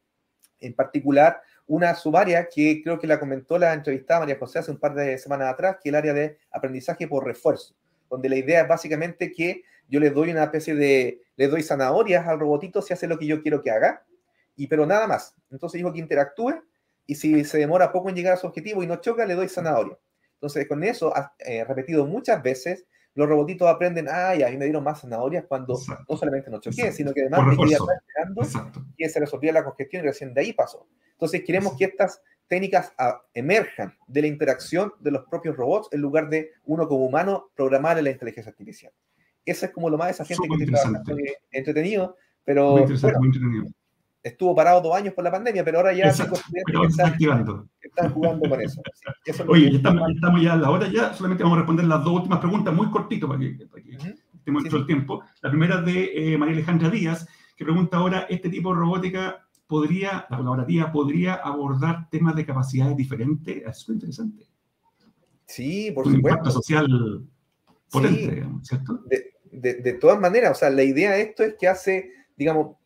en 0.60 0.74
particular 0.74 1.42
una 1.68 1.96
subárea 1.96 2.50
que 2.50 2.82
creo 2.84 3.00
que 3.00 3.08
la 3.08 3.20
comentó 3.20 3.58
la 3.58 3.74
entrevistada 3.74 4.22
María 4.22 4.38
José 4.38 4.60
hace 4.60 4.72
un 4.72 4.80
par 4.80 4.94
de 4.94 5.18
semanas 5.18 5.54
atrás, 5.54 5.78
que 5.82 5.90
es 5.90 5.92
el 5.92 5.96
área 5.96 6.14
de 6.14 6.38
aprendizaje 6.52 7.08
por 7.08 7.26
refuerzo, 7.26 7.76
donde 8.10 8.30
la 8.30 8.36
idea 8.36 8.62
es 8.62 8.68
básicamente 8.68 9.32
que 9.32 9.64
yo 9.88 10.00
le 10.00 10.10
doy 10.10 10.32
una 10.32 10.44
especie 10.44 10.76
de, 10.76 11.22
le 11.36 11.48
doy 11.48 11.64
zanahorias 11.64 12.28
al 12.28 12.40
robotito 12.40 12.82
si 12.82 12.94
hace 12.94 13.08
lo 13.08 13.18
que 13.18 13.28
yo 13.28 13.42
quiero 13.42 13.62
que 13.62 13.72
haga, 13.72 14.06
y 14.56 14.68
pero 14.68 14.86
nada 14.86 15.08
más. 15.08 15.36
Entonces 15.52 15.80
digo 15.80 15.94
que 15.94 16.00
interactúe 16.00 16.54
y 17.06 17.16
si 17.16 17.44
se 17.44 17.58
demora 17.58 17.92
poco 17.92 18.10
en 18.10 18.16
llegar 18.16 18.34
a 18.34 18.38
su 18.38 18.48
objetivo 18.48 18.84
y 18.84 18.88
no 18.88 18.98
choca, 18.98 19.26
le 19.26 19.36
doy 19.36 19.50
zanahoria. 19.50 19.98
Entonces 20.36 20.68
con 20.68 20.84
eso, 20.84 21.14
eh, 21.40 21.64
repetido 21.64 22.06
muchas 22.06 22.42
veces, 22.44 22.86
los 23.16 23.30
robotitos 23.30 23.68
aprenden, 23.68 24.08
ay, 24.10 24.42
a 24.44 24.50
mí 24.50 24.58
me 24.58 24.66
dieron 24.66 24.84
más 24.84 25.02
zanahorias 25.02 25.46
cuando 25.48 25.80
no 26.10 26.18
solamente 26.18 26.50
no 26.50 26.60
choqué, 26.60 26.92
sino 26.92 27.14
que 27.14 27.22
además 27.22 27.58
me 27.58 27.72
estar 27.72 27.98
esperando 27.98 28.42
y 28.98 29.08
se 29.08 29.20
resolvía 29.20 29.54
la 29.54 29.64
congestión 29.64 30.04
y 30.04 30.08
recién 30.08 30.34
de 30.34 30.42
ahí 30.42 30.54
pasó. 30.54 30.88
Entonces 31.12 31.44
queremos 31.46 31.76
que 31.78 31.86
estas 31.86 32.22
técnicas 32.48 32.94
ah, 32.98 33.22
emerjan 33.34 33.94
de 34.08 34.22
la 34.22 34.28
interacción 34.28 34.94
de 35.00 35.12
los 35.12 35.26
propios 35.26 35.56
robots 35.56 35.90
en 35.92 36.02
lugar 36.02 36.30
de 36.30 36.52
uno 36.66 36.88
como 36.88 37.06
humano 37.06 37.50
programar 37.56 38.02
la 38.02 38.10
inteligencia 38.10 38.50
artificial. 38.50 38.92
Eso 39.46 39.66
es 39.66 39.72
como 39.72 39.90
lo 39.90 39.98
más 39.98 40.08
desafiante 40.10 40.48
que 40.48 40.64
estoy 40.64 41.34
entretenido, 41.52 42.16
pero 42.44 42.86
estuvo 44.24 44.56
parado 44.56 44.82
dos 44.82 44.96
años 44.96 45.14
por 45.14 45.24
la 45.24 45.32
pandemia, 45.32 45.64
pero 45.66 45.80
ahora 45.80 45.94
ya 45.94 46.06
Exacto, 46.06 46.40
pero 46.66 46.86
está, 46.86 47.08
activando. 47.08 47.68
están 47.82 48.12
jugando 48.12 48.50
con 48.50 48.62
eso. 48.62 48.82
Oye, 49.48 49.70
ya 49.72 49.78
estamos, 49.78 50.10
estamos, 50.10 50.42
ya 50.42 50.54
a 50.54 50.58
la 50.58 50.70
hora 50.70 50.88
ya, 50.88 51.14
solamente 51.14 51.44
vamos 51.44 51.58
a 51.58 51.60
responder 51.62 51.86
las 51.86 52.04
dos 52.04 52.14
últimas 52.14 52.40
preguntas, 52.40 52.74
muy 52.74 52.90
cortito 52.90 53.28
para 53.28 53.40
que, 53.40 53.68
para 53.70 53.84
que 53.84 54.16
estemos 54.34 54.66
el 54.66 54.86
tiempo. 54.88 55.24
La 55.42 55.50
primera 55.50 55.80
es 55.80 55.86
de 55.86 56.34
eh, 56.34 56.38
María 56.38 56.56
Alejandra 56.56 56.90
Díaz, 56.90 57.28
que 57.56 57.66
pregunta 57.66 57.98
ahora, 57.98 58.26
¿este 58.30 58.50
tipo 58.50 58.74
de 58.74 58.80
robótica 58.80 59.46
podría, 59.68 60.26
la 60.30 60.38
colaborativa, 60.38 60.92
podría 60.92 61.36
abordar 61.36 62.10
temas 62.10 62.36
de 62.36 62.46
capacidades 62.46 62.96
diferentes? 62.96 63.64
Es 63.66 63.90
muy 63.90 63.96
interesante. 63.96 64.46
Sí, 65.46 65.92
por 65.92 66.08
Un 66.08 66.16
supuesto. 66.16 66.40
impacto 66.40 66.52
social 66.52 67.26
potente, 67.92 68.48
¿cierto? 68.64 69.02
De, 69.06 69.34
de, 69.52 69.74
de, 69.76 69.94
todas 69.94 70.20
maneras, 70.20 70.52
o 70.52 70.56
sea, 70.56 70.70
la 70.70 70.84
idea 70.84 71.12
de 71.12 71.22
esto 71.22 71.44
es 71.44 71.56
que 71.60 71.68
hace, 71.68 72.12
digamos, 72.36 72.78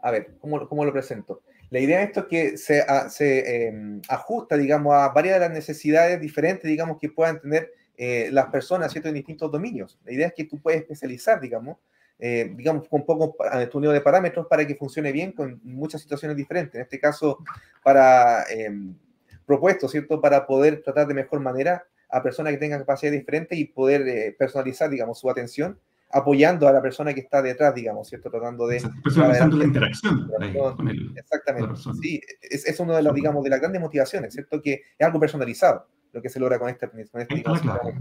a 0.00 0.10
ver, 0.10 0.36
¿cómo, 0.40 0.68
cómo 0.68 0.84
lo 0.84 0.92
presento? 0.92 1.42
La 1.70 1.80
idea 1.80 1.98
de 1.98 2.04
esto 2.04 2.20
es 2.20 2.26
que 2.26 2.56
se, 2.56 2.80
a, 2.80 3.10
se 3.10 3.66
eh, 3.66 4.00
ajusta, 4.08 4.56
digamos, 4.56 4.94
a 4.94 5.08
varias 5.10 5.34
de 5.34 5.40
las 5.40 5.50
necesidades 5.50 6.20
diferentes, 6.20 6.64
digamos, 6.64 6.98
que 6.98 7.10
puedan 7.10 7.40
tener 7.40 7.72
eh, 7.96 8.30
las 8.32 8.46
personas, 8.46 8.90
¿cierto?, 8.90 9.08
en 9.08 9.16
distintos 9.16 9.50
dominios. 9.50 9.98
La 10.04 10.12
idea 10.12 10.28
es 10.28 10.34
que 10.34 10.44
tú 10.44 10.60
puedes 10.60 10.80
especializar, 10.80 11.40
digamos, 11.40 11.76
eh, 12.18 12.52
digamos, 12.56 12.88
con 12.88 13.04
poco 13.04 13.36
tu 13.70 13.80
de 13.80 14.00
parámetros 14.00 14.46
para 14.46 14.66
que 14.66 14.74
funcione 14.74 15.12
bien 15.12 15.32
con 15.32 15.60
muchas 15.62 16.00
situaciones 16.00 16.36
diferentes. 16.36 16.74
En 16.74 16.82
este 16.82 16.98
caso, 16.98 17.38
para 17.84 18.44
propuesto, 19.44 19.88
¿cierto?, 19.88 20.20
para 20.20 20.46
poder 20.46 20.82
tratar 20.82 21.06
de 21.06 21.14
mejor 21.14 21.40
manera 21.40 21.84
a 22.08 22.22
personas 22.22 22.52
que 22.52 22.58
tengan 22.58 22.80
capacidades 22.80 23.20
diferentes 23.20 23.58
y 23.58 23.66
poder 23.66 24.34
personalizar, 24.36 24.88
digamos, 24.88 25.18
su 25.18 25.30
atención 25.30 25.78
apoyando 26.10 26.66
a 26.66 26.72
la 26.72 26.80
persona 26.80 27.12
que 27.12 27.20
está 27.20 27.42
detrás, 27.42 27.74
digamos, 27.74 28.08
¿cierto? 28.08 28.30
Tratando 28.30 28.66
de... 28.66 28.82
Personalizando 29.02 29.56
la 29.56 29.64
interacción 29.64 30.30
con 30.76 30.88
el, 30.88 31.12
Exactamente. 31.16 31.74
Sí, 32.00 32.20
es, 32.42 32.66
es 32.66 32.80
una 32.80 32.96
de 32.96 33.02
las, 33.02 33.14
digamos, 33.14 33.44
de 33.44 33.50
las 33.50 33.60
grandes 33.60 33.80
motivaciones, 33.80 34.32
¿cierto? 34.32 34.60
Que 34.62 34.82
es 34.98 35.06
algo 35.06 35.20
personalizado 35.20 35.86
lo 36.12 36.22
que 36.22 36.28
se 36.30 36.40
logra 36.40 36.58
con 36.58 36.70
este... 36.70 36.88
Con 36.88 37.00
este 37.20 37.42
la 37.44 37.60
clave. 37.60 37.98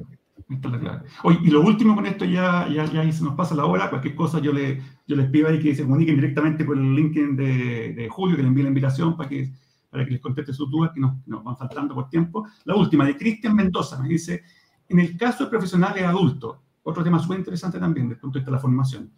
Está 0.49 0.69
la 0.69 0.79
clave. 0.79 1.01
Oye, 1.23 1.39
y 1.43 1.49
lo 1.49 1.61
último 1.61 1.95
con 1.95 2.05
esto, 2.05 2.23
ya, 2.23 2.67
ya, 2.69 2.85
ya 2.85 3.11
se 3.11 3.23
nos 3.23 3.35
pasa 3.35 3.53
la 3.53 3.65
hora, 3.65 3.89
cualquier 3.89 4.15
cosa 4.15 4.39
yo, 4.39 4.53
le, 4.53 4.81
yo 5.05 5.17
les 5.17 5.29
pido 5.29 5.49
ahí 5.49 5.59
que 5.59 5.75
se 5.75 5.83
comuniquen 5.83 6.15
directamente 6.15 6.63
por 6.63 6.77
el 6.77 6.95
LinkedIn 6.95 7.35
de, 7.35 7.93
de 7.93 8.09
Julio, 8.09 8.37
que 8.37 8.43
le 8.43 8.47
envíe 8.47 8.63
la 8.63 8.69
invitación 8.69 9.17
para 9.17 9.27
que, 9.27 9.51
para 9.89 10.05
que 10.05 10.11
les 10.11 10.21
conteste 10.21 10.53
sus 10.53 10.71
dudas 10.71 10.91
que 10.93 11.01
nos, 11.01 11.15
nos 11.27 11.43
van 11.43 11.57
faltando 11.57 11.93
por 11.93 12.09
tiempo. 12.09 12.47
La 12.63 12.75
última, 12.75 13.05
de 13.05 13.17
Cristian 13.17 13.53
Mendoza, 13.53 14.01
me 14.01 14.07
dice, 14.07 14.43
en 14.87 14.99
el 14.99 15.17
caso 15.17 15.43
de 15.43 15.49
profesionales 15.49 16.03
adultos, 16.05 16.59
otro 16.87 17.03
tema 17.03 17.19
súper 17.19 17.39
interesante 17.39 17.79
también 17.79 18.07
desde 18.07 18.15
el 18.15 18.21
punto 18.21 18.39
de 18.39 18.41
vista 18.41 18.51
de 18.51 18.55
la 18.55 18.61
formación. 18.61 19.11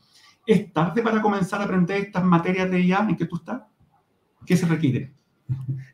¿Es 0.46 0.74
tarde 0.74 1.04
para 1.04 1.22
comenzar 1.22 1.62
a 1.62 1.66
aprender 1.66 1.98
estas 1.98 2.24
materias 2.24 2.70
de 2.72 2.82
IA 2.82 3.06
en 3.08 3.16
que 3.16 3.26
tú 3.26 3.36
estás? 3.36 3.62
¿Qué 4.46 4.58
se 4.58 4.66
requiere? 4.66 5.14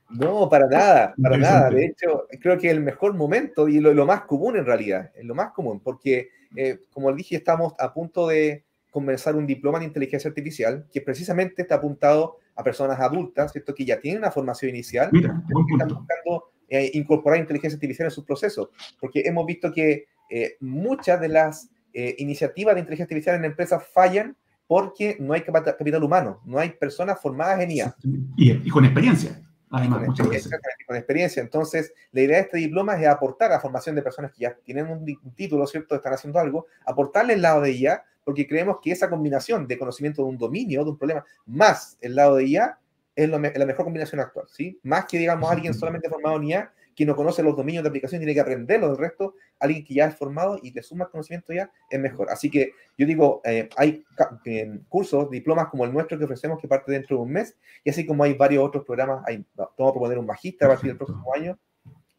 No, 0.09 0.47
para 0.47 0.67
nada, 0.67 1.13
para 1.21 1.38
nada. 1.38 1.69
De 1.69 1.88
hecho, 1.88 2.28
creo 2.39 2.57
que 2.57 2.67
es 2.67 2.73
el 2.73 2.82
mejor 2.82 3.13
momento 3.13 3.67
y 3.67 3.82
lo, 3.82 3.93
lo 3.93 4.05
más 4.05 4.21
común 4.21 4.55
en 4.55 4.65
realidad, 4.65 5.11
es 5.15 5.26
lo 5.26 5.36
más 5.36 5.51
común, 5.51 5.82
porque, 5.82 6.30
eh, 6.55 6.80
como 6.93 7.11
dije, 7.11 7.36
estamos 7.36 7.73
a 7.78 7.93
punto 7.93 8.28
de 8.28 8.63
comenzar 8.89 9.36
un 9.36 9.45
diploma 9.45 9.80
en 9.80 9.86
inteligencia 9.86 10.30
artificial 10.30 10.88
que 10.89 11.01
precisamente 11.01 11.63
está 11.63 11.76
apuntado 11.76 12.38
a 12.55 12.63
personas 12.63 12.97
adultas, 13.01 13.51
¿cierto? 13.51 13.76
que 13.76 13.84
ya 13.84 13.99
tienen 13.99 14.19
una 14.19 14.32
formación 14.32 14.69
inicial, 14.69 15.09
Mira, 15.11 15.43
que 15.45 15.73
están 15.73 15.89
buscando 15.89 16.51
eh, 16.69 16.91
incorporar 16.93 17.39
inteligencia 17.39 17.76
artificial 17.76 18.07
en 18.07 18.11
sus 18.11 18.23
procesos, 18.23 18.69
porque 18.99 19.23
hemos 19.26 19.45
visto 19.45 19.73
que 19.73 20.05
eh, 20.30 20.57
muchas 20.59 21.19
de 21.21 21.30
las 21.30 21.69
eh, 21.93 22.15
iniciativas 22.17 22.76
de 22.76 22.82
inteligencia 22.82 23.05
artificial 23.05 23.36
en 23.38 23.45
empresas 23.45 23.84
fallan 23.93 24.36
porque 24.67 25.17
no 25.19 25.34
hay 25.34 25.41
capital 25.41 26.03
humano, 26.03 26.41
no 26.45 26.59
hay 26.59 26.71
personas 26.71 27.21
formadas 27.21 27.61
en 27.61 27.71
IA. 27.71 27.95
Y, 28.36 28.69
con 28.69 28.84
experiencia, 28.84 29.41
además, 29.69 29.99
con 29.99 30.07
muchas 30.07 30.26
experiencia, 30.26 30.57
veces. 30.57 30.88
Con 30.88 30.95
experiencia. 30.97 31.41
Entonces, 31.43 31.93
la 32.11 32.21
idea 32.21 32.38
de 32.38 32.43
este 32.43 32.57
diploma 32.57 32.99
es 32.99 33.07
aportar 33.07 33.51
a 33.51 33.55
la 33.55 33.61
formación 33.61 33.95
de 33.95 34.01
personas 34.01 34.32
que 34.32 34.41
ya 34.41 34.55
tienen 34.55 34.88
un, 34.88 35.01
un 35.01 35.36
título, 35.36 35.67
¿cierto? 35.67 35.95
Están 35.95 36.13
haciendo 36.13 36.39
algo, 36.39 36.65
aportarle 36.86 37.34
el 37.34 37.43
lado 37.43 37.61
de 37.61 37.71
IA, 37.73 38.03
porque 38.23 38.47
creemos 38.47 38.78
que 38.82 38.91
esa 38.91 39.09
combinación 39.09 39.67
de 39.67 39.78
conocimiento 39.78 40.23
de 40.23 40.30
un 40.30 40.38
dominio, 40.38 40.84
de 40.84 40.89
un 40.89 40.97
problema, 40.97 41.23
más 41.45 41.97
el 42.01 42.15
lado 42.15 42.38
de 42.38 42.45
IA, 42.45 42.80
es 43.15 43.30
la 43.30 43.39
mejor 43.39 43.86
combinación 43.86 44.19
actual, 44.19 44.47
¿sí? 44.49 44.78
Más 44.84 45.05
que, 45.05 45.17
digamos, 45.17 45.49
alguien 45.49 45.73
solamente 45.73 46.09
formado 46.09 46.36
en 46.38 46.43
IA 46.43 46.73
que 46.95 47.05
no 47.05 47.15
conoce 47.15 47.43
los 47.43 47.55
dominios 47.55 47.83
de 47.83 47.89
aplicación 47.89 48.19
tiene 48.19 48.33
que 48.33 48.39
aprenderlo. 48.39 48.87
Del 48.87 48.97
resto, 48.97 49.35
alguien 49.59 49.83
que 49.83 49.93
ya 49.93 50.05
es 50.05 50.15
formado 50.15 50.59
y 50.63 50.71
le 50.71 50.81
suma 50.81 51.09
conocimiento 51.09 51.53
ya 51.53 51.69
es 51.89 51.99
mejor. 51.99 52.29
Así 52.29 52.49
que 52.49 52.71
yo 52.97 53.05
digo, 53.05 53.41
eh, 53.43 53.69
hay 53.75 54.03
eh, 54.45 54.79
cursos, 54.87 55.29
diplomas 55.29 55.67
como 55.67 55.83
el 55.85 55.93
nuestro 55.93 56.17
que 56.17 56.23
ofrecemos 56.23 56.59
que 56.59 56.67
parte 56.67 56.91
dentro 56.91 57.17
de 57.17 57.23
un 57.23 57.31
mes, 57.31 57.57
y 57.83 57.89
así 57.89 58.05
como 58.05 58.23
hay 58.23 58.33
varios 58.33 58.63
otros 58.63 58.85
programas, 58.85 59.23
hay, 59.27 59.45
vamos 59.55 59.73
a 59.77 59.91
proponer 59.91 60.17
un 60.17 60.25
bajista 60.25 60.65
a 60.65 60.69
partir 60.69 60.89
del 60.89 60.97
próximo 60.97 61.33
año 61.35 61.57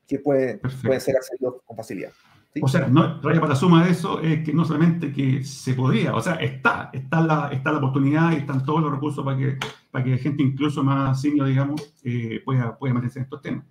que 0.06 0.18
puede, 0.18 0.60
pueden 0.82 1.00
ser 1.00 1.16
accedidos 1.16 1.56
con 1.64 1.76
facilidad. 1.76 2.12
¿sí? 2.52 2.60
O 2.62 2.68
sea, 2.68 2.86
no, 2.86 3.20
para 3.20 3.48
la 3.48 3.56
suma 3.56 3.84
de 3.84 3.92
eso 3.92 4.20
es 4.20 4.44
que 4.44 4.52
no 4.52 4.64
solamente 4.64 5.10
que 5.10 5.42
se 5.42 5.74
podría, 5.74 6.14
o 6.14 6.20
sea, 6.20 6.34
está, 6.34 6.90
está 6.92 7.20
la, 7.20 7.48
está 7.50 7.72
la 7.72 7.78
oportunidad 7.78 8.32
y 8.32 8.36
están 8.36 8.64
todos 8.64 8.82
los 8.82 8.92
recursos 8.92 9.24
para 9.24 9.38
que, 9.38 9.58
para 9.90 10.04
que 10.04 10.18
gente 10.18 10.42
incluso 10.42 10.84
más 10.84 11.20
senior, 11.20 11.48
digamos, 11.48 11.94
eh, 12.04 12.42
pueda, 12.44 12.76
pueda 12.76 12.94
meterse 12.94 13.20
en 13.20 13.24
estos 13.24 13.40
temas. 13.40 13.64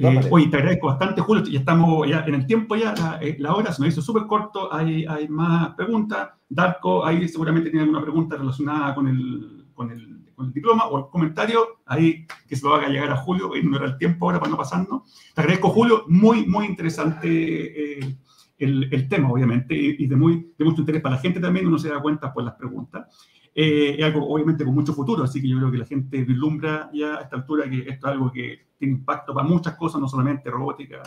Eh, 0.00 0.28
oye, 0.30 0.48
te 0.48 0.56
agradezco 0.56 0.86
bastante, 0.86 1.20
Julio. 1.20 1.44
Ya 1.44 1.58
estamos 1.58 2.08
ya 2.08 2.24
en 2.26 2.34
el 2.34 2.46
tiempo, 2.46 2.76
ya 2.76 2.94
la, 2.94 3.18
eh, 3.20 3.36
la 3.38 3.54
hora 3.54 3.72
se 3.72 3.82
nos 3.82 3.92
hizo 3.92 4.02
súper 4.02 4.26
corto. 4.26 4.72
Hay, 4.72 5.04
hay 5.06 5.28
más 5.28 5.74
preguntas. 5.74 6.30
Darko, 6.48 7.04
ahí 7.04 7.28
seguramente 7.28 7.70
tiene 7.70 7.84
alguna 7.84 8.02
pregunta 8.02 8.36
relacionada 8.36 8.94
con 8.94 9.08
el, 9.08 9.66
con 9.74 9.90
el, 9.90 10.26
con 10.34 10.46
el 10.46 10.52
diploma 10.52 10.86
o 10.86 10.98
el 10.98 11.04
comentario. 11.10 11.80
Ahí 11.86 12.26
que 12.48 12.56
se 12.56 12.66
lo 12.66 12.74
haga 12.74 12.88
llegar 12.88 13.10
a 13.10 13.16
Julio. 13.16 13.54
Y 13.56 13.62
no 13.62 13.76
era 13.76 13.86
el 13.86 13.98
tiempo 13.98 14.26
ahora 14.26 14.40
para 14.40 14.50
no 14.50 14.56
pasarnos. 14.56 15.02
Te 15.34 15.40
agradezco, 15.40 15.68
Julio. 15.68 16.04
Muy, 16.08 16.46
muy 16.46 16.66
interesante 16.66 17.98
eh, 17.98 18.16
el, 18.58 18.88
el, 18.92 19.08
tema, 19.08 19.30
obviamente, 19.30 19.74
y, 19.74 19.96
y 19.98 20.06
de, 20.06 20.16
muy, 20.16 20.52
de 20.56 20.64
mucho 20.64 20.80
interés 20.80 21.02
para 21.02 21.16
la 21.16 21.20
gente 21.20 21.40
también. 21.40 21.66
Uno 21.66 21.78
se 21.78 21.88
da 21.88 22.00
cuenta 22.00 22.32
por 22.32 22.44
las 22.44 22.54
preguntas. 22.54 23.06
Eh, 23.54 23.96
es 23.98 24.04
algo 24.04 24.26
obviamente 24.32 24.64
con 24.64 24.74
mucho 24.74 24.94
futuro, 24.94 25.24
así 25.24 25.40
que 25.40 25.48
yo 25.48 25.58
creo 25.58 25.70
que 25.70 25.78
la 25.78 25.84
gente 25.84 26.24
vislumbra 26.24 26.90
ya 26.94 27.16
a 27.16 27.20
esta 27.22 27.36
altura 27.36 27.68
que 27.68 27.80
esto 27.80 28.06
es 28.06 28.12
algo 28.12 28.32
que 28.32 28.60
tiene 28.78 28.94
impacto 28.94 29.34
para 29.34 29.46
muchas 29.46 29.76
cosas, 29.76 30.00
no 30.00 30.08
solamente 30.08 30.50
robótica 30.50 31.02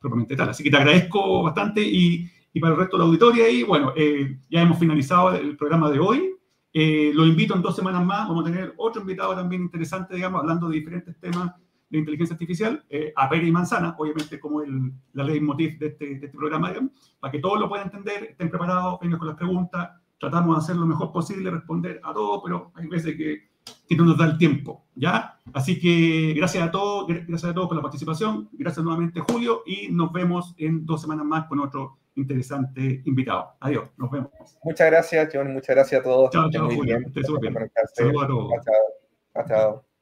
propiamente 0.00 0.36
tal. 0.36 0.48
Así 0.48 0.62
que 0.62 0.70
te 0.70 0.76
agradezco 0.76 1.42
bastante 1.42 1.82
y, 1.82 2.28
y 2.52 2.60
para 2.60 2.72
el 2.72 2.80
resto 2.80 2.96
de 2.96 3.02
la 3.02 3.06
auditoría, 3.06 3.48
y 3.50 3.62
bueno, 3.64 3.92
eh, 3.96 4.38
ya 4.50 4.62
hemos 4.62 4.78
finalizado 4.78 5.34
el 5.34 5.56
programa 5.56 5.90
de 5.90 5.98
hoy. 5.98 6.30
Eh, 6.72 7.12
lo 7.14 7.24
invito 7.24 7.54
en 7.54 7.62
dos 7.62 7.76
semanas 7.76 8.04
más, 8.04 8.26
vamos 8.28 8.44
a 8.44 8.50
tener 8.50 8.74
otro 8.78 9.00
invitado 9.02 9.34
también 9.34 9.62
interesante, 9.62 10.16
digamos, 10.16 10.40
hablando 10.40 10.68
de 10.68 10.74
diferentes 10.74 11.16
temas 11.20 11.52
de 11.88 11.98
inteligencia 11.98 12.34
artificial, 12.34 12.84
eh, 12.90 13.12
a 13.14 13.28
Pere 13.28 13.46
y 13.46 13.52
Manzana, 13.52 13.94
obviamente 13.96 14.40
como 14.40 14.60
el, 14.60 14.92
la 15.12 15.22
ley 15.22 15.38
motiv 15.38 15.78
de 15.78 15.86
este, 15.86 16.06
de 16.18 16.26
este 16.26 16.36
programa, 16.36 16.70
digamos, 16.70 16.90
para 17.20 17.30
que 17.30 17.38
todos 17.38 17.60
lo 17.60 17.68
puedan 17.68 17.86
entender, 17.86 18.24
estén 18.30 18.50
preparados, 18.50 18.98
vengan 19.00 19.18
con 19.20 19.28
las 19.28 19.36
preguntas, 19.36 19.90
tratamos 20.24 20.56
de 20.56 20.62
hacer 20.62 20.76
lo 20.76 20.86
mejor 20.86 21.12
posible, 21.12 21.50
responder 21.50 22.00
a 22.02 22.12
todo, 22.12 22.42
pero 22.42 22.72
hay 22.74 22.86
veces 22.86 23.16
que, 23.16 23.48
que, 23.88 23.96
no 23.96 24.04
nos 24.04 24.18
da 24.18 24.26
el 24.26 24.38
tiempo, 24.38 24.84
¿ya? 24.94 25.40
Así 25.52 25.78
que 25.78 26.32
gracias 26.34 26.66
a 26.66 26.70
todos, 26.70 27.06
gracias 27.06 27.44
a 27.44 27.54
todos 27.54 27.68
por 27.68 27.76
la 27.76 27.82
participación, 27.82 28.48
gracias 28.52 28.84
nuevamente 28.84 29.20
Julio 29.20 29.62
y 29.66 29.88
nos 29.90 30.12
vemos 30.12 30.54
en 30.58 30.84
dos 30.86 31.02
semanas 31.02 31.26
más 31.26 31.46
con 31.46 31.60
otro 31.60 31.98
interesante 32.16 33.02
invitado. 33.04 33.54
Adiós, 33.60 33.90
nos 33.96 34.10
vemos. 34.10 34.30
Muchas 34.62 34.90
gracias, 34.90 35.28
John, 35.32 35.52
muchas 35.52 35.76
gracias 35.76 36.00
a 36.00 36.04
todos. 36.04 36.30
Chao, 36.30 36.50
chao, 36.50 36.68
Julio. 36.70 36.98
Bien. 36.98 37.12
Saludos 37.94 38.24
a 38.24 38.26
todos. 38.26 38.52
chao. 38.64 39.44
chao. 39.46 39.93